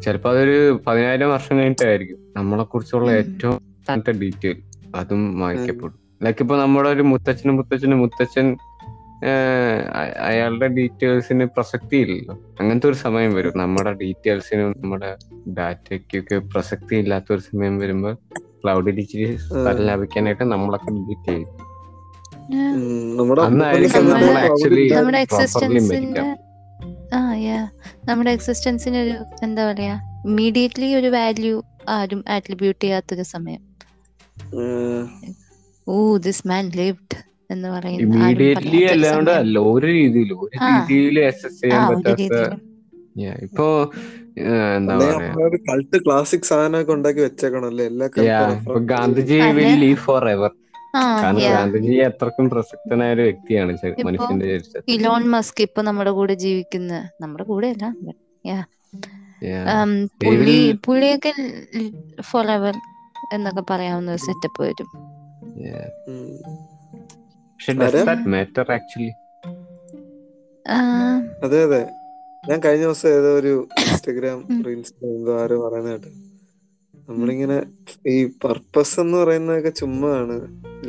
ചിലപ്പോ 0.05 0.31
അതൊരു 0.31 0.81
പതിനായിരം 0.87 1.31
വർഷം 1.31 1.59
കഴിഞ്ഞിട്ടായിരിക്കും. 1.59 2.19
നമ്മളെ 2.37 2.65
കുറിച്ചുള്ള. 2.65 3.11
ഏറ്റവും 3.11 4.21
ഡീറ്റെയിൽ. 4.21 4.63
അതും 4.97 5.41
വായിക്കപ്പെടും. 5.41 5.99
ലൈക്ക് 6.23 6.43
ഇപ്പൊ 6.43 6.57
നമ്മുടെ 6.57 6.89
ഒരു 6.89 7.03
മുത്തച്ഛനും 7.03 7.57
മുത്തച്ഛനും 7.57 7.99
മുത്തച്ഛൻ 7.99 8.57
അയാളുടെ 10.21 10.69
ഡീറ്റെയിൽസിന് 10.69 11.45
പ്രസക്തി 11.45 11.97
ഇല്ലല്ലോ. 11.97 12.39
അങ്ങനത്തെ 12.61 12.87
ഒരു 12.87 12.95
സമയം 12.95 13.35
വരും. 13.35 13.53
നമ്മുടെ 13.57 13.93
ഡീറ്റെയിൽസിനും 13.93 14.75
നമ്മുടെ 14.79 15.17
ഡാറ്റയ്ക്കൊക്കെ 15.51 16.39
പ്രസക്തി 16.39 16.97
ഇല്ലാത്ത 16.97 17.25
ഒരു 17.31 17.41
സമയം 17.41 17.79
വരുമ്പോ 17.79 18.13
ക്ലൗഡിൽ 18.65 18.99
ഇച്ചിരി 18.99 19.37
സ്ഥലം 19.37 19.87
ലാഭിക്കാനായിട്ട് 19.87 20.45
നമ്മളൊക്കെ 20.45 20.91
ഡിലീറ്റ് 20.91 21.31
ചെയ്യും. 21.31 21.49
നമ്മുടെ 23.17 23.43
അന്നായിരിക്കും 23.43 24.11
നമ്മൾ 24.11 24.31
ആക്ച്വലി 24.31 24.89
പ്രോപ്പർലി 24.89 25.79
actually- 25.79 26.44
cloud 27.47 27.57
നമ്മുടെ 28.09 28.31
എക്സിസ്റ്റൻസിന് 28.31 28.99
ഒരു 29.05 29.15
എന്താ 29.43 29.63
പറയാ? 29.71 29.95
ഇമ്മീഡിയറ്റ്ലി 30.27 30.89
ഒരു 30.95 31.09
വാല്യൂ 31.09 31.55
ആരും 31.89 32.25
ആട്രിബ്യൂട്ട് 32.29 32.81
ചെയ്യാത്തൊരു 32.85 33.25
സമയം. 33.35 33.61
ഓ 35.87 35.95
ദിസ് 36.19 36.49
മാൻ 36.49 36.65
ലിവ്ഡ് 36.73 37.17
എന്ന് 37.51 37.69
പറയുന്നത് 37.69 38.03
ആരും 38.03 38.07
ഇമ്മീഡിയറ്റ്ലി 38.07 38.81
അല്ലാണ്ട് 38.93 39.33
അല്ല 39.41 39.59
ഒരു 39.73 39.87
രീതിയിൽ 39.99 40.31
ഒരു 40.37 40.57
രീതിയിൽ 40.69 41.19
അസസ് 41.27 41.61
ചെയ്യാൻ 41.63 41.83
പറ്റാത്ത 41.91 42.39
ഇപ്പോ 43.47 43.67
ക്ലാസിക് 46.07 46.49
സാധനമൊക്കെ 46.49 46.93
ഉണ്ടാക്കി 46.93 47.21
വെച്ചേക്കണല്ലേ 47.21 47.85
എല്ലാ 47.87 48.07
Yeah, 48.25 48.47
ഇപ്പൊ 48.57 48.79
Gandhiji 48.93 49.39
will 49.59 49.75
leave 49.83 50.01
for 50.07 50.25
ever 50.29 50.53
കാരണം 51.23 51.43
ഗാന്ധിജി 51.49 51.95
അത്രക്കും 52.09 52.47
പ്രസക്തനായ 52.51 53.15
ഒരു 53.15 53.23
വ്യക്തിയാണ് 53.23 53.73
മനുഷ്യന്റെ 54.05 54.47
ചരിത്രത്തിൽ. 54.53 54.83
ഇലോൺ 54.95 55.23
മസ്ക് 55.35 55.63
ഇപ്പൊ 55.67 55.83
നമ്മുടെ 55.83 56.11
കൂടെ 56.11 56.35
ജീവിക്കുന്ന. 56.45 56.93
നമ്മുടെ 57.21 57.45
കൂടെ 57.45 57.69
അല്ല 57.71 58.11
പുള്ളി 60.21 60.59
പുള്ളിയൊക്കെ 60.85 61.33
ഫോർ 62.23 62.47
എവർ 62.51 62.75
എന്നൊക്കെ 63.33 63.63
പറയാവുന്ന 63.71 64.11
ഒരു 64.11 64.23
സെറ്റപ്പ് 64.29 64.63
വരും. 64.63 64.89
അതെ 71.45 71.63
അതെ. 71.63 71.83
ഞാൻ 72.45 72.59
കഴിഞ്ഞ 72.65 72.85
ദിവസം 72.85 73.09
ഏതോ 73.11 73.31
ഒരു 73.39 73.53
ഇൻസ്റ്റഗ്രാം 73.85 74.41
റീൽസ് 74.67 74.95
എന്തോ 75.11 75.35
ആരോ 75.43 75.57
പറയുന്ന 75.65 75.91
കേട്ട്. 75.95 76.11
നമ്മളിങ്ങനെ 77.09 77.63
ഈ 78.09 78.25
പർപ്പസ് 78.45 79.01
എന്ന് 79.01 79.19
പറയുന്നതൊക്കെ 79.19 79.69
ചുമ്മാ 79.69 80.09
ആണ് 80.09 80.37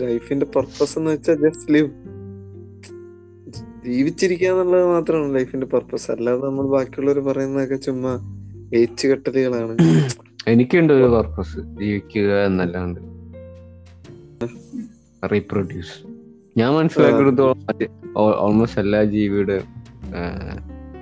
ലൈഫിന്റെ 0.02 0.46
പർപ്പസ് 0.46 1.00
എന്ന് 1.00 1.12
വെച്ചാൽ 1.12 1.36
ജസ്റ്റ് 1.36 1.74
ലിവ് 1.74 1.92
ജീവിച്ചിരിക്കുക 3.86 4.48
എന്നുള്ളത് 4.48 4.86
മാത്രമാണ് 4.86 5.36
ലൈഫിന്റെ 5.36 5.68
പർപ്പസ് 5.68 6.12
അല്ലാതെ 6.12 6.46
നമ്മൾ 6.46 6.68
ബാക്കിയുള്ളവർ 6.68 7.20
പറയുന്നതൊക്കെ 7.20 7.76
ചുമ്മാ 7.76 8.14
ഏച്ചുകെട്ടലുകളാണ് 8.74 9.76
എനിക്കുണ്ട് 10.48 10.94
ഒരു 10.94 11.04
പർപ്പസ് 11.04 11.60
ജീവിക്കുക 11.60 12.46
എന്നല്ലാണ്ട്. 12.46 13.02
റീപ്രൊഡ്യൂസ് 15.32 15.96
ഞാൻ 16.58 16.74
മനസ്സിലാക്കിയെടുത്തോളം 16.74 17.62
ഓൾമോസ്റ്റ് 18.18 18.82
എല്ലാ 18.82 19.04
ജീവിയുടെ 19.04 19.58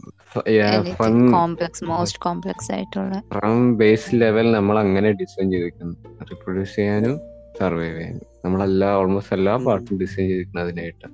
complex, 1.10 1.70
most 1.70 2.16
complex 2.28 2.72
ആയിട്ടുള്ള 2.72 3.22
ഫ്രം 3.38 3.76
ബേസ് 3.76 4.10
ലെവൽ 4.14 4.52
നമ്മൾ 4.52 4.78
അങ്ങനെ 4.78 5.12
ഡിസൈൻ 5.12 5.50
ചെയ്തിരിക്കുന്നു. 5.50 6.24
റിപ്രൊഡ്യൂസ് 6.24 6.76
ചെയ്യാനും 6.76 7.20
സർവൈവ് 7.60 7.98
ചെയ്യാനും. 7.98 8.20
നമ്മളെല്ലാ 8.44 8.94
ഓൾമോസ്റ്റ് 8.94 9.34
എല്ലാ. 9.34 9.56
പാർട്ടും 9.56 10.00
ഡിസൈൻ 10.00 10.28
ചെയ്തിരിക്കുന്നത് 10.28 10.64
അതിനായിട്ട്. 10.64 11.08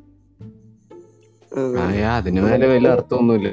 അതിന് 2.16 2.40
മേലെ 2.40 2.66
വലിയ 2.66 2.90
അർത്ഥമൊന്നുമില്ല. 2.90 3.52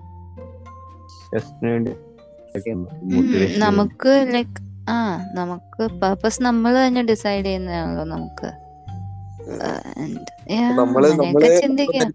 നമുക്ക് 3.57 4.27
ലൈക്ക് 4.33 4.69
ആ 4.89 5.25
നമുക്ക് 5.33 5.91
പർപ്പസ് 5.91 6.41
നമ്മൾ 6.41 6.87
തന്നെ 6.87 7.03
ഡിസൈഡ് 7.03 7.45
ചെയ്യുന്നതാണല്ലോ 7.45 8.03
നമുക്ക്. 8.03 8.68
നമ്മൾ 9.49 11.07
അങ്ങനെയൊക്കെ 11.07 11.17
നമ്മളെ 11.23 11.49
ചിന്തിക്കാം. 11.59 12.13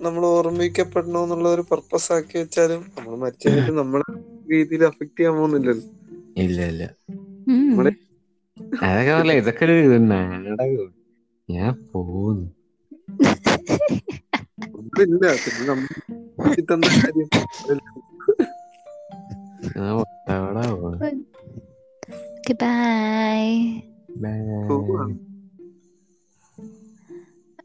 നമ്മൾ 0.00 0.26
ഓർമ്മിക്കപ്പെടണോ 0.26 1.22
എന്നുള്ള 1.22 1.48
ഒരു 1.48 1.64
പർപ്പസ് 1.70 2.12
ആക്കി 2.12 2.38
വെച്ചാലും 2.38 2.92
നമ്മൾ 2.98 3.16
മരിച്ചു 3.16 3.48
നമ്മളെ 3.70 4.04
രീതിയിൽ 4.52 4.84
അഫക്ട് 4.84 5.18
ചെയ്യാൻ 5.18 5.34
പോകുന്നില്ലല്ലോ. 5.34 5.86
ഇല്ല 6.36 6.64
ഇല്ല. 6.66 6.84
അതൊക്കെ 8.82 9.32
ഇതൊക്കെ 9.32 9.64
ഒരു 9.64 9.98
നാടകം. 9.98 10.90
ഞാൻ 11.50 11.88
പോകുന്നു. 11.92 12.46
ഒന്നുമില്ല 14.78 15.26
ബൈ 16.40 16.54
തന്ന 16.54 16.86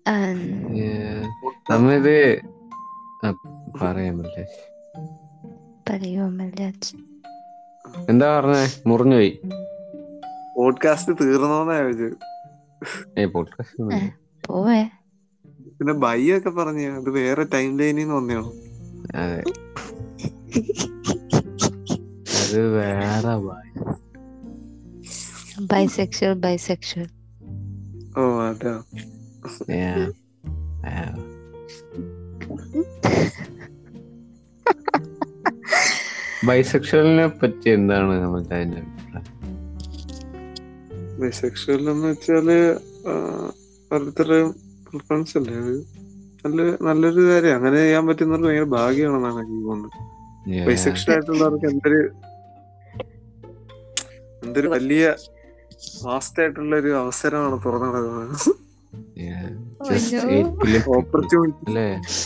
പറ്റില്ല. 0.08 1.84
പറയാമല്ലേ 3.82 4.46
മല്ലാച്ച് 6.28 6.98
എന്താ 8.10 8.40
പറഞ്ഞേ? 8.40 8.84
മുറിഞ്ഞുപോയി 8.88 9.40
പോഡ്കാസ്റ്റ് 10.58 11.14
തീർന്നോന്നാ 11.22 11.78
ചോദിച്ചത്. 11.78 12.16
ഏ 13.20 13.26
പോഡ്കാസ്റ്റ് 13.26 13.84
പോവേ. 14.46 14.90
പിന്നെ 15.80 15.94
ബൈ 15.94 16.38
ഒക്കെ 16.38 16.50
പറഞ്ഞു 16.50 16.92
അത് 16.92 17.10
വേറെ 17.10 17.44
ടൈം 17.44 17.78
ലൈനിൽ 17.78 18.02
നിന്ന് 18.02 18.16
വന്നതാണോ 18.16 18.54
അതെ. 19.16 19.44
അത് 22.44 22.60
വേറെ 22.62 23.34
വായി. 23.34 23.72
ബൈസെക്ഷൽ 25.60 26.34
ബൈസെക്ഷൽ 26.34 27.08
ഓ 28.18 28.42
അതാ. 28.42 28.84
Yeah. 29.70 30.10
Yeah. 30.84 31.14
ബൈസെക്ഷലിനെ 36.48 37.28
പറ്റി 37.42 37.70
എന്താണ് 37.70 38.14
നമ്മളുടെ 38.24 38.56
അതിന്റെ 38.56 38.80
അഭിപ്രായം 38.82 39.30
ബൈസെക്ഷൽ 41.20 41.84
എന്ന് 41.92 42.08
വെച്ചാൽ 42.08 42.48
പലതരം 43.02 43.60
ഓരോരുത്തരുടെയും 43.92 44.50
പ്രിഫറൻസ് 44.88 45.36
അല്ലേ 45.38 45.56
അത് 45.62 45.76
നല്ല 46.46 46.62
നല്ലൊരു 46.82 47.22
കാര്യം 47.30 47.56
അങ്ങനെ 47.56 47.78
ചെയ്യാൻ 47.78 48.04
പറ്റുന്നവർക്ക് 48.08 48.48
ഭയങ്കര 48.48 48.68
ഭാഗ്യമാണെന്നാണ് 48.76 49.40
എനിക്ക് 49.44 49.64
തോന്നുന്നത്. 49.68 50.00
ബൈസെക്ഷൽ 50.68 51.12
ആയിട്ടുള്ളവർക്ക് 51.12 51.68
എന്തൊരു 51.72 52.02
എന്തൊരു 54.42 54.68
വലിയ 54.68 55.04
ഫാസ്റ്റ് 56.02 56.42
ആയിട്ടുള്ള 56.42 56.76
ഒരു 56.76 56.92
അവസരമാണ് 56.98 57.58
തുറന്നു 57.66 57.88
നടക്കുന്നത് 57.90 58.52
Oh, 58.94 60.90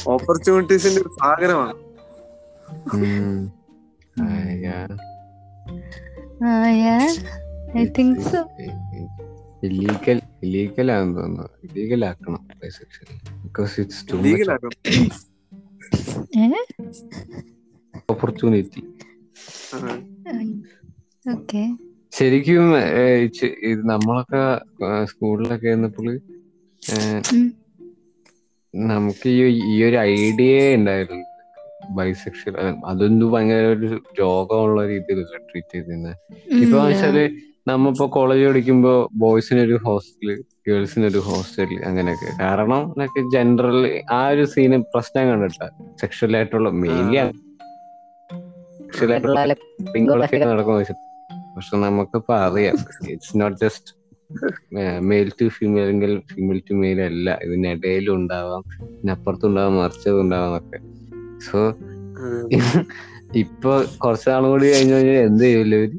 ഓപ്പർച്യൂണിറ്റീസിന്റെ 0.07 1.01
ഒരു 1.01 1.09
സാഗരമാണ്. 1.09 1.73
ഉം. 2.93 3.51
ആ, 6.43 6.65
yeah. 6.75 7.07
I 7.77 7.85
think 7.85 8.19
so 8.19 8.39
illegal 9.63 10.21
illegal 10.43 10.91
ആണെന്ന് 10.91 11.19
തോന്നുന്നു. 11.19 11.49
ഇല്ലീഗൽ 11.63 12.05
ആക്കണം 12.05 12.47
ബൈസെക്ഷൽ 12.63 13.05
ബിക്കോസ് 13.43 13.79
ഇറ്റ്സ് 13.79 14.07
ടു 14.07 14.15
ലീഗലാക്കും 14.15 14.71
ഓപ്പർച്യൂണിറ്റി 18.09 18.83
ശരിക്കും 22.11 22.77
ഇത് 23.63 23.81
നമ്മളൊക്കെ 23.85 24.43
സ്കൂളിലൊക്കെ 25.05 25.67
ആയിരുന്നപ്പോൾ 25.67 26.19
നമുക്ക് 28.73 29.29
ഈ 29.29 29.43
ഈ 29.71 29.83
ഒരു 29.83 29.97
ഐഡിയ 30.11 30.75
ഉണ്ടായിരുന്നു. 30.75 31.25
ബൈസെക്ഷൽ 31.97 32.53
അതൊന്നും 32.85 33.31
ഭയങ്കര 33.31 33.65
ഒരു 33.75 33.87
രോഗമുള്ള 34.19 34.85
രീതിയിലല്ല 34.87 35.37
ട്രീറ്റ് 35.49 35.73
ചെയ്തിരുന്നത് 35.73 36.15
ഇപ്പൊ 36.63 36.77
വെച്ചാൽ 36.85 37.17
നമ്മിപ്പോ 37.67 38.05
കോളേജ് 38.07 38.45
പഠിക്കുമ്പോ 38.47 38.91
ബോയ്സിനൊരു 39.13 39.77
ഹോസ്റ്റൽ 39.85 40.29
ഗേൾസിനൊരു 40.67 41.19
ഹോസ്റ്റൽ 41.19 41.63
ഹോസ്റ്റൽ 41.67 41.71
അങ്ങനെയൊക്കെ. 41.85 42.29
കാരണം 42.41 42.81
എന്നൊക്കെ 42.83 43.21
ജനറൽ 43.29 43.77
ആ 44.11 44.27
ഒരു 44.27 44.45
സീന് 44.45 44.77
പ്രശ്നം 44.93 45.27
കണ്ടിട്ട 45.29 45.61
സെക്ഷൽ 46.01 46.35
ആയിട്ടുള്ള 46.37 46.69
മെയിൻലി 46.83 47.19
സെക്ഷൽ 48.81 49.11
ആയിട്ടുള്ള 49.11 49.39
നടക്കുന്ന 50.51 50.95
പക്ഷെ 51.55 51.77
നമുക്കിപ്പോ 51.77 52.33
അറിയാം. 52.35 52.75
It's 53.13 53.35
not 53.41 53.57
just 53.63 53.91
male 55.01 55.31
to 55.41 55.45
female 55.47 55.83
അല്ലെങ്കിൽ 55.83 56.11
ഫീമെയിൽ 56.31 56.59
ടു 56.69 56.73
മെയിൽ 56.73 57.01
അല്ല. 57.01 57.27
ഇതിനിടയിലും 57.43 58.15
ഉണ്ടാവാം. 58.15 58.63
ഇതിനപ്പുറത്തുണ്ടാവാം 58.89 59.77
മറിച്ചതും 59.77 60.21
ഉണ്ടാവാം 60.21 60.57
ഒക്കെ 60.57 60.79
സോ 61.41 61.59
ഇപ്പൊ 63.35 63.71
കുറച്ച് 63.97 64.29
നാളും 64.29 64.49
കൂടി 64.49 64.67
കഴിഞ്ഞു 64.67 64.93
കഴിഞ്ഞാൽ 64.93 65.17
എന്ത് 65.27 65.43
ചെയ്യൂല 65.43 65.75
ഇവർ? 65.75 65.93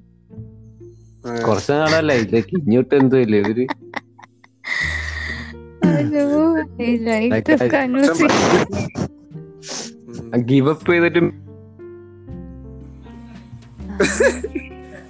കൊറച്ചു 1.45 1.72
നാളല്ല 1.72 2.12
ഇതിലേക്ക് 2.14 2.55
ഇങ്ങോട്ട് 2.59 2.95
എന്ത് 2.95 3.16
ചെയ്യില്ല 3.16 3.37
ഇവർ? 3.43 3.61
ഗിവ് 10.49 10.70
അപ്പ് 10.70 10.91
ചെയ്തിട്ട് 10.93 11.20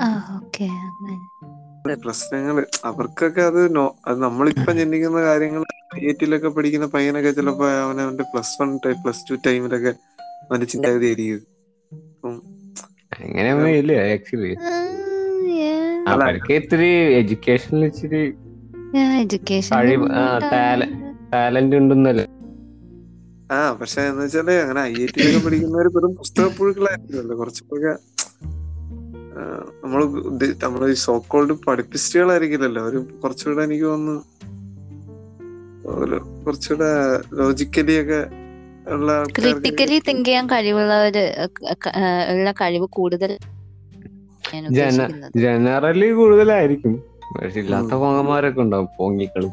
പ്രശ്നങ്ങൾ 2.01 2.55
അവർക്കൊക്കെ 2.85 3.41
അത് 3.41 3.75
നോ 3.75 3.95
അത് 4.05 4.17
നമ്മളിപ്പോ 4.21 4.71
ചിന്തിക്കുന്ന 4.71 5.21
കാര്യങ്ങൾ 5.21 5.61
എയ്റ്റിലൊക്കെ 6.01 6.47
പഠിക്കുന്ന 6.47 6.85
പയ്യനൊക്കെ 6.85 7.31
ചിലപ്പോ 7.31 7.67
അവൻ 7.83 8.01
അവന്റെ 8.01 8.23
പ്ലസ് 8.23 8.61
വൺ 8.61 8.71
പ്ലസ് 9.03 9.31
ടു 9.31 9.35
ടൈമിലൊക്കെ 9.47 9.93
അവന്റെ 10.49 10.65
ചിന്താഗതി 10.65 11.05
ആയിരിക്കും 11.05 11.43
അങ്ങനെയൊന്നും 13.17 13.69
ഇല്ല 13.71 13.91
ആക്ച്വലി 14.13 14.51
അവർക്ക് 16.07 16.53
ഇത്തിരി 16.53 16.89
എഡ്യൂക്കേഷനിൽ 17.19 17.85
ഇച്ചിരി 17.85 18.23
എഡ്യൂക്കേഷൻ 19.21 19.75
ടാലന്റ് 21.33 21.75
ഉണ്ടെന്നല്ലേ. 21.75 22.25
ആ 23.51 23.73
പക്ഷെ 23.73 24.01
എന്ന് 24.01 24.23
വെച്ചാൽ 24.23 24.51
അങ്ങനെ 24.51 24.81
ഐ 24.81 24.93
ഐ 24.93 25.05
ടിയിലൊക്കെ 25.05 25.45
പഠിക്കുന്നവര് 25.45 25.89
വെറും 25.95 26.15
പുസ്തക 26.15 26.47
പുഴുക്കളായിരുന്നല്ലോ 26.57 27.35
നമ്മൾ 29.83 30.01
നമ്മൾ 30.63 30.89
ഈ 30.89 30.93
സോക്കോൾഡ് 30.93 31.53
പഠിപ്പിസ്റ്റുകളായിരിക്കില്ലല്ലോ. 31.67 32.81
അവർ 32.83 32.95
കുറച്ചുകൂടെ 33.19 33.63
എനിക്ക് 33.63 33.83
തോന്നുന്നു 33.83 34.23
കുറച്ചുകൂടെ 36.45 36.89
ലോജിക്കലി 37.39 37.95
ഒക്കെ 38.01 38.21
ഉള്ള 38.93 39.23
ക്രിട്ടിക്കലി 39.37 40.01
തിങ്ക് 40.07 40.25
ചെയ്യാൻ 40.25 40.47
കഴിവുള്ളവര് 40.47 41.25
ഉള്ള 42.33 42.51
കഴിവ് 42.51 42.87
കൂടുതൽ 42.89 43.37
ജനറലി 45.37 46.11
കൂടുതലായിരിക്കും. 46.11 47.03
പക്ഷെ 47.35 47.59
ഇല്ലാത്ത 47.59 47.93
പോങ്ങന്മാരൊക്കെ 48.01 48.61
ഉണ്ടാവും. 48.61 48.89
പോങ്ങിക്കളും 48.99 49.51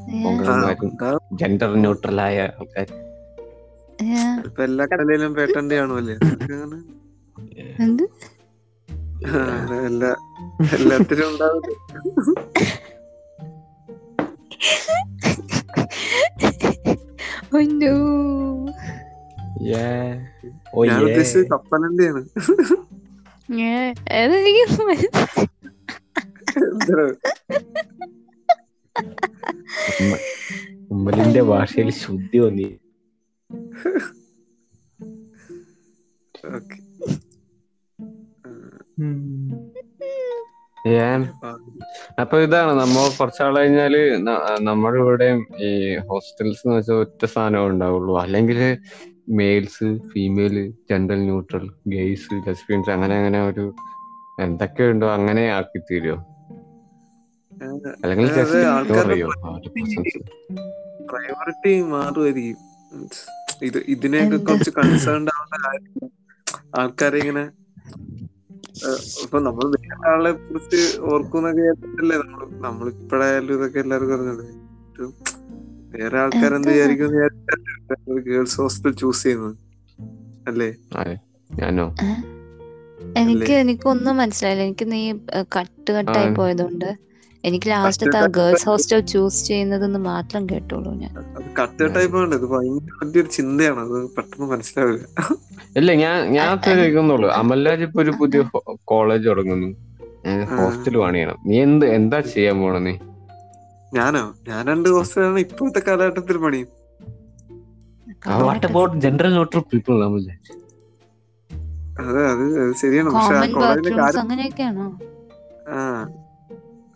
ജെൻഡർ 1.32 1.74
ന്യൂട്രൽ 1.74 2.20
ആയ 2.20 2.40
ആൾക്കാർ. 2.60 2.86
ഇപ്പൊ 4.46 4.62
എല്ലാ 4.64 4.84
കലയിലും 4.92 5.32
പേട്ടന്റെ 5.36 5.76
കാണുമല്ലേ 5.78 6.16
എന്ത്? 7.84 8.04
എല്ലാ 9.84 10.10
എല്ലാത്തിലും 10.74 11.26
ഉണ്ടാവും 11.30 11.62
Oh 20.74 20.82
ഞാൻ 20.84 20.98
ഉദ്ദേശിച്ചത്. 21.06 21.46
എന്താ? 26.62 27.02
ഉമ്മലിന്റെ 30.90 31.42
ഭാഷയിൽ 31.42 31.90
ശുദ്ധി 32.00 32.38
വന്നി 32.38 32.66
ഓക്കെ 36.54 36.78
അപ്പൊ 42.18 42.36
ഇതാണ് 42.40 42.72
നമ്മ 42.80 42.96
കുറച്ചാൾ 43.18 43.52
കഴിഞ്ഞാൽ 43.56 43.94
നമ്മുടെ 44.60 44.98
ഇവിടെയും 44.98 45.38
ഈ 45.60 45.70
ഹോസ്റ്റൽസ് 46.10 46.62
എന്ന് 46.66 46.76
വെച്ചാൽ 46.76 46.94
ഒറ്റ 46.94 47.24
സാധനം 47.24 47.66
ഉണ്ടാവുള്ളൂ. 47.66 48.14
അല്ലെങ്കിൽ 48.22 48.60
males 49.38 49.88
female 50.10 50.56
gender 50.90 51.18
neutral 51.20 51.64
gays 51.88 52.40
lesbians 52.48 52.90
അങ്ങനെ 52.90 53.14
അങ്ങനെ 53.16 53.40
ഒരു 53.46 53.64
എന്തൊക്കെ 54.40 54.84
ഉണ്ടോ 54.84 55.08
അങ്ങനെ 55.12 55.44
ആക്കി 55.50 55.80
തീരുമോ 55.90 56.18
അല്ലെങ്കിൽ? 58.04 58.28
പ്രയോറിറ്റി 61.10 61.72
മാറുമായിരിക്കും. 61.84 62.60
ഇത് 63.60 63.78
ഇതിനെയൊക്കെ 63.94 64.38
കുറച്ച് 64.40 64.70
കൺസേൺഡ് 64.78 65.32
ആവുന്ന 65.34 65.56
കാര്യം 65.64 66.10
ആൾക്കാരെ 66.78 67.18
ഇങ്ങനെ 67.20 67.44
ഇപ്പൊ 69.22 69.38
നമ്മൾ 69.40 69.64
വേറെ 69.74 70.08
ആളെ 70.12 70.30
കുറിച്ച് 70.38 70.80
ഓർക്കുന്ന 71.10 71.50
കേട്ടിട്ടല്ലേ 71.58 72.16
നമ്മൾ 72.22 72.42
നമ്മളിപ്പോഴായാലും 72.66 73.54
ഇതൊക്കെ 73.58 73.80
എല്ലാവർക്കും 73.84 74.16
അറിഞ്ഞത് 74.18 74.46
വേറെ 75.94 76.16
ആൾക്കാരെന്ത് 76.20 76.70
വിചാരിക്കും 76.70 77.10
ഗേൾസ് 78.26 78.58
ഹോസ്റ്റൽ 78.60 78.92
ചൂസ് 79.00 79.22
ചെയ്യുന്നത്? 79.22 79.56
അല്ലേ? 80.46 80.70
ഞാനോ? 81.50 81.86
എനിക്ക് 83.16 83.52
എനിക്കൊന്നും 83.62 84.14
മനസ്സിലായില്ല. 84.16 84.64
എനിക്ക് 84.68 84.86
നീ 84.92 85.00
കട്ട് 85.56 85.90
കട്ടായി 85.96 86.30
പോയതുകൊണ്ട്. 86.38 86.88
എനിക്ക് 87.48 87.68
ലാസ്റ്റത്തെ 87.70 88.18
ആ 88.18 88.26
ഗേൾസ് 88.36 88.66
ഹോസ്റ്റൽ 88.68 89.00
ചൂസ് 89.12 89.40
ചെയ്യുന്നതെന്ന് 89.48 90.00
മാത്രം 90.10 90.42
കേട്ടോളൂ 90.50 90.90
ഞാൻ. 91.02 91.14
കട്ട് 91.58 91.88
ടൈപ്പ് 91.96 92.16
ആണ് 92.20 92.34
ഇത് 92.38 92.46
ഭയങ്കര 92.52 92.94
വലിയൊരു 93.00 93.30
ചിന്തയാണ് 93.36 93.80
അത് 93.86 93.96
പെട്ടെന്ന് 94.16 94.46
മനസ്സിലാവില്ല. 94.52 95.04
ഇല്ല 95.80 95.90
ഞാൻ 96.02 96.16
ഞാൻ 96.36 96.50
ചോദിക്കുന്നുള്ളൂ 96.66 97.28
അമൽരാജ് 97.40 97.84
ഇപ്പൊ 97.88 98.00
ഒരു 98.02 98.14
പുതിയ 98.20 98.42
കോളേജ് 98.92 99.26
തുടങ്ങുന്നു. 99.30 99.70
ഹോസ്റ്റൽ 100.58 100.96
പണിയണം 101.02 101.38
നീ 101.48 101.56
എന്ത് 101.66 101.86
എന്താ 101.98 102.18
ചെയ്യാൻ 102.34 102.56
പോണ 102.62 102.76
നീ? 102.86 102.94
ഞാനോ? 103.92 104.22
ഞാൻ 104.48 104.60
രണ്ട് 104.72 104.88
ഹോസ്റ്റലാണ് 104.94 105.40
ഇപ്പോഴത്തെ 105.46 105.82
കാലഘട്ടത്തിൽ 105.88 106.38
പണിയും 106.44 106.70
what 108.46 108.66
about 108.68 108.94
general 109.04 109.32
neutral 109.36 109.62
people 109.72 110.04
Amalraj 110.08 110.52
അതെ 112.02 112.22
അത് 112.30 112.44
ശരിയാണ്. 112.80 113.08
പക്ഷെ 113.14 113.34
ആ 113.34 113.40
കാര്യം 113.62 113.84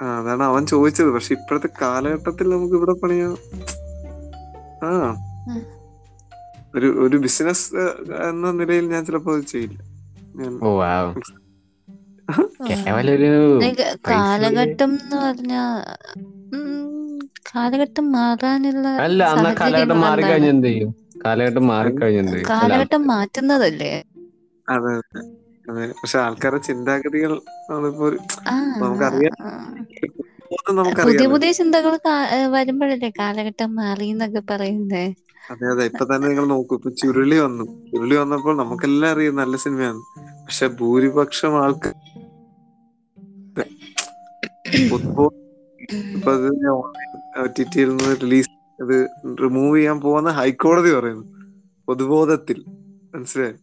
അതാണ് 0.03 0.42
അവൻ 0.42 0.66
ചോദിച്ചത്. 0.66 1.07
പക്ഷെ 1.07 1.34
ഇപ്പോഴത്തെ 1.34 1.68
കാലഘട്ടത്തിൽ 1.82 2.49
നമുക്ക് 2.51 2.74
ഇവിടെ 2.74 2.92
പണിയാ. 2.92 3.36
ആ. 4.84 5.16
ഒരു 6.76 7.07
ഒരു 7.07 7.16
ബിസിനസ് 7.16 7.76
എന്ന 8.28 8.51
നിലയിൽ 8.51 8.88
ഞാൻ 8.88 9.07
ചിലപ്പോ 9.07 9.40
ചെയ്യില്ല. 9.40 9.78
ഓ 10.62 10.78
വാവ് 10.80 11.14
കേവലം 12.68 13.12
ഒരു 13.12 13.61
കാലഘട്ടം 14.11 14.94
എന്ന് 14.94 15.16
പറഞ്ഞ 15.16 15.53
കാലഘട്ടം 17.55 18.12
മാറാനുള്ള 18.12 18.88
അല്ല 18.88 19.24
കാലഘട്ടം 19.61 20.01
മാറി 20.01 20.20
എന്താണ്? 20.20 20.32
കഴിഞ്ഞ 20.32 20.49
എന്ത് 20.49 20.66
ചെയ്യും? 20.66 20.94
കാലഘട്ടം 21.26 21.66
മാറിക്കഴിഞ്ഞ 21.66 22.18
എന്ത് 22.18 22.32
ചെയ്യും? 22.32 22.49
കാലഘട്ടം 22.51 23.07
മാറ്റുന്നതല്ലേ? 23.07 24.05
അതെ. 24.68 24.94
അതെ 25.68 25.88
പക്ഷെ 25.88 26.18
ആൾക്കാരുടെ 26.18 26.60
ചിന്താഗതികൾ 26.60 27.40
നമ്മളിപ്പോ 27.70 28.10
നമുക്കറിയാം. 28.80 29.34
പുതിയ 31.04 31.26
പുതിയ 31.26 31.52
ചിന്തകൾ 31.52 31.98
വരുമ്പോഴല്ലേ 32.50 33.12
കാലഘട്ടം 33.18 33.76
മാറി 33.76 34.04
എന്നൊക്കെ 34.04 34.42
പറയുന്നേ. 34.50 35.14
അതെ 35.50 35.66
അതെ. 35.66 35.84
ഇപ്പൊ 35.84 36.04
തന്നെ 36.04 36.28
നിങ്ങൾ 36.28 36.46
നോക്കൂ. 36.46 36.76
ഇപ്പൊ 36.76 36.90
ചുരുളി 36.90 37.38
വന്നു. 37.38 37.64
ചുരുളി 37.64 38.16
വന്നപ്പോൾ 38.16 38.56
നമുക്കെല്ലാം 38.56 39.12
അറിയാം. 39.12 39.36
നല്ല 39.36 39.56
സിനിമയാണ്. 39.56 40.00
പക്ഷെ 40.44 40.66
ഭൂരിപക്ഷം 40.66 41.64
ആൾക്ക് 41.64 41.90
ഫുട്ബോൾ 44.90 45.30
ഇപ്പൊ 46.16 46.32
അത് 46.32 46.50
നിന്ന് 47.90 48.16
റിലീസ് 48.22 48.50
റിമൂവ് 49.42 49.76
ചെയ്യാൻ 49.76 50.00
പോകുന്ന 50.00 50.30
ഹൈക്കോടതി 50.30 50.90
പറയുന്നു. 50.94 51.24
പൊതുബോധത്തിൽ. 51.88 52.64
മനസ്സിലായി? 53.14 53.54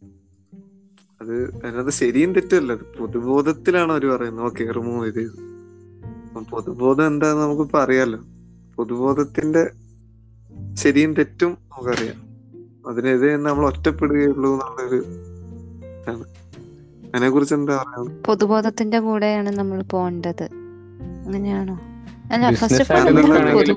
അത് 1.22 1.34
അതിനകത്ത് 1.58 1.94
ശരിയും 2.00 2.32
തെറ്റല്ല 2.34 2.72
അത് 2.74 2.84
പൊതുബോധത്തിലാണ് 2.98 3.92
അവർ 3.92 4.06
പറയുന്നത്. 4.14 4.46
ഓക്കെ 4.46 4.72
റിമൂവ് 4.72 5.10
ചെയ്ത് 5.10 5.42
പൊതുബോധം 6.52 7.08
എന്താന്ന് 7.08 7.42
നമുക്കിപ്പോ 7.44 7.80
അറിയാലോ 7.80 8.20
പൊതുബോധത്തിന്റെ 8.78 9.64
ശരിയും 10.74 11.14
തെറ്റും 11.14 11.52
നമുക്കറിയാം. 11.66 12.18
അതിനെതിരെ 12.88 13.38
നമ്മൾ 13.46 13.64
ഒറ്റപ്പെടുകയുള്ളൂ 13.66 14.50
എന്നുള്ളൊരു 14.54 15.00
ഇതാണ്. 15.94 16.26
അതിനെ 17.10 17.30
കുറിച്ച് 17.30 17.56
എന്താ 17.56 17.76
പറയാ? 17.82 18.02
പൊതുബോധത്തിന്റെ 18.28 19.00
കൂടെയാണ് 19.00 19.50
നമ്മൾ 19.60 19.82
പോണ്ടത് 19.94 20.46
അങ്ങനെയാണോ? 21.26 21.76
അല്ല 22.32 22.52
ഫസ്റ്റ് 22.56 22.84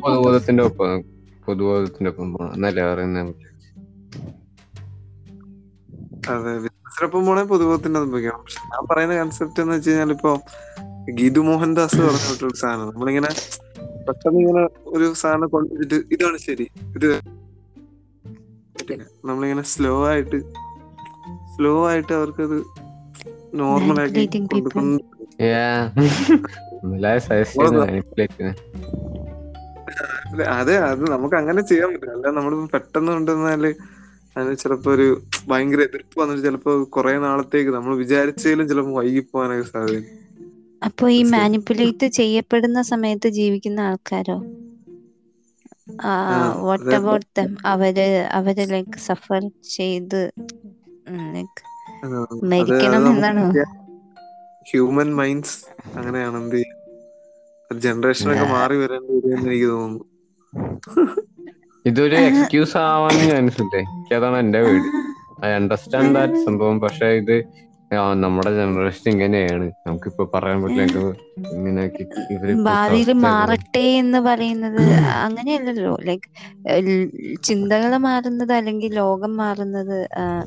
പൊതുബോധത്തിന്റെ 0.03 0.63
ഒപ്പം 0.63 1.01
പൊതുബോധത്തിന്റെ 1.47 2.11
ഒപ്പം 2.11 2.29
പോകണം 2.33 2.55
എന്നല്ലേ 2.55 2.85
പറയുന്നത് 2.85 3.33
അതെ 6.31 6.53
ബിസിനസ്സിനൊപ്പം 6.89 7.27
പോണേ 7.27 7.43
പൊതുബോധത്തിന്റെ 7.51 8.01
സംഭവിക്കണം 8.05 8.43
പക്ഷെ 8.45 8.61
ഞാൻ 8.71 8.83
പറയുന്ന 8.91 9.15
കൺസെപ്റ്റ് 9.21 9.63
എന്ന് 9.65 9.75
വെച്ച് 9.77 9.91
കഴിഞ്ഞാൽ 9.91 10.13
ഇപ്പൊ 10.17 10.33
ഗീതു 11.19 11.43
മോഹൻദാസ് 11.49 11.99
പറഞ്ഞിട്ടൊരു 12.07 12.57
സാധനം 12.63 12.89
നമ്മളിങ്ങനെ 12.91 13.31
പെട്ടെന്ന് 14.07 14.41
ഇങ്ങനെ 14.43 14.63
ഒരു 14.95 15.07
സാധനം 15.23 15.49
കൊണ്ടുവച്ചിട്ട് 15.55 15.99
ഇതാണ് 16.15 16.39
ശരി 16.47 16.67
ഇത്. 16.95 17.11
നമ്മളിങ്ങനെ 19.27 19.65
സ്ലോ 19.73 19.95
ആയിട്ട് 20.09 20.39
സ്ലോ 21.55 21.73
ആയിട്ട് 21.89 22.13
അവർക്കത് 22.19 22.59
നോർമൽ 23.55 23.99
ആക്കി. 24.03 24.25
കൊടുക്കുന്നു 24.53 24.99
അതെ. 27.67 27.85
അതെ 30.57 30.75
അത് 30.87 31.03
നമുക്ക് 31.13 31.37
അങ്ങനെ 31.41 31.63
ചെയ്യാൻ 31.71 31.89
പറ്റില്ല 31.93 32.15
അല്ല 32.17 32.29
നമ്മൾ 32.39 32.53
പെട്ടെന്ന് 32.75 33.11
കൊണ്ടുവന്നാൽ 33.15 33.65
അതിന് 34.39 34.57
ചിലപ്പോ 34.57 34.91
ഒരു 34.93 35.07
ഭയങ്കര 35.49 35.81
എതിർപ്പ് 35.81 36.21
വന്നിട്ട് 36.21 36.43
ചിലപ്പോ 36.45 36.73
കുറെ 36.97 37.15
നാളത്തേക്ക് 37.19 37.71
നമ്മൾ 37.71 37.93
വിചാരിച്ചാലും 37.97 38.69
ചിലപ്പോ 38.69 38.93
വൈകി 38.93 39.23
പോകാനൊക്കെ 39.33 39.67
സാധ്യത. 39.71 40.03
അപ്പൊ 40.83 41.05
ഈ 41.11 41.23
മാനിപ്പുലേറ്റ് 41.23 42.07
ചെയ്യപ്പെടുന്ന 42.07 42.83
സമയത്ത് 42.83 43.29
ജീവിക്കുന്ന 43.29 43.81
ആൾക്കാരോ? 43.81 44.37
വാട്ട്. 46.67 46.91
അബൌട്ട് 46.95 47.29
ദം 47.39 47.51
അവർ 47.67 47.99
അവർ 48.33 48.57
ലൈക്ക് 48.69 48.99
സഫർ 48.99 49.43
ചെയ്ത് 49.77 50.21
ലൈക്ക് 51.37 51.63
മരിക്കണം 52.45 53.05
എന്നാണ്? 53.11 53.45
ഹ്യൂമൻ 54.71 55.11
മൈൻഡ്സ് 55.15 55.59
അങ്ങനെയാണ് 55.99 56.37
എന്ത് 56.43 56.61
ജനറേഷൻ 57.71 58.27
ഒക്കെ 58.33 58.47
മാറി 58.53 58.77
വരേണ്ടി 58.77 59.13
വരുമെന്ന് 59.15 59.49
എനിക്ക് 59.49 59.69
തോന്നുന്നു. 59.69 60.05
ഇതൊരു 61.89 62.17
എക്സ്ക്യൂസ് 62.29 62.77
ആവാന്ന് 62.87 63.25
ഞാൻ 63.31 63.39
എനിക്ക് 63.39 64.15
അതാണ് 64.15 64.37
എന്റെ 64.37 64.61
വീട് 64.61 64.89
ഐ 65.45 65.51
അണ്ടർസ്റ്റാൻഡ് 65.51 66.15
ദാറ്റ് 66.15 66.39
സംഭവം. 66.47 66.77
പക്ഷെ 66.81 67.09
ഇത് 67.21 67.37
ആ, 67.91 68.15
നമ്മുടെ 68.15 68.51
ജനറേഷൻ 68.57 69.11
ഇങ്ങനെയാണ്. 69.13 69.67
നമുക്കിപ്പോ 69.87 70.25
പറയാൻ 70.35 70.59
പറ്റില്ല 70.63 71.03
ഇങ്ങനെ 71.53 71.83
ഭാവിയിൽ 72.67 73.11
മാറട്ടെ 73.25 73.83
എന്ന് 74.01 74.19
പറയുന്നത് 74.19 74.81
അങ്ങനെയല്ലല്ലോ. 75.23 75.97
ലൈക്ക് 76.05 76.29
ചിന്തകൾ 77.43 77.97
മാറുന്നത് 77.99 78.53
അല്ലെങ്കിൽ 78.53 78.95
ലോകം 78.95 79.37
മാറുന്നത് 79.37 79.97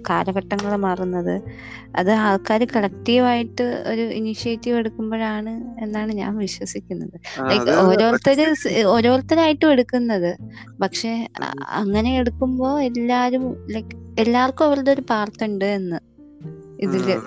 കാലഘട്ടങ്ങൾ 0.10 0.76
മാറുന്നത് 0.86 1.34
അത് 1.96 2.12
ആൾക്കാർ 2.26 2.64
കളക്റ്റീവായിട്ട് 2.76 3.64
ഒരു 3.86 4.02
ഇനിഷ്യേറ്റീവ് 4.12 4.78
എടുക്കുമ്പോഴാണ് 4.78 5.54
എന്നാണ് 5.84 6.12
ഞാൻ 6.14 6.38
വിശ്വസിക്കുന്നത്. 6.38 7.16
ലൈക് 7.42 7.52
ലൈക്ക് 7.52 7.72
ഓരോരുത്തര് 7.86 8.46
ഓരോരുത്തരായിട്ടും 8.86 9.72
എടുക്കുന്നത്. 9.72 10.32
പക്ഷെ 10.82 11.14
അങ്ങനെ 11.74 12.18
എടുക്കുമ്പോ 12.18 12.80
എല്ലാരും 12.82 13.46
ലൈക്ക് 13.70 13.96
എല്ലാവർക്കും 14.20 14.66
അവരുടെ 14.66 14.92
ഒരു 14.92 15.02
പാർട്ട് 15.10 15.44
ഉണ്ട് 15.44 15.66
എന്ന്. 15.74 16.00
ഇതിൽ 16.82 17.22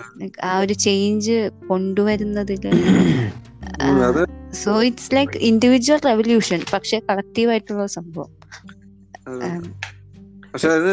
ആ 0.44 0.58
ഒരു 0.58 0.72
change 0.72 1.50
കൊണ്ടുവരുന്നതിൽ 1.68 2.64
so 4.52 4.82
it's 4.82 5.14
like 5.14 5.36
individual 5.38 6.00
revolution 6.06 6.60
പക്ഷെ 6.72 6.98
കളക്റ്റീവ് 7.10 7.50
ആയിട്ടുള്ള 7.50 7.86
സംഭവം 7.86 8.32
പക്ഷെ 10.52 10.68
അത് 10.68 10.90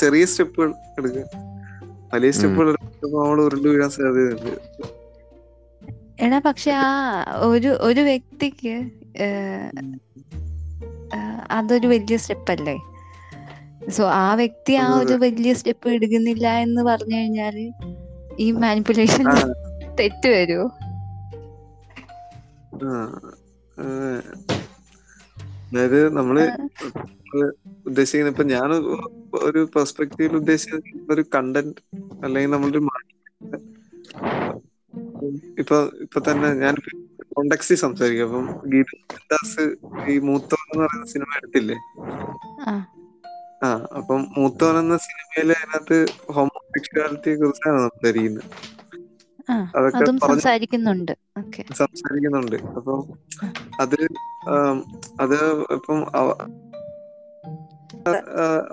ചെറിയ 0.00 0.24
സ്റ്റെപ്പുകൾ 0.24 0.70
എടുക്കുക. 0.98 1.24
വലിയ 2.14 2.30
സ്റ്റെപ്പുകൾ 2.30 2.66
നമ്മൾ 2.72 3.42
ഉരുണ്ടു 3.42 3.68
വീഴാൻ 3.68 3.90
സാധ്യതയുണ്ട്. 3.90 4.52
എടാ 6.20 6.38
പക്ഷെ 6.38 6.70
ആ 6.70 6.88
ഒരു 7.40 7.68
ഒരു 7.68 8.00
വ്യക്തിക്ക് 8.00 8.74
അതൊരു 11.50 11.86
വലിയ 11.86 12.16
സ്റ്റെപ്പ് 12.16 12.50
അല്ലേ 12.50 12.76
സോ 13.90 14.10
ആ 14.10 14.34
വ്യക്തി 14.34 14.72
ആ 14.72 14.98
ഒരു 14.98 15.12
വലിയ 15.12 15.52
സ്റ്റെപ്പ് 15.52 15.88
എടുക്കുന്നില്ല 15.88 16.48
എന്ന് 16.54 16.82
പറഞ്ഞു 16.82 17.16
കഴിഞ്ഞാൽ 17.16 17.72
ഈ 18.38 18.50
മാനിപ്പുലേഷൻ. 18.50 19.24
തെറ്റ് 20.00 20.28
വരുമോ. 20.28 20.70
അതായത് 25.72 26.16
നമ്മൾ 26.16 26.52
ഉദ്ദേശിക്കുന്ന 27.86 28.30
ഇപ്പൊ 28.30 28.42
ഞാൻ 28.42 28.72
ഒരു 29.34 29.68
പെർസ്പെക്റ്റീവിൽ 29.76 30.36
ഉദ്ദേശിക്കുന്ന 30.36 31.14
ഒരു 31.14 31.24
കണ്ടന്റ് 31.34 31.80
അല്ലെങ്കിൽ 32.24 32.50
നമ്മളൊരു 32.50 32.88
ഇപ്പൊ 35.58 35.90
ഇപ്പൊ 36.00 36.20
തന്നെ 36.30 36.54
ഞാൻ 36.54 36.74
കോണ്ടക്സി 37.36 37.74
സംസാരിക്കും. 37.74 38.24
അപ്പം 38.24 38.70
ഗീതാസ് 38.70 39.74
ഈ 40.10 40.18
മൂത്തോൻ 40.18 40.72
എന്ന് 40.72 40.84
പറയുന്ന 40.84 41.06
സിനിമ 41.06 41.26
എടുത്തില്ലേ? 41.36 41.74
ആ 43.62 43.68
അപ്പം 43.98 44.20
മൂത്തോൻ 44.36 44.76
എന്ന 44.78 44.96
സിനിമയിൽ 45.06 45.50
അതിനകത്ത് 45.56 45.98
ഹോമോസെക്ഷുവാലിറ്റിയെ 46.36 47.36
കുറിച്ചാണ് 47.36 47.78
സംസാരിക്കുന്നത് 47.86 48.48
അതൊക്കെ 49.78 50.04
സംസാരിക്കുന്നുണ്ട്. 50.28 51.12
അപ്പൊ 51.38 51.72
സംസാരിക്കുന്നുണ്ട്. 51.80 52.56
അപ്പം 52.78 53.00
അത് 53.80 53.98
അത് 55.20 55.38
ഇപ്പം 55.76 55.98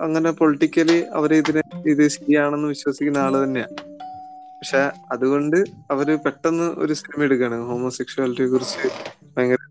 അങ്ങനെ 0.04 0.30
പൊളിറ്റിക്കലി 0.40 0.98
അവർ 1.18 1.34
ഇതിനെ 1.34 1.62
ഇത് 1.92 2.04
ശരിയാണെന്ന് 2.16 2.68
വിശ്വസിക്കുന്ന 2.68 3.18
ആൾ 3.18 3.34
തന്നെയാ. 3.44 3.68
പക്ഷെ 4.58 4.82
അതുകൊണ്ട് 5.14 5.58
അവർ 5.90 6.08
പെട്ടെന്ന് 6.24 6.66
ഒരു 6.82 6.94
സിനിമ 7.02 7.22
എടുക്കാണ്. 7.24 7.58
ഹോമോസെക്ഷുവാലിറ്റിയെ 7.70 8.48
കുറിച്ച് 8.48 8.84
ഭയങ്കര 9.36 9.62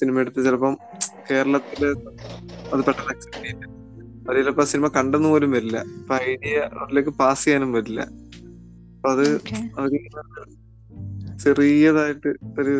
സിനിമ 0.00 0.20
എടുത്ത് 0.20 0.40
ചിലപ്പം 0.46 0.74
കേരളത്തിൽ 1.30 1.82
അത് 2.72 2.82
പെട്ടെന്ന് 2.88 3.12
അക്സെപ്റ്റ് 3.14 3.44
ചെയ്യില്ല 3.44 3.81
അത് 4.26 4.36
ചിലപ്പോ 4.38 4.64
സിനിമ 4.72 4.86
കണ്ടെന്ന് 4.96 5.28
പോലും 5.28 5.50
വരില്ല. 5.56 5.78
അപ്പൊ 6.00 6.14
ഐഡിയ 6.32 6.56
അവരിലേക്ക് 6.80 7.12
പാസ് 7.20 7.42
ചെയ്യാനും 7.44 7.72
പറ്റില്ല 7.76 8.02
അപ്പൊ 8.94 9.10
അത് 9.14 9.26
അവർ 9.78 9.92
ചെറിയതായിട്ട് 11.44 12.30
ഒരു 12.60 12.74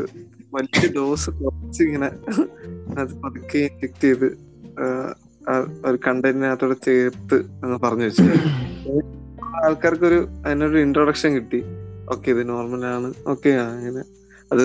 വലിയ 0.54 0.88
ഡോസ് 0.96 1.30
കുറച്ച് 1.38 1.80
ഇങ്ങനെ 1.86 2.08
അത് 3.02 3.12
പതുക്കെ 3.22 3.58
ഇൻജെക്ട് 3.68 4.04
ചെയ്ത് 4.04 4.28
ഒരു 5.86 5.98
കണ്ടന്റിനകത്തോടെ 6.06 6.76
ചേർത്ത് 6.86 7.36
അങ്ങ് 7.62 7.78
പറഞ്ഞു 7.84 8.04
വെച്ചു. 8.08 8.26
ആൾക്കാർക്ക് 9.64 10.06
ഒരു 10.10 10.20
അതിനൊരു 10.44 10.78
ഇൻട്രൊഡക്ഷൻ 10.86 11.30
കിട്ടി. 11.34 11.60
ഓക്കെ 12.12 12.28
ഇത് 12.34 12.42
നോർമൽ 12.48 12.82
ആണ്. 12.96 13.08
ഓക്കെ 13.32 13.50
അങ്ങനെ 13.64 14.02
അത് 14.52 14.64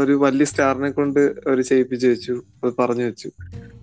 ഒരു 0.00 0.14
വലിയ 0.22 0.46
സ്റ്റാറിനെ 0.50 0.90
കൊണ്ട് 0.96 1.20
അവർ 1.46 1.58
ചെയ്യിപ്പിച്ചു 1.70 2.06
വെച്ചു. 2.06 2.34
അത് 2.64 2.72
പറഞ്ഞു 2.80 3.04
വെച്ചു. 3.08 3.28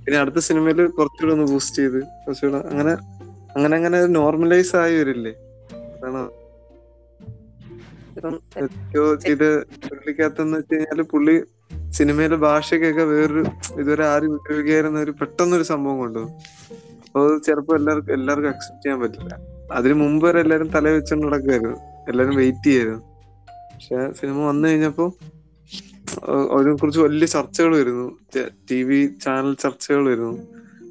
പിന്നെ 0.09 0.21
അടുത്ത 0.21 0.39
സിനിമയിൽ 0.39 0.79
കുറച്ചുകൂടെ 0.89 1.33
ഒന്ന് 1.33 1.43
ബൂസ്റ്റ് 1.45 1.75
ചെയ്ത് 1.75 1.97
കുറച്ചുകൂടെ 2.21 2.59
അങ്ങനെ 2.69 2.93
അങ്ങനെ 3.55 3.73
അങ്ങനെ 3.75 3.97
നോർമലൈസ് 4.15 4.75
ആയി 4.75 4.95
വരില്ലേ 4.99 5.33
അതാണ് 5.95 6.21
ചെയ്ത് 9.23 9.45
പുള്ളിക്കകത്തെന്ന് 9.83 10.57
വെച്ച് 10.57 10.73
കഴിഞ്ഞാൽ 10.73 11.01
പുള്ളി 11.11 11.35
സിനിമയിലെ 11.91 12.35
ഭാഷയ്ക്കൊക്കെ 12.37 13.03
വേറൊരു 13.03 13.43
ഇതുവരെ 13.77 14.05
ആരും 14.05 14.33
ഉപയോഗിക്കായിരുന്ന 14.35 14.99
ഒരു 14.99 15.11
പെട്ടെന്നൊരു 15.11 15.63
സംഭവം 15.63 15.97
കൊണ്ടുപോകും 15.99 16.33
അപ്പൊ 17.03 17.21
ചെറുപ്പം 17.21 17.45
ചിലപ്പോ 17.45 17.75
എല്ലാവർക്കും 17.75 18.13
എല്ലാവർക്കും 18.13 18.51
അക്സെപ്റ്റ് 18.51 18.83
ചെയ്യാൻ 18.83 18.99
പറ്റില്ല. 19.01 19.31
അതിന് 19.71 19.93
മുമ്പ് 20.03 20.25
വരെ 20.27 20.39
എല്ലാരും 20.39 20.69
തല 20.69 20.87
വെച്ചോണ്ട് 20.89 21.27
നടക്കുമായിരുന്നു 21.27 21.75
എല്ലാരും 22.07 22.35
വെയിറ്റ് 22.35 22.63
ചെയ്യായിരുന്നു 22.63 23.01
പക്ഷെ 23.73 23.99
സിനിമ 24.13 24.37
വന്നു 24.47 24.67
കഴിഞ്ഞപ്പോ 24.67 25.07
അഹ് 25.07 25.38
അതിനെ 26.53 26.73
കുറിച്ച് 26.75 27.01
വലിയ 27.05 27.27
ചർച്ചകൾ 27.35 27.71
വരുന്നു. 27.81 28.07
ടി 28.69 28.79
വി 28.87 28.99
ചാനൽ 29.25 29.53
ചർച്ചകൾ 29.63 30.03
വരുന്നു. 30.11 30.33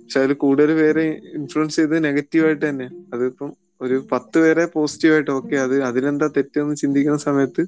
പക്ഷെ 0.02 0.18
അതിൽ 0.20 0.32
കൂടുതൽ 0.44 0.70
പേരെ 0.80 1.04
ഇൻഫ്ലുവൻസ് 1.38 1.76
ചെയ്ത് 1.80 1.96
നെഗറ്റീവായിട്ട് 2.06 2.64
തന്നെ. 2.68 2.86
അതിപ്പം 3.14 3.50
ഒരു 3.84 3.96
പത്ത് 4.12 4.38
പേരെ 4.42 4.64
പോസിറ്റീവായിട്ട് 4.76 5.32
ഓക്കെ 5.38 5.56
അത് 5.64 5.76
അതിലെന്താ 5.88 6.26
തെറ്റെന്ന് 6.36 6.74
ചിന്തിക്കുന്ന 6.82 7.20
സമയത്ത് 7.28 7.62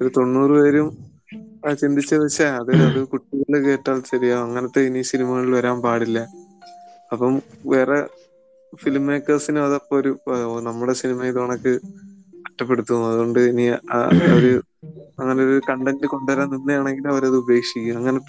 ഒരു 0.00 0.08
തൊണ്ണൂറ് 0.16 0.54
പേരും 0.60 0.88
ആ 1.66 1.72
ചിന്തിച്ചത് 1.82 2.22
വെച്ചാ 2.24 2.46
അത് 2.60 2.72
അത് 2.86 3.00
കുട്ടികൾ 3.12 3.56
കേട്ടാൽ 3.66 3.98
ശരിയാ 4.10 4.36
അങ്ങനത്തെ 4.46 4.80
ഇനി 4.88 5.00
സിനിമകളിൽ 5.10 5.52
വരാൻ 5.58 5.78
പാടില്ല. 5.86 6.18
അപ്പം 7.12 7.34
വേറെ 7.72 7.98
ഫിലിം 8.72 9.04
മേക്കേഴ്സിനും 9.08 9.64
അതപ്പോ 9.68 9.94
ഒരു 10.00 10.10
നമ്മുടെ 10.68 10.94
സിനിമ 11.02 11.24
ഇത് 11.30 11.38
കണക്ക് 11.42 11.74
അതുകൊണ്ട് 13.10 13.40
ഇനി 13.50 13.64
ഒരു 14.38 14.52
അങ്ങനെ 15.20 15.40
ഒരു 15.44 15.56
കണ്ടന്റ് 15.68 16.06
കൊണ്ടുവരാൻ 16.12 16.46
നിന്നെയാണെങ്കിൽ 16.50 17.06
അവരത് 17.12 17.36
ഉപേക്ഷിക്കും. 17.42 17.98
അങ്ങനെ 18.00 18.20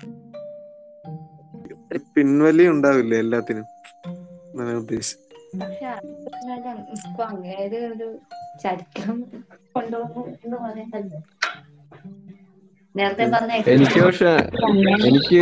പിൻവലി 2.15 2.65
ഉണ്ടാവില്ല 2.67 3.13
എല്ലാത്തിനും? 3.15 3.65
അങ്ങനെ 4.51 4.77
ഉദ്ദേശിച്ചു. 4.81 5.17
പക്ഷെ 5.61 5.87
ഇപ്പൊ 7.07 7.23
അങ്ങേര് 7.23 7.79
ഒരു 7.93 8.07
ചരിത്രം 8.63 9.17
കൊണ്ടുവന്നു 9.75 10.21
എന്ന് 10.43 10.57
നേരത്തെ 12.95 13.25
പറഞ്ഞ 13.33 13.51
എനിക്ക് 13.73 13.99
പക്ഷെ 14.05 14.31
എനിക്ക് 15.09 15.41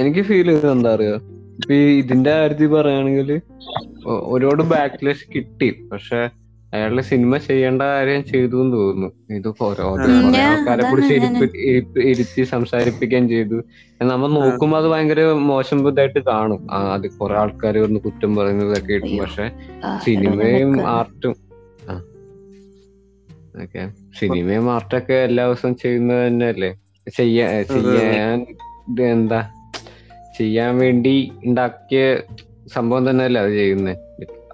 എനിക്ക് 0.00 0.22
ഫീൽ 0.28 0.48
ചെയ്തത് 0.50 0.70
എന്താ 0.70 0.90
അറിയോ? 0.96 1.16
ഇപ്പൊ 1.58 1.74
ഇതിന്റെ 2.00 2.32
കാര്യത്തിൽ 2.38 2.70
പറയുകയാണെങ്കിൽ 2.74 3.30
ഒരുപാട് 4.34 4.62
ബാക്ക്ലേഷ് 4.72 5.26
കിട്ടി. 5.34 5.68
പക്ഷെ 5.92 6.20
അയാളുടെ 6.74 7.02
സിനിമ 7.02 7.36
ചെയ്യേണ്ട 7.36 7.82
കാര്യം 7.82 8.24
ചെയ്തു 8.24 8.62
എന്ന് 8.62 8.76
തോന്നുന്നു. 8.76 9.34
ഇത് 9.34 9.48
ആൾക്കാരെ 10.38 10.90
കുറിച്ച് 10.90 11.14
ഇരുത്തി 12.00 12.42
സംസാരിപ്പിക്കുകയും 12.42 13.28
ചെയ്തു. 13.28 13.62
നമ്മൾ 14.02 14.28
നോക്കുമ്പോ 14.28 14.78
അത് 14.78 14.86
ഭയങ്കര 14.86 15.24
മോശം 15.24 15.88
ഇതായിട്ട് 15.88 16.18
കാണും. 16.18 16.68
ആ, 16.72 16.94
അത് 16.94 17.10
കുറെ 17.10 17.38
ആൾക്കാർ 17.38 17.78
വന്ന് 17.78 18.00
കുറ്റം 18.00 18.36
പറയുന്നതൊക്കെ 18.36 18.92
കിട്ടും. 18.92 19.18
പക്ഷെ 19.18 19.50
സിനിമയും 20.04 20.88
ആർട്ടും. 20.88 21.36
ആ. 21.90 22.02
ഓക്കെ. 23.62 23.90
സിനിമയും 24.18 24.72
ആർട്ടൊക്കെ 24.72 25.14
എല്ലാ 25.14 25.46
ദിവസവും 25.46 25.76
ചെയ്യുന്നത് 25.76 26.26
തന്നെയല്ലേ? 26.26 26.78
ചെയ്യാ 27.16 27.62
ചെയ്യാൻ 27.62 28.46
എന്താ? 29.00 29.50
ചെയ്യാൻ 30.38 30.78
വേണ്ടി 30.78 31.32
ഉണ്ടാക്കിയ 31.44 32.16
സംഭവം 32.66 33.10
തന്നെയല്ലേ 33.10 33.40
അത് 33.40 33.50
ചെയ്യുന്നത് 33.50 34.05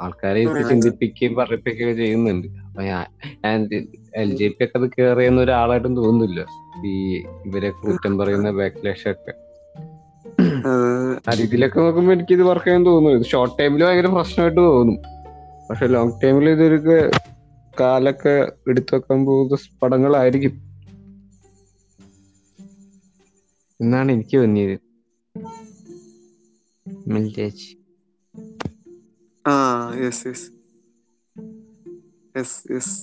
ആൾക്കാരെ. 0.02 0.44
ചിന്തിപ്പിക്കുകയും 0.44 1.34
പറയിപ്പിക്കുകയും 1.34 1.96
ചെയ്യുന്നുണ്ട്. 1.96 2.48
അപ്പൊ 2.48 2.82
ഞാൻ 2.82 3.68
എൽ 4.14 4.36
ജെ 4.36 4.48
പി 4.48 4.64
ഒക്കെ 4.64 4.78
അത് 4.78 4.90
കേറിയെന്ന 4.98 5.40
ഒരാളായിട്ടും 5.40 5.96
തോന്നുന്നില്ല. 5.96 6.46
ഈ 6.86 7.16
ഇവരെ 7.46 7.70
കുറ്റം 7.70 8.18
പറയുന്ന 8.18 8.50
ബാക്ക്ലേഷ് 8.50 9.08
ഒക്കെ 9.08 9.32
ആ 11.28 11.32
രീതിയിലൊക്കെ 11.34 11.80
നോക്കുമ്പോ 11.80 12.12
എനിക്ക് 12.12 12.32
ഇത് 12.32 12.42
വർക്ക് 12.42 12.66
ചെയ്യാൻ 12.66 12.86
തോന്നുന്നു. 12.86 13.18
ഇത് 13.18 13.26
ഷോർട്ട് 13.26 13.58
ടൈമിൽ 13.58 13.84
ഭയങ്കര 13.84 14.06
പ്രശ്നമായിട്ട് 14.06 14.60
തോന്നും. 14.60 14.98
പക്ഷെ 15.70 15.86
ലോങ് 15.86 16.12
ടൈമിൽ 16.24 16.50
ഇതൊരു 16.50 17.10
കാലൊക്കെ 17.80 18.52
എടുത്തു 18.68 18.94
വെക്കാൻ 18.94 19.24
പോകുന്ന 19.24 19.56
പടങ്ങളായിരിക്കും. 19.82 20.50
എന്നാണ് 23.80 24.12
എനിക്ക് 24.12 24.36
തോന്നിയത്. 24.38 24.78
മിൽറ്റേജ് 27.06 27.81
ആ 29.44 29.54
യെസ് 30.00 30.22
യെസ് 30.28 30.46
യെസ് 32.34 32.56
യെസ് 32.72 32.94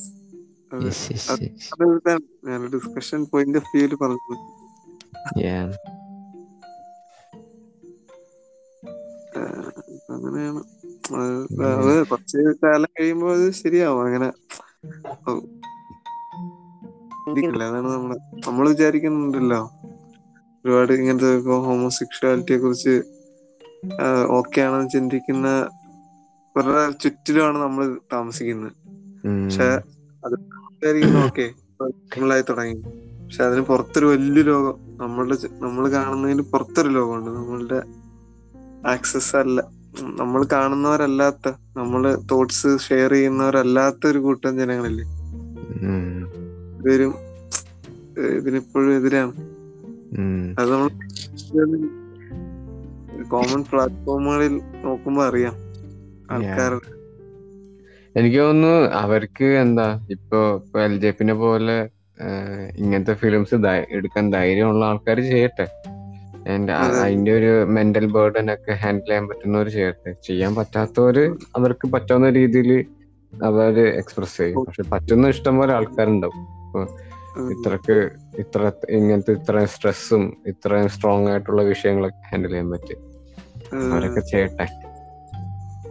അതെ 0.72 0.88
Yes, 0.88 1.00
yes, 1.10 1.24
yes. 1.36 2.20
ഞാൻ 2.48 2.62
ഡിസ്കഷൻ 2.74 3.22
പോയിന്റ് 3.32 3.60
ഓഫ് 3.60 3.72
വ്യൂൽ 3.74 3.96
പറഞ്ഞത് 4.02 4.36
Yeah. 5.40 5.66
ഏഹ്, 9.40 9.72
അങ്ങനെയാണ് 10.10 10.62
അത് 11.18 11.34
അത് 11.74 11.92
കുറച്ച് 12.10 12.40
കാലം 12.62 12.92
കഴിയുമ്പോ 12.98 13.28
അത് 13.34 13.46
ശരിയാവും 13.60 14.02
അങ്ങനെ 14.06 14.30
ചിന്തിക്കില്ല 17.20 17.64
അതാണ് 17.70 17.90
നമ്മൾ 17.90 18.14
നമ്മൾ 18.48 18.66
വിചാരിക്കുന്നുണ്ടല്ലോ 18.72 19.62
ഒരുപാട് 20.66 20.94
ഇങ്ങനത്തെ 20.96 21.32
ഹോമോസെക്ഷുവാലിറ്റിയെ 21.68 22.60
കുറിച്ച് 22.60 22.96
ഓക്കെ 24.38 24.62
ആണെന്ന് 24.62 24.90
ചിന്തിക്കുന്ന 24.90 25.48
അവരുടെ 26.60 26.92
ചുറ്റിലുമാണ് 27.04 27.58
നമ്മൾ 27.58 27.98
താമസിക്കുന്നത്. 28.14 28.72
പക്ഷെ 29.44 29.64
അത് 30.26 30.34
ഓക്കെ 31.26 31.52
നമ്മളായി 31.84 32.42
തുടങ്ങി. 32.42 32.76
പക്ഷെ 33.26 33.44
അതിന് 33.44 33.62
പുറത്തൊരു 33.62 34.06
വലിയ 34.06 34.42
ലോകം 34.42 34.98
നമ്മളുടെ 34.98 35.38
നമ്മൾ 35.52 35.92
കാണുന്നതിന് 35.92 36.42
പുറത്തൊരു 36.42 36.90
ലോകമുണ്ട്. 36.90 37.30
നമ്മളുടെ 37.30 37.84
ആക്സസ് 38.88 39.36
അല്ല. 39.36 39.80
നമ്മൾ 40.02 40.46
കാണുന്നവരല്ലാത്ത 40.52 41.52
നമ്മൾ 41.78 42.18
തോട്ട്സ് 42.32 42.78
ഷെയർ 42.80 43.12
ചെയ്യുന്നവരല്ലാത്ത 43.12 44.08
ഒരു 44.08 44.18
കൂട്ടം 44.18 44.58
ജനങ്ങളില്ലേ. 44.58 45.06
ഇവരും 46.80 47.14
ഇതിനെപ്പോഴും 48.38 48.94
എതിരാണ്. 48.94 49.32
അത് 50.60 50.74
നമ്മൾ 50.74 50.90
കോമൺ 53.24 53.64
പ്ലാറ്റ്ഫോമുകളിൽ 53.72 54.62
നോക്കുമ്പോ 54.84 55.24
അറിയാം. 55.26 55.69
ആൾക്കാരുടെ 56.30 56.94
എനിക്ക് 58.20 58.38
തോന്നുന്നു 58.38 58.90
അവർക്ക് 58.90 59.46
എന്താ 59.46 60.08
ഇപ്പൊ 60.12 60.62
എൽ 60.84 61.00
ജെ 61.00 61.12
പിന്നെ 61.12 61.34
പോലെ 61.34 61.90
ഇങ്ങനത്തെ 62.78 63.14
ഫിലിംസ് 63.14 63.56
എടുക്കാൻ 63.90 64.32
ധൈര്യമുള്ള 64.32 64.86
ആൾക്കാർ 64.86 65.20
ചെയ്യട്ടെ. 65.20 65.68
And 66.56 66.72
അതിന്റെ 66.72 67.32
ഒരു 67.32 67.66
മെന്റൽ 67.66 68.12
ബേർഡൻ 68.12 68.54
ഒക്കെ 68.54 68.72
ഹാൻഡിൽ 68.72 69.06
ചെയ്യാൻ 69.06 69.28
പറ്റുന്നവർ 69.28 69.70
ചെയ്യട്ടെ. 69.70 70.16
ചെയ്യാൻ 70.28 70.56
പറ്റാത്തവര് 70.56 71.36
അവർക്ക് 71.58 71.88
പറ്റാവുന്ന 71.88 72.30
രീതിയിൽ 72.30 72.86
അവർ 73.44 73.80
എക്സ്പ്രസ് 73.80 74.38
ചെയ്യും. 74.38 74.66
പക്ഷെ 74.66 74.84
പറ്റുന്ന 74.84 75.28
ഇഷ്ടംപോലെ 75.28 75.74
ആൾക്കാരുണ്ടാവും. 75.74 76.88
ഇത്രക്ക് 77.52 78.10
ഇത്ര 78.40 78.72
ഇങ്ങനത്തെ 78.90 79.32
ഇത്രയും 79.32 79.68
സ്ട്രെസ്സും 79.68 80.38
ഇത്രയും 80.48 80.90
സ്ട്രോങ് 80.90 81.28
ആയിട്ടുള്ള 81.28 81.62
വിഷയങ്ങളൊക്കെ 81.62 82.30
ഹാൻഡിൽ 82.32 82.50
ചെയ്യാൻ 82.50 82.70
പറ്റും. 82.70 82.98
അവരൊക്കെ 83.94 84.20
ചെയ്യട്ടെ. 84.20 84.68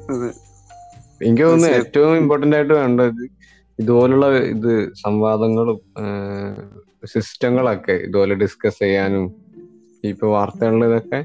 എനിക്ക് 0.08 1.42
തോന്നുന്നു 1.44 1.70
ഏറ്റവും 1.78 2.12
ഇമ്പോർട്ടന്റ് 2.16 2.56
ആയിട്ട് 2.56 2.74
വേണ്ടത് 2.74 3.22
ഇതുപോലുള്ള 3.78 4.26
ഇത് 4.52 4.72
സംവാദങ്ങളും 5.04 5.78
സിസ്റ്റങ്ങളൊക്കെ 7.12 7.92
ഇതുപോലെ 8.06 8.34
ഡിസ്കസ് 8.34 8.78
ചെയ്യാനും 8.78 9.26
ഇപ്പൊ 10.04 10.26
വാർത്തകളിൽ 10.34 10.84
ഇതൊക്കെ 10.88 11.20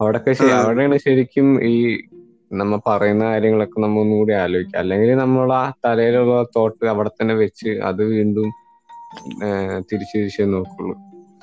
അവിടെയൊക്കെ 0.00 0.32
അവിടെയാണ് 0.60 0.96
ശരിക്കും 1.06 1.48
ഈ 1.72 1.74
നമ്മ 2.52 2.74
പറയുന്ന 2.86 3.24
കാര്യങ്ങളൊക്കെ 3.32 3.78
നമ്മ 3.80 4.00
ഒന്നുകൂടി 4.00 4.32
ആലോചിക്കുക. 4.42 4.78
അല്ലെങ്കിൽ 4.82 5.10
നമ്മൾ 5.22 5.48
ആ 5.60 5.62
തലയിലുള്ള 5.84 6.34
തോട്ട് 6.56 6.84
അവിടെ 6.92 7.10
തന്നെ 7.10 7.34
വെച്ച് 7.42 7.70
അത് 7.88 8.02
വീണ്ടും 8.12 8.48
തിരിച്ചു 9.88 9.88
തിരിച്ച് 9.90 10.16
തിരിച്ച് 10.18 10.44
നോക്കുള്ളൂ. 10.54 10.94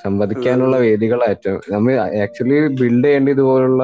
സംവദിക്കാനുള്ള 0.03 0.77
വേദികളായിട്ടും. 0.85 1.57
നമ്മൾ 1.73 1.93
ആക്ച്വലി 2.23 2.57
ബിൽഡ് 2.81 3.05
ചെയ്യേണ്ട 3.07 3.29
ഇതുപോലുള്ള 3.35 3.83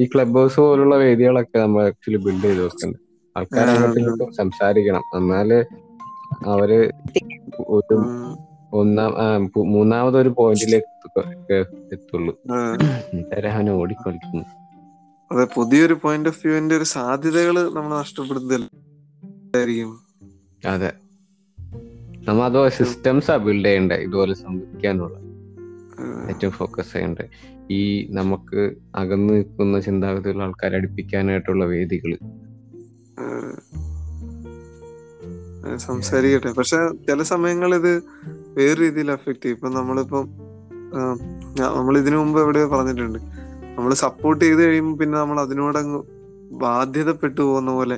ഈ 0.00 0.04
ക്ലബ് 0.04 0.34
ഹൗസ് 0.34 0.60
പോലുള്ള 0.60 0.96
വേദികളൊക്കെ 0.96 1.58
നമ്മൾ 1.58 1.86
ആക്ച്വലി 1.86 2.16
ബിൽഡ് 2.16 2.44
ചെയ്ത് 2.44 2.62
വെക്കുന്നുണ്ട്. 2.64 2.98
ആൾക്കാർ 3.36 3.66
അങ്ങോട്ടും 3.68 4.32
സംസാരിക്കണം. 4.32 5.02
എന്നാൽ 5.14 5.50
അവർ 6.46 6.70
ഒരു 7.68 7.96
ഒന്നാം 8.72 9.12
മൂന്നാമതൊരു 9.66 10.30
പോയിന്റിലേക്ക് 10.38 11.54
എത്തുള്ളൂ. 11.92 12.34
അവൻ 13.54 13.70
ഓടിക്കൊളിക്കുന്നു. 13.70 14.44
അതെ 15.32 15.46
പുതിയൊരു 15.54 15.94
പോയിന്റ് 16.02 16.28
ഓഫ് 16.28 16.40
വ്യൂവിന്റെ 16.46 16.74
ഒരു 16.76 16.84
സാധ്യതകൾ 16.84 17.56
നമ്മൾ 17.74 17.90
നഷ്ടപ്പെടുന്നതായിരിക്കും 17.98 19.92
അതെ. 20.68 20.90
നമ്മ 22.28 22.40
അതോ 22.42 22.62
സിസ്റ്റംസാ 22.68 23.34
ബിൽഡ് 23.36 23.66
ചെയ്യണ്ടേ? 23.66 23.96
ഇതുപോലെ 23.96 24.34
സംഭവിക്കാനുള്ള 24.34 25.18
ഏറ്റവും 26.30 26.52
ഫോക്കസ് 26.52 26.92
ചെയ്യണ്ടേ? 26.92 27.26
ഈ 27.70 28.12
നമുക്ക് 28.12 28.74
അകന്നു 28.94 29.32
നിൽക്കുന്ന 29.32 29.80
ചിന്താഗതിയുള്ള 29.80 30.42
ആൾക്കാരെ 30.42 30.76
അടുപ്പിക്കാനായിട്ടുള്ള 30.76 31.64
വേദികൾ. 31.64 32.16
സംസാരിക്കട്ടെ. 35.76 36.52
പക്ഷെ 36.52 36.76
ചില 37.06 37.22
സമയങ്ങളിൽ 37.22 37.74
ഇത് 37.74 38.02
വേറെ 38.58 38.80
രീതിയിൽ 38.80 39.10
അഫക്ട് 39.10 39.44
ചെയ്യും. 39.44 39.56
ഇപ്പൊ 39.56 39.68
നമ്മളിപ്പം 39.68 40.28
നമ്മൾ 41.76 41.98
ഇതിനു 41.98 42.16
മുമ്പ് 42.16 42.40
എവിടെയോ 42.40 42.66
പറഞ്ഞിട്ടുണ്ട്. 42.66 43.18
നമ്മൾ 43.76 43.94
സപ്പോർട്ട് 43.94 44.44
ചെയ്ത് 44.44 44.62
കഴിയുമ്പോൾ 44.62 44.98
പിന്നെ 44.98 45.18
നമ്മൾ 45.18 45.40
അതിനോട് 45.40 45.78
അതിനോടങ്ങ് 45.78 46.02
ബാധ്യതപ്പെട്ടു 46.54 47.40
പോകുന്ന 47.40 47.70
പോലെ. 47.70 47.96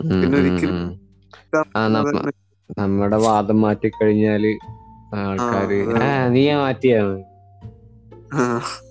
പിന്നെ 0.00 0.38
ഒരിക്കലും 0.38 1.00
നമ്മുടെ 2.78 3.16
വാദം 3.16 3.60
മാറ്റിക്കഴിഞ്ഞാൽ 3.60 4.46
ആൾക്കാര് 5.14 5.78
ആ, 5.88 5.92
അതെ. 5.92 6.24
ആ 6.24 6.28
നീ 6.28 6.52
മാറ്റിയാണ്. 6.52 7.22
ഇപ്പൊ 8.32 8.85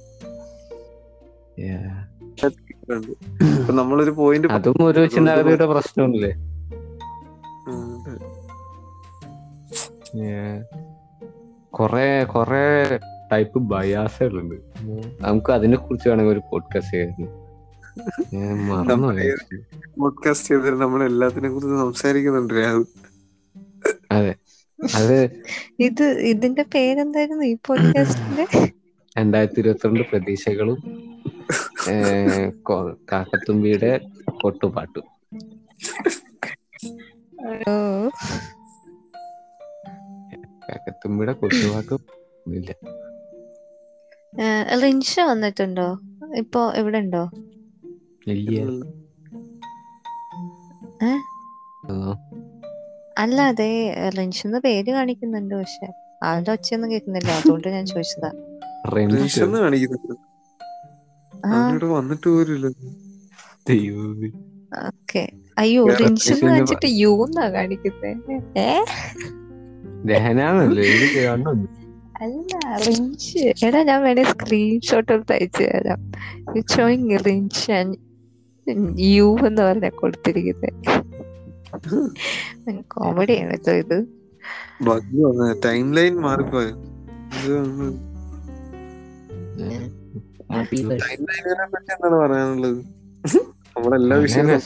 നമ്മളൊരു 3.72 4.12
പോയിന്റ് 4.12 4.47
അതും 4.47 4.86
ഒരു 4.86 5.06
ചിന്താഗതിയുടെ 5.06 5.66
പ്രശ്നമല്ലേ? 5.66 6.32
കൊറേ 11.72 12.24
കൊറേ 12.24 12.97
ടൈപ്പ് 13.32 13.60
ബയാസുകളുണ്ട് 13.60 14.56
നമുക്ക് 15.22 15.51
അതിനെ 15.51 15.78
കുറിച്ച് 15.78 16.10
വേണമെങ്കിൽ 16.10 16.34
ഒരു 16.34 16.41
പോഡ്കാസ്റ്റ് 16.51 16.93
ചെയ്യായിരുന്നു. 16.93 17.45
പോഡ്കാസ്റ്റ് 19.99 20.47
ചെയ്തിട്ട് 20.47 20.78
നമ്മൾ 20.78 21.03
എല്ലാത്തിനെ 21.03 21.49
കുറിച്ച് 21.49 21.76
സംസാരിക്കുന്നുണ്ട് 21.78 22.53
അതെ. 24.12 24.36
അത് 24.95 25.32
ഇത് 25.80 26.03
ഇതിന്റെ 26.03 26.66
പേരെന്തായിരുന്നു 26.74 27.43
ഈ 27.43 27.58
പോഡ്കാസ്റ്റിന്റെ 27.68 28.74
രണ്ടായിരത്തി 29.18 29.60
ഇരുപത്തിരണ്ട് 29.60 30.10
പ്രതീക്ഷകളും 30.10 30.78
കാക്കത്തുമ്പിയുടെ 33.12 34.00
കൊട്ടുപാട്ട്. 34.42 35.00
കാക്കത്തുമ്പിയുടെ 40.70 41.34
കൊട്ടുപാട്ടും 41.34 42.00
ഇല്ല 42.48 42.76
റിൻഷ 44.84 45.20
വന്നിട്ടുണ്ടോ? 45.20 46.00
ഇപ്പൊ 46.38 46.74
എവിടെ 46.76 46.98
ഉണ്ടോ 46.98 47.32
അല്ല 53.18 53.42
അതെ 53.42 53.94
റിൻഷെന്ന് 54.10 54.58
പേര് 54.58 54.92
കാണിക്കുന്നുണ്ട് 54.92 55.56
പക്ഷെ 55.56 55.88
ആളുടെ 56.24 56.52
ഒച്ചയൊന്നും 56.52 56.92
കേൾക്കുന്നില്ല. 56.92 57.32
അതുകൊണ്ട് 57.32 57.68
ഞാൻ 57.68 57.86
ചോദിച്ചതാ. 57.86 58.32
റെൻഷ്. 58.96 59.40
കാണിക്കുന്നുണ്ട്. 59.40 60.25
ആ 61.46 61.58
വന്നിട്ട് 61.91 62.30
പോരില്ല 62.30 62.68
ദൈവമേ. 63.70 64.30
ഓക്കെ. 64.86 65.24
അയ്യോ 65.58 65.86
റിൻഷെന്ന് 66.00 66.41
കാണിച്ചിട്ട് 66.50 66.86
യു 66.91 67.26
എന്നാ 67.28 67.50
കാണിക്കുന്നത് 67.50 68.32
ഏ? 68.58 68.70
അല്ല 72.22 72.52
റിൻഷ് 72.88 73.38
എടാ 73.66 73.84
ഞാൻ 73.84 74.04
വേണേ 74.04 74.24
സ്ക്രീൻഷോട്ട് 74.24 75.12
എടുത്ത് 75.12 75.34
അയച്ചു 75.34 75.64
തരാം. 75.64 76.02
ഷോയിങ് 76.76 77.20
റിൻഷ് 77.26 77.72
യു 79.00 79.38
എന്ന് 79.48 79.62
പറഞ്ഞ 79.62 79.89
കൊടുത്തിരിക്കുന്നത് 79.89 80.74
കോമഡിയാണ് 82.88 83.52
കേട്ടോ 83.52 83.72
ഇത്. 83.72 83.98
ടൈം 85.66 85.93
ലൈൻ 85.93 86.16
മാറിപ്പോയോ? 86.16 86.74
എന്താണ് 90.54 92.16
പറയാനുള്ളത്? 92.16 92.78
നമ്മളെല്ലാ 93.78 94.18
വിഷയവും 94.18 94.62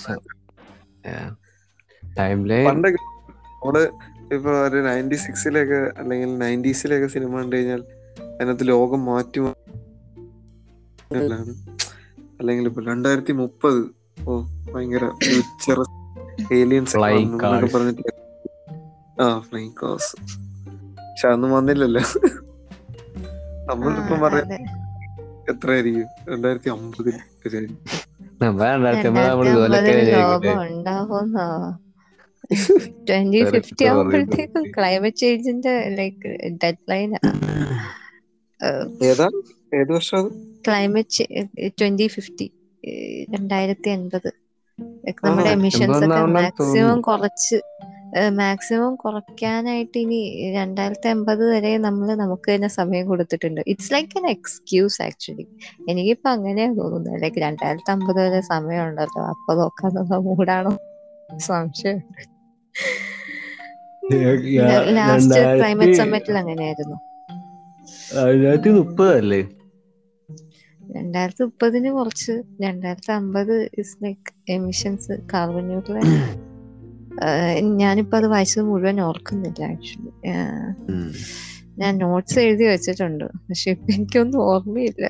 ടൈം 2.17 2.47
ലൈൻ 2.47 2.65
പണ്ടൊക്കെ 2.65 2.97
നമ്മൾ 2.97 3.91
ഇപ്പൊ 4.33 4.51
ഒരു 4.51 4.75
നയന്റി 4.75 5.15
സിക്സിലൊക്കെ 5.15 5.99
അല്ലെങ്കിൽ 5.99 6.37
നയന്റീസിലൊക്കെ 6.37 7.07
സിനിമ 7.07 7.37
കണ്ടു 7.37 7.55
കഴിഞ്ഞാൽ 7.55 7.83
അതിനകത്ത് 8.33 8.67
ലോകം 8.67 9.05
മാറ്റി 9.05 9.39
അല്ലെങ്കിൽ 12.39 12.67
ഇപ്പൊ 12.67 12.81
രണ്ടായിരത്തി 12.81 13.31
മുപ്പത് 13.31 13.79
ഓ 14.27 14.41
ഭയങ്കര 14.73 15.09
ഫ്യൂച്ചർ 15.09 15.79
ഏലിയൻസ്. 16.53 16.97
പറഞ്ഞിട്ട് 16.97 18.13
ആ 19.21 19.39
ഫ്ലൈങ് 19.39 19.73
കാസ് 19.83 20.15
പക്ഷെ 20.97 21.27
അതൊന്നും 21.27 21.51
വന്നില്ലല്ലോ. 21.51 22.01
നമ്മളിപ്പം 23.65 24.19
പറയാ. 24.19 24.43
എത്രയായിരിക്കും? 25.49 26.07
രണ്ടായിരത്തി 26.29 26.69
അമ്പതിൽ 26.69 27.15
ട്വന്റി 33.09 33.43
ഫിഫ്റ്റി 33.43 33.85
എത്ര 33.85 34.35
ക്ലൈമറ്റ് 34.77 35.17
ചേഞ്ചിന്റെ 35.17 35.73
ലൈക്ക് 35.89 36.29
ഡെഡ് 36.63 36.83
ലൈൻ 36.89 37.11
ഏതാ? 39.03 39.27
ഏത് 39.73 39.91
വർഷം 39.91 40.25
ക്ലൈമറ്റ് 40.67 41.25
ട്വന്റി 41.81 42.07
ഫിഫ്റ്റി 42.07 42.47
രണ്ടായിരത്തി 43.29 43.89
എൺപത് 43.89 44.29
നമ്മുടെ 45.23 45.49
എമിഷൻസ് 45.49 46.03
ഒക്കെ 46.05 46.21
മാക്സിമം 46.37 47.01
കുറച്ച് 47.01 47.57
മാക്സിമം 48.39 48.95
കുറയ്ക്കാനായിട്ട് 48.95 49.97
ഇനി 49.97 50.19
രണ്ടായിരത്തി 50.55 51.07
അമ്പത് 51.07 51.43
വരെ 51.51 51.77
നമ്മൾ 51.77 52.15
നമുക്ക് 52.15 52.55
തന്നെ 52.55 52.67
സമയം 52.67 53.07
കൊടുത്തിട്ടുണ്ട്. 53.07 53.61
It's 53.67 53.93
like 53.93 54.17
an 54.17 54.29
excuse 54.29 55.01
actually 55.01 55.45
എനിക്കിപ്പോ 55.89 56.29
അങ്ങനെയാ 56.29 56.69
തോന്നുന്നത്. 56.71 57.21
ലൈക്ക് 57.23 57.37
രണ്ടായിരത്തി 57.37 57.91
അമ്പത് 57.91 58.19
വരെ 58.25 58.41
സമയം 58.41 58.83
ഉണ്ടല്ലോ. 58.87 59.21
അപ്പൊ 59.33 59.53
നോക്കാന്നുള്ള 59.53 60.17
മൂടാണോ 60.17 60.73
സംശയം. 61.37 61.99
ലാസ്റ്റ് 64.97 65.41
ക്ലൈമറ്റ് 65.57 65.93
സമ്മിറ്റിൽ 65.93 66.37
അങ്ങനെയായിരുന്നു. 66.37 66.97
രണ്ടായിരത്തി 68.17 68.69
മുപ്പതല്ലേ 68.69 69.41
രണ്ടായിരത്തി 70.95 71.43
മുപ്പതിന് 71.43 71.89
കുറച്ച്. 71.91 72.33
രണ്ടായിരത്തി 72.61 73.11
അമ്പത് 73.11 73.69
is 73.77 73.97
like 74.03 74.51
emissions 74.51 75.13
carbon 75.33 75.67
neutral 75.67 76.07
ഞാനിപ്പോ 77.81 78.17
അത് 78.17 78.27
വായിച്ചത് 78.33 78.65
മുഴുവൻ 78.71 78.97
ഓർക്കുന്നില്ല 79.01 79.61
ആക്ച്വലി 79.73 80.11
ഞാൻ 81.81 81.97
നോട്ട്സ് 81.97 82.37
എഴുതി 82.39 82.65
വെച്ചിട്ടുണ്ട് 82.69 83.23
പക്ഷെ 83.47 83.67
ഇപ്പൊ 83.71 83.89
എനിക്കൊന്നും 83.95 84.39
ഓർമ്മയില്ല. 84.51 85.05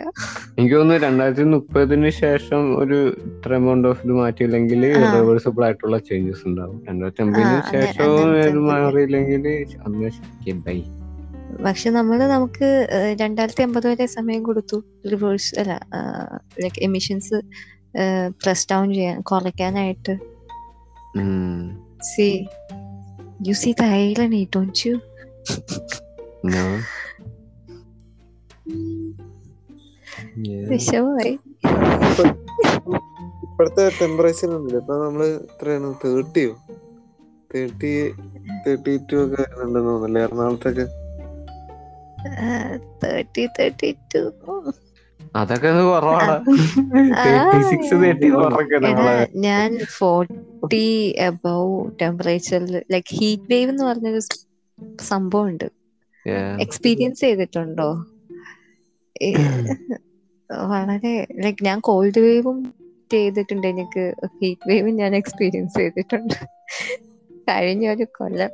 എനിക്ക് 0.57 0.75
തോന്നുന്നു 0.75 1.03
രണ്ടായിരത്തി 1.05 1.43
മുപ്പതിന് 1.43 2.09
ശേഷം 2.09 2.61
ഒരു 2.81 2.97
ഇത്ര 3.29 3.53
എമൗണ്ട് 3.53 3.87
ഓഫ് 3.87 4.03
ഇത് 4.05 4.13
മാറ്റിയില്ലെങ്കിൽ 4.19 4.81
റിവേഴ്സിബിൾ 5.15 5.63
ആയിട്ടുള്ള 5.65 5.97
ചേഞ്ചസ് 6.09 6.45
ഉണ്ടാവും. 6.49 6.77
രണ്ടായിരത്തി 6.89 7.23
അമ്പതിന് 7.23 7.61
ശേഷം. 7.73 8.59
മാറിയില്ലെങ്കിൽ 8.69 9.45
പക്ഷെ 11.65 11.89
നമ്മൾ 11.89 12.17
നമുക്ക് 12.35 12.67
രണ്ടായിരത്തി 13.19 13.63
അമ്പത് 13.63 13.87
വരെ 13.91 14.05
സമയം 14.05 14.41
കൊടുത്തു. 14.43 14.77
റിവേഴ്സ് 15.11 15.51
അല്ല 15.59 15.73
ലൈക്ക് 16.63 16.81
എമിഷൻസ് 16.87 17.37
പ്രസ് 18.43 18.67
ഡൗൺ 18.71 18.87
ചെയ്യാൻ 18.93 19.21
കുറയ്ക്കാനായിട്ട്. 19.21 20.15
See 22.01 22.27
see 23.53 23.73
the 23.73 23.87
irony, 24.01 24.41
don't 24.47 24.79
you? 24.85 24.95
no. 26.53 26.65
വിഷമായി 30.69 31.31
ഇപ്പോഴത്തെ 33.45 33.83
ടെമ്പറേച്ചർ 33.99 34.49
ഒന്നുമില്ല 34.49 34.77
ഇപ്പൊ 34.77 34.95
നമ്മൾ 34.97 35.21
എത്രയാണ് 35.47 35.89
തേർട്ടിയോ 36.03 36.51
തേർട്ടി 37.51 37.91
തേർട്ടി 38.65 38.93
ടു 39.09 39.17
ഒക്കെ 39.23 39.43
ഉണ്ടെന്ന് 39.55 39.89
തോന്നുന്നല്ലേ 39.89 40.21
എറണാകുളത്തൊക്കെ 40.21 40.85
തേർട്ടി 43.03 43.43
തേർട്ടി 43.57 43.89
ടു 44.13 44.21
അതൊക്കെ 45.35 45.67
ഞാൻ 49.35 49.79
ഫോർട്ടി 49.97 51.11
അബവ് 51.13 51.91
ടെമ്പറേച്ചറിൽ 52.01 52.83
ലൈക് 52.91 53.15
ഹീറ്റ് 53.15 53.43
വേവ് 53.49 53.69
എന്ന് 53.69 53.83
പറഞ്ഞൊരു 53.83 54.19
സംഭവം 55.03 55.47
ഉണ്ട് 55.47 55.67
എക്സ്പീരിയൻസ് 56.59 57.21
ചെയ്തിട്ടുണ്ടോ? 57.21 58.05
വളരെ 60.49 61.27
ലൈക് 61.31 61.63
ഞാൻ 61.63 61.79
കോൾഡ് 61.79 62.19
വേവും 62.19 62.73
ചെയ്തിട്ടുണ്ട്. 63.11 63.67
എനിക്ക് 63.67 64.13
ഹീറ്റ് 64.41 64.69
വേവും 64.69 64.95
ഞാൻ 64.95 65.15
എക്സ്പീരിയൻസ് 65.15 65.77
ചെയ്തിട്ടുണ്ട്. 65.77 66.33
കഴിഞ്ഞ 67.49 67.89
ഒരു 67.89 68.03
കൊല്ലം 68.03 68.51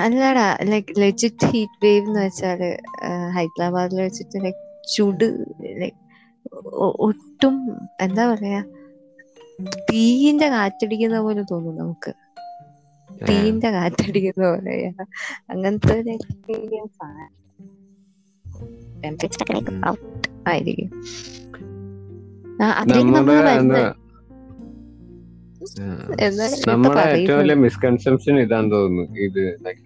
അല്ലടാ 0.00 0.58
ലൈക് 0.62 1.00
ലെജിറ്റ് 1.00 1.46
ഹീറ്റ് 1.46 1.86
വേവ് 1.86 2.06
എന്ന് 2.06 2.26
വെച്ചാൽ 2.26 2.60
ഹൈദരാബാദിൽ 3.34 4.02
വെച്ചിട്ട് 4.02 4.44
ലൈക് 4.44 4.62
ചുട് 4.96 5.26
ലൈക് 5.80 5.98
ഒട്ടും 7.00 7.56
എന്താ 8.00 8.34
പറയാ 8.34 8.60
തീയിന്റെ 9.90 10.48
കാറ്റടിക്കുന്ന 10.48 11.18
പോലെ 11.20 11.42
തോന്നും 11.50 11.76
നമുക്ക്. 11.76 12.12
തീയിന്റെ 13.10 13.70
കാറ്റടിക്കുന്ന 13.70 14.44
പോലെ 14.50 14.92
അങ്ങനത്തെ 15.50 16.00
ഒരു 16.00 16.10
എക്സ്പീരിയൻസ് 16.10 17.04
ആണ്. 17.04 17.26
ടെമ്പറേച്ചർ 19.04 19.48
ആയിരിക്കും. 20.46 20.90
അതിലേക്ക് 22.80 23.12
നമ്മൾ 23.12 23.34
നമ്മൾ 23.50 23.76
നമ്മുടെ 26.68 27.00
ഏറ്റവും? 27.00 27.38
വലിയ 27.38 27.54
മിസ്കൺസെപ്ഷൻ 27.54 28.38
ഇതാന്ന് 28.40 28.72
തോന്നുന്നു. 28.74 29.18
ഇത് 29.26 29.42
ലൈക് 29.66 29.82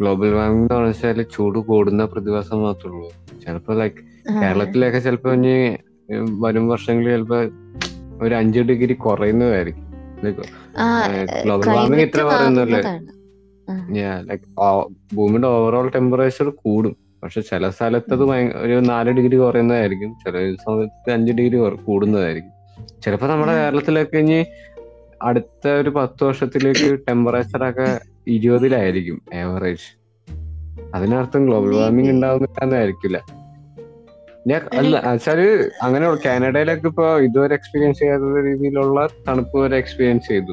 ഗ്ലോബൽ 0.00 0.30
വാർമിംഗ് 0.34 0.72
എന്ന് 0.74 0.88
വെച്ചാൽ 0.88 1.22
ചൂട് 1.22 1.58
കൂടുന്ന 1.58 2.04
പ്രതിഭാസം 2.04 2.62
മാത്രമേ 2.62 2.94
ഉള്ളൂ. 2.94 3.10
ചിലപ്പോ 3.44 3.74
ലൈക് 3.74 3.98
കേരളത്തിലൊക്കെ 4.42 4.98
ചിലപ്പോ 4.98 5.32
ഇനി 5.32 5.54
വരും 6.44 6.68
വർഷങ്ങളിൽ 6.68 7.10
ചിലപ്പോ 7.10 7.36
ഒരു 8.26 8.34
അഞ്ച് 8.34 8.60
ഡിഗ്രി 8.60 8.92
കുറയുന്നതായിരിക്കും. 8.92 9.86
ഗ്ലോബൽ 11.44 11.68
വാർമിംഗ് 11.70 12.04
ഇത്ര 12.04 12.22
പറയുന്നല്ലേ. 12.22 12.82
ലൈക്ക് 14.28 14.48
ഭൂമിയുടെ 15.14 15.48
ഓവറോൾ 15.48 15.88
ടെമ്പറേച്ചർ 15.88 16.48
കൂടും. 16.50 16.96
പക്ഷെ 17.22 17.40
ചില 17.40 17.68
സ്ഥലത്ത് 17.70 18.12
അത് 18.12 18.24
ഒരു 18.64 18.80
നാല് 18.80 19.10
ഡിഗ്രി 19.10 19.36
കുറയുന്നതായിരിക്കും. 19.36 20.10
ചില 20.24 20.54
സമയത്ത് 20.66 21.10
അഞ്ച് 21.10 21.32
ഡിഗ്രി 21.32 21.58
കൂടുന്നതായിരിക്കും. 21.84 22.52
ചിലപ്പോ 23.02 23.26
നമ്മുടെ 23.26 23.54
കേരളത്തിലൊക്കെ 23.62 24.18
ഇനി 24.18 24.38
അടുത്ത 25.22 25.68
ഒരു 25.68 25.90
പത്ത് 25.90 26.24
വർഷത്തിലേക്ക് 26.24 26.98
ടെമ്പറേച്ചർ 27.08 27.68
ഒക്കെ 27.68 28.00
ഇരുപതിലായിരിക്കും 28.28 29.22
ആവറേജ് 29.34 29.88
അതിനർത്ഥം 30.94 31.46
ഗ്ലോബൽ. 31.46 31.76
വാർമിംഗ് 31.76 32.10
ഉണ്ടാവുന്നില്ലാന്നായിരിക്കില്ല. 32.10 33.20
ഞാൻ 34.46 34.60
അല്ല 34.78 35.10
വെച്ചാൽ 35.10 35.70
അങ്ങനെ 35.82 36.10
കാനഡയിലൊക്കെ 36.10 36.88
ഇപ്പൊ 36.88 37.18
ഇതുവരെ 37.20 37.54
എക്സ്പീരിയൻസ് 37.54 37.98
ചെയ്യാത്ത 37.98 38.22
രീതിയിലുള്ള 38.22 39.08
തണുപ്പ് 39.28 39.58
വരെ 39.58 39.76
എക്സ്പീരിയൻസ് 39.76 40.28
ചെയ്തു. 40.28 40.52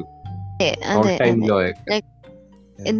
ടൈം 1.20 1.46
ലോ 1.46 1.60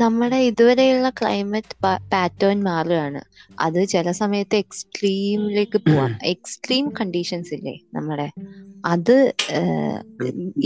നമ്മുടെ 0.01 0.39
ഇതുവരെയുള്ള 0.49 1.09
ക്ലൈമറ്റ് 1.19 1.75
പാറ്റേൺ 2.13 2.59
മാറുകയാണ്. 2.69 3.21
അത് 3.59 3.79
ചില 3.93 4.09
സമയത്ത് 4.21 4.57
എക്സ്ട്രീമിലേക്ക് 4.65 5.79
പോവാം. 5.87 6.13
എക്സ്ട്രീം 6.33 6.87
കണ്ടീഷൻസ് 6.99 7.53
ഇല്ലേ 7.57 7.75
നമ്മുടെ. 7.97 8.27
അത് 8.85 9.15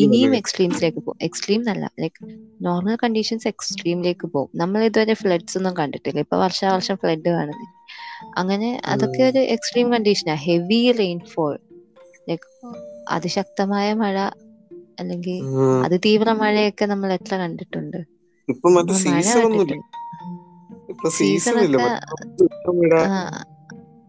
ഇനിയും 0.05 0.33
എക്സ്ട്രീംസിലേക്ക് 0.41 1.01
പോകും 1.07 1.19
എക്സ്ട്രീം 1.29 1.63
അല്ല 1.73 1.85
ലൈക് 2.03 2.21
നോർമൽ 2.67 2.97
കണ്ടീഷൻസ് 3.03 3.49
എക്സ്ട്രീമിലേക്ക് 3.53 4.27
പോകും 4.35 4.51
നമ്മൾ 4.63 4.81
ഇതുവരെ 4.89 5.15
ഫ്ലഡ്സ് 5.23 5.57
ഒന്നും 5.59 5.75
കണ്ടിട്ടില്ല. 5.81 6.19
ഇപ്പൊ 6.27 6.39
വർഷാവർഷം 6.45 6.97
ഫ്ലഡ് 7.03 7.31
കാണുന്നില്ല 7.37 7.75
അങ്ങനെ 8.41 8.71
അതൊക്കെ 8.93 9.23
ഒരു 9.31 9.43
എക്സ്ട്രീം 9.57 9.89
കണ്ടീഷനാ 9.95 10.37
ഹെവി 10.47 10.83
റെയിൻഫോൾ 11.01 11.55
ലൈക് 12.31 12.47
അതിശക്തമായ 13.17 13.89
മഴ 14.03 14.17
അല്ലെങ്കിൽ 15.01 15.37
അതിതീവ്ര 15.87 16.31
മഴയൊക്കെ 16.43 16.87
നമ്മൾ 16.93 17.11
എത്ര 17.19 17.35
കണ്ടിട്ടുണ്ട്? 17.43 18.01
ഇപ്പൊ 18.49 18.69
മറ്റേ 18.77 18.95
സീസൺ 19.01 19.41
ഒന്നുമില്ല. 19.43 19.75
ഇപ്പൊ 20.93 21.09
സീസൺ 21.19 21.57
ഇല്ല. 21.66 21.81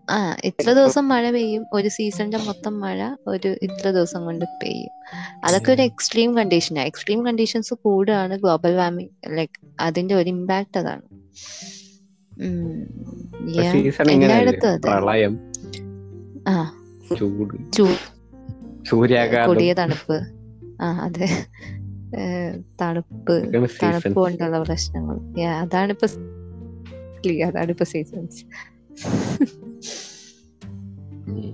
ആ 0.07 0.18
ഇത്ര 0.49 0.68
ദിവസം 0.74 1.03
മഴ 1.07 1.24
പെയ്യും. 1.32 1.64
ഒരു 1.74 1.88
സീസണിന്റെ 1.88 2.40
മൊത്തം 2.48 2.80
മഴ 2.80 2.99
ഒരു 3.28 3.49
ഇത്ര 3.61 3.86
ദിവസം 3.91 4.22
കൊണ്ട് 4.26 4.45
പെയ്യും. 4.61 4.94
അതൊക്കെ 5.44 5.70
ഒരു 5.72 5.84
എക്സ്ട്രീം 5.90 6.32
കണ്ടീഷനാണ് 6.38 6.88
എക്സ്ട്രീം 6.88 7.22
കണ്ടീഷൻസ് 7.26 7.74
കൂടുകയാണ് 7.84 8.36
ഗ്ലോബൽ 8.38 8.76
വാർമിംഗ് 8.76 9.14
ലൈക്ക് 9.38 9.57
അതിന്റെ 9.80 10.16
ഒരു 10.16 10.30
ഇമ്പാക്ട് 10.30 10.78
അതാണ്. 10.78 11.06
എല്ലായിടത്തും 14.14 14.72
അതെ. 14.72 14.95
പ്രളയം 14.99 15.34
ആ. 16.48 16.56
ചൂട് 17.74 17.95
കൊടിയ 19.41 19.72
തണുപ്പ്. 19.80 20.18
ആ 20.82 20.90
അതെ. 21.06 21.28
തണുപ്പ് 22.81 23.53
തണുപ്പ് 23.53 23.72
seasons. 23.72 24.14
കൊണ്ടുള്ള 24.14 24.64
പ്രശ്നങ്ങൾ. 24.64 25.30
Yeah, 25.30 25.41
അതാണിപ്പോ 25.41 26.07
അതാണിപ്പോ 27.48 27.86
സീസൺസ്. 27.86 28.45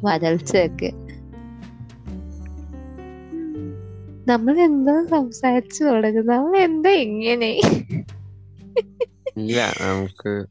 വരൾച്ചയൊക്കെ. 0.06 0.92
നമ്മൾ 4.28 4.60
എന്താ 4.60 5.06
സംസാരിച്ചു 5.10 5.84
തുടങ്ങുന്നത് 5.84 6.38
നമ്മൾ 6.38 6.58
എന്താ 6.58 6.90
ഇങ്ങനെ? 6.90 7.62
ഇല്ല 9.38 9.74
നമുക്ക് 9.82 10.46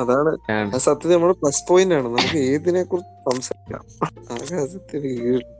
അതാണ്. 0.00 0.78
സത്യത്തിൽ 0.78 1.14
നമ്മുടെ 1.14 1.32
പ്ലസ് 1.32 1.64
പോയിന്റ് 1.68 1.94
ആണ്. 1.94 2.06
നമുക്ക് 2.06 2.38
ഏതിനെ 2.38 2.82
കുറിച്ച് 2.82 3.34
സംസാരിക്കാം 3.34 5.53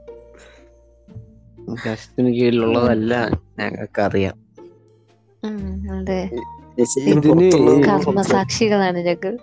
ജസ്റ്റിന് 1.69 2.29
കീഴിലുള്ളതല്ല 2.29 3.29
ഞങ്ങൾക്ക് 3.59 4.01
അറിയാം 4.01 4.35
അതെ. 5.99 6.29
കർമ്മസാക്ഷികളാണ് 7.87 8.97
ഞങ്ങൾ 8.97 9.37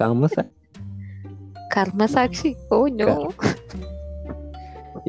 കാമസ 0.00 0.34
കർമ്മസാക്ഷി 1.76 2.54
ഓ 2.72 2.86
നോ. 2.86 3.32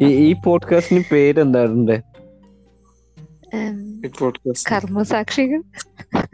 ഈ 0.08 0.34
പോഡ്കാസ്റ്റിന് 0.46 1.04
ഈ 3.54 4.08
podcast. 4.08 4.64
കർമ്മസാക്ഷികൾ 4.72 5.64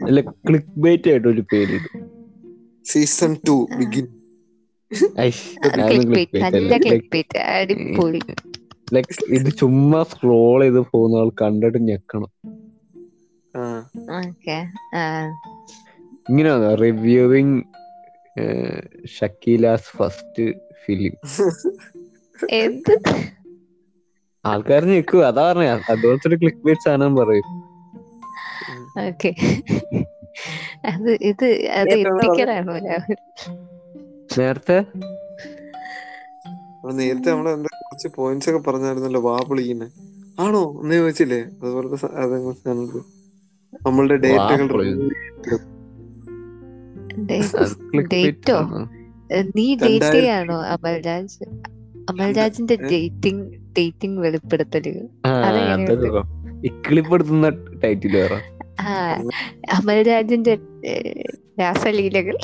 അല്ല 0.06 0.20
ക്ലിക്ക് 0.20 0.80
ബൈറ്റ് 0.80 1.10
ആയിട്ട് 1.10 1.28
ഒരു 1.28 1.44
പേര് 1.52 1.78
സീസൺ 2.84 3.36
ടു 3.48 3.68
ബിഗിൻ. 3.78 4.06
നല്ല 6.42 6.78
ക്ലിക്ക് 6.78 7.10
ബേറ്റ് 7.12 7.38
അടിപൊളി. 7.38 8.20
ലൈക്ക് 8.94 9.34
ഇത് 9.34 9.50
ചുമ്മാ 9.60 10.00
സ്ക്രോൾ 10.02 10.60
ചെയ്ത് 10.62 10.80
പോകുന്ന 10.92 11.16
ആൾ 11.16 11.30
കണ്ടിട്ട് 11.42 11.80
ഞെക്കണം. 11.88 12.30
ഇങ്ങനെ 16.30 16.50
റിവ്യൂവിങ് 16.74 17.56
ഷക്കീലാസ് 19.18 19.90
ഫസ്റ്റ് 19.96 20.44
ഫിലിം 20.84 21.14
എന്ത്? 22.50 22.94
ആൾക്കാർ 24.44 24.82
ഞെക്കും 24.84 25.26
അതാ 25.26 25.42
പറഞ്ഞ. 25.48 25.70
അതുപോലത്തെ 25.90 26.28
ഒരു 26.28 26.36
ക്ലിക്ക് 26.36 26.62
ബേറ്റ് 26.66 26.84
സാധനം 26.84 27.16
പറയും. 27.16 27.48
ഓക്കെ 29.06 29.30
അത് 30.84 31.10
ഇത് 31.30 31.48
അത് 31.78 31.90
എത്തിക്കലാണോ 31.94 32.74
നേരത്തെ? 34.38 34.78
നേരത്തെ 36.98 37.28
നമ്മൾ 37.30 37.48
എന്താ 37.52 37.70
കുറച്ച് 37.90 38.08
പോയിന്റ്സ് 38.16 38.50
ഒക്കെ 38.50 38.70
പറഞ്ഞായിരുന്നല്ലോ 38.70 39.20
വാ 39.20 39.36
പൊളിക്കുന്നെ 39.48 39.86
ആണോ? 40.40 40.80
എന്ന് 40.82 40.94
ചോദിച്ചില്ലേ? 40.94 41.38
അതുപോലത്തെ 41.38 42.06
അതങ്ങ് 42.06 42.52
സാധനങ്ങൾ. 42.52 43.00
നമ്മളുടെ 43.86 44.16
ഡേറ്റകൾ. 44.16 44.84
ഡേറ്റോ 48.12 48.60
നീ 49.56 49.74
ഡേറ്റ് 49.74 50.12
ചെയ്യാണോ 50.12 50.62
അമൽരാജ്? 50.62 51.44
അമൽരാജിന്റെ 52.10 52.76
ഡേറ്റിംഗ് 52.76 53.58
ഡേറ്റിംഗ് 53.78 54.20
വെളിപ്പെടുത്തലുകൾ 54.20 55.08
അതെങ്ങനെയുണ്ട്? 55.44 56.66
ഇക്കിളിപ്പെടുത്തുന്ന 56.66 57.48
ടൈറ്റിൽ 57.84 58.16
വേറെ. 58.16 58.40
ആ 58.80 59.20
അമൽരാജിന്റെ 59.72 60.58
രാസലീലകൾ. 61.60 62.36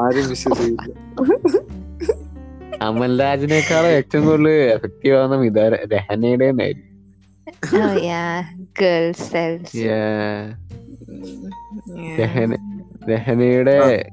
ആരും 0.00 0.28
വിശ്വസിക്കില്ല. 0.28 1.85
അമൽരാജിനേക്കാളും 2.82 3.88
ഏറ്റവും 3.88 4.26
കൂടുതൽ 4.26 4.48
എഫക്റ്റീവ് 4.48 5.16
ആവുന്ന 5.16 5.36
മിതാര 5.36 5.94
രഹനയുടെ 5.94 6.74
രഹന 12.20 12.56
രഹനയുടെ 13.10 14.06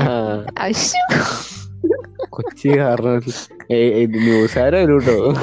ആ, 0.00 0.36
കൊച്ചി 2.30 2.78
കാരണം 2.78 3.22
ന്യൂസാരോ 4.06 4.78
കേട്ടോ 4.78 5.34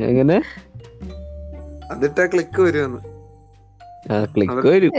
എങ്ങനെ? 0.00 0.42
അതിട്ടാ 1.90 2.24
ക്ലിക്ക് 2.32 2.60
വരുമെന്ന് 2.62 3.00
ആ 4.10 4.18
ക്ലിക്ക് 4.34 4.66
വരും. 4.68 4.92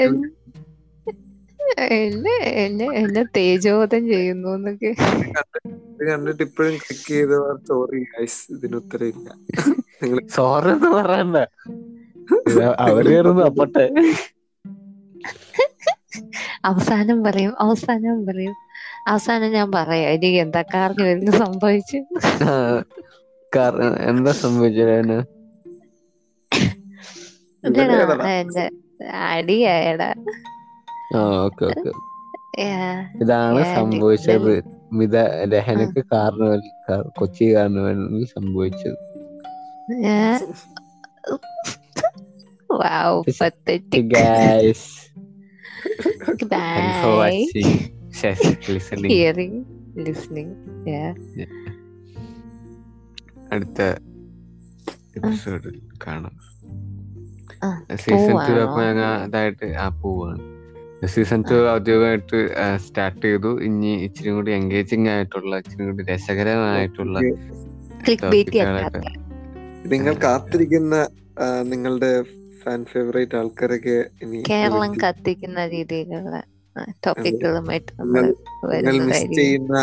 എന്നെ 1.98 2.36
എന്നെ 2.64 2.88
എന്നെ 3.02 3.24
തേജോധം 3.36 4.03
ചെയ്യുന്നു 4.11 4.49
എന്നൊക്കെ 4.57 4.91
കണ്ടിട്ട് 6.10 6.44
ഇപ്പോഴും 6.48 6.76
ക്ലിക്ക് 6.84 7.07
ചെയ്ത 7.10 7.34
സോറി 7.70 7.99
ഗൈസ് 8.11 8.41
ഇതിന് 8.56 8.78
ഉത്തരവില്ല 8.82 9.28
നിങ്ങൾ 10.02 10.20
സോറി 10.36 10.70
എന്ന് 10.76 10.90
പറയണ്ട. 10.98 11.38
അവരേറുന്നു 12.86 13.44
അപ്പട്ടെ. 13.49 13.86
അവസാനം 16.70 17.18
പറയും 17.26 17.53
അവസാനം 17.66 18.18
പറയും. 18.28 18.56
അവസാനം 19.11 19.49
ഞാൻ 19.57 19.68
പറയാം 19.72 20.10
എനിക്ക് 20.16 20.40
എന്താ 20.45 20.61
കാറിന് 20.74 21.03
വരുന്ന 21.10 21.32
സംഭവിച്ചു 21.44 21.99
എന്താ 24.10 24.34
എന്റെ 24.41 25.18
ഇതാണ് 33.22 33.76
സംഭവിച്ചത്. 33.76 34.64
മിത 34.91 35.44
ലഹനക്ക് 35.44 36.06
കാർണവൽ 36.11 36.61
കൊച്ചി 37.18 37.56
കാർണവൽ 37.56 38.26
സംഭവിച്ചത്. 38.26 38.98
അടുത്ത 53.52 53.81
എപ്പിസോഡിൽ 55.15 55.81
കാണാം. 56.07 56.49
Season 57.95 58.34
two? 58.48 58.53
അപ്പൊ 58.61 58.80
ഞങ്ങൾ 58.84 59.06
അതായിട്ട് 59.22 59.65
ആ 59.76 59.90
പോവാണ്. 60.02 60.41
സീസൺ 61.07 61.41
ടു 61.41 61.57
ഔദ്യോഗികമായിട്ട് 61.72 62.40
സ്റ്റാർട്ട് 62.77 63.22
ചെയ്തു. 63.22 63.60
ഇനി 63.60 63.91
ഇച്ചിരി 64.03 64.30
കൂടി 64.30 64.52
എൻഗേജിങ് 64.52 65.10
ആയിട്ടുള്ള 65.10 65.57
ഇച്ചിരി 65.57 65.84
കൂടി 65.86 66.03
രസകരമായിട്ടുള്ള 66.03 67.19
നിങ്ങൾ 69.88 70.14
കാത്തിരിക്കുന്ന 70.14 70.95
നിങ്ങളുടെ 71.64 72.23
ഫാൻ 72.64 72.86
ഫേവറേറ്റ് 72.86 73.36
ആൾക്കാരൊക്കെ 73.36 73.98
ഇനി 74.22 74.40
കേരളം 74.41 74.94
കാത്തിരിക്കുന്ന 74.95 75.03
കത്തിക്കുന്ന 75.03 75.68
രീതിയിലുള്ള 75.68 76.44
ടോപ്പിക്കുകളുമായിട്ട് 77.06 77.91
നമ്മൾ 77.99 78.26
മിസ് 79.02 79.27
ചെയ്യുന്ന 79.34 79.77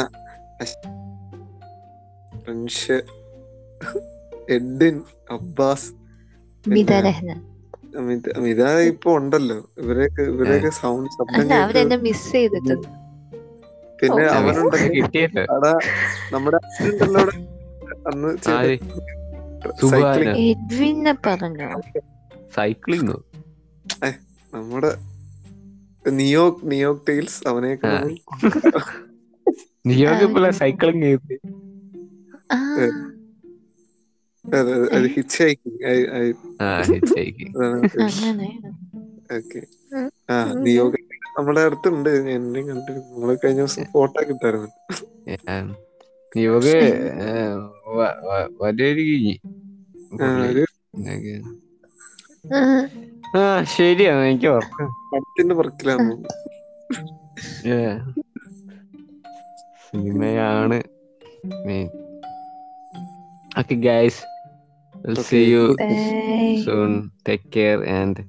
എഡിൻ 4.49 5.03
അബ്ബാസ് 5.31 5.89
മിത 8.39 8.79
ഇപ്പൊ 8.81 9.13
ഉണ്ടല്ലോ. 9.13 9.69
ഇവരെയൊക്കെ 9.79 10.23
ഇവരെയൊക്കെ 10.23 10.69
സൗണ്ട് 10.69 11.11
ശബ്ദം 11.11 11.49
മിസ് 12.03 12.33
ചെയ്തിട്ടുണ്ട്. 12.33 12.89
പിന്നെ 14.03 14.25
അവനുണ്ടല്ലോ 14.29 15.55
അടാ 15.57 15.79
നമ്മുടെ 16.33 16.59
ഉണ്ടല്ലോ 16.83 17.23
അന്ന് 18.07 18.31
സൈക്ലിംഗ് 22.57 23.17
നമ്മുടെ 24.53 24.91
നിയോക് 26.11 26.61
നിയോക് 26.63 27.07
ടൈൽസ് 27.09 27.49
അവനെ 27.49 27.79
നിയോക് 29.87 30.53
സൈക്ലിംഗ് 30.53 31.03
ചെയ്ത്. 31.03 31.35
ആ. 32.53 32.59
ഹിച്ച്. 36.85 37.23
അങ്ങനെ 38.03 38.49
ഓക്കെ. 39.37 39.61
ആ 40.29 40.37
നമ്മുടെ 41.37 41.61
അടുത്തുണ്ട് 41.61 42.11
എന്നെ 42.35 42.61
കണ്ടിരുന്നു 42.63 43.09
നമ്മൾ 43.15 43.35
കഴിഞ്ഞ 43.43 43.61
ദിവസം 43.63 43.85
ഫോട്ടോ 43.93 44.21
കിട്ടായിരുന്നു 44.29 44.71
Yeah. 45.29 45.63
നിയോഗ 46.33 46.65
ആ, 53.35 53.41
ശരിയാണ് 53.73 54.23
എനിക്ക് 54.27 54.51
പടത്തിന്റെ 55.11 55.55
പറക്കിലാണ് 55.59 56.05
Yeah. 57.69 57.95
സിനിമയാണ് 59.87 60.79
main 61.67 61.89
okay 63.51 63.75
guys 63.85 64.23
We'll 65.07 65.15
okay. 65.15 65.23
see 65.23 65.45
you 65.55 65.77
Bye. 65.79 66.63
soon. 66.67 67.13
Take 67.25 67.49
care 67.51 67.79
and 67.87 68.27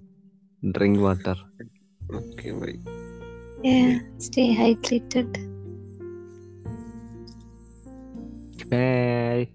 drink 0.62 1.00
water. 1.02 1.34
Okay, 2.14 2.52
bye. 2.52 2.78
Yeah, 3.64 3.98
stay 4.20 4.54
hydrated. 4.54 5.34
Bye. 8.70 9.50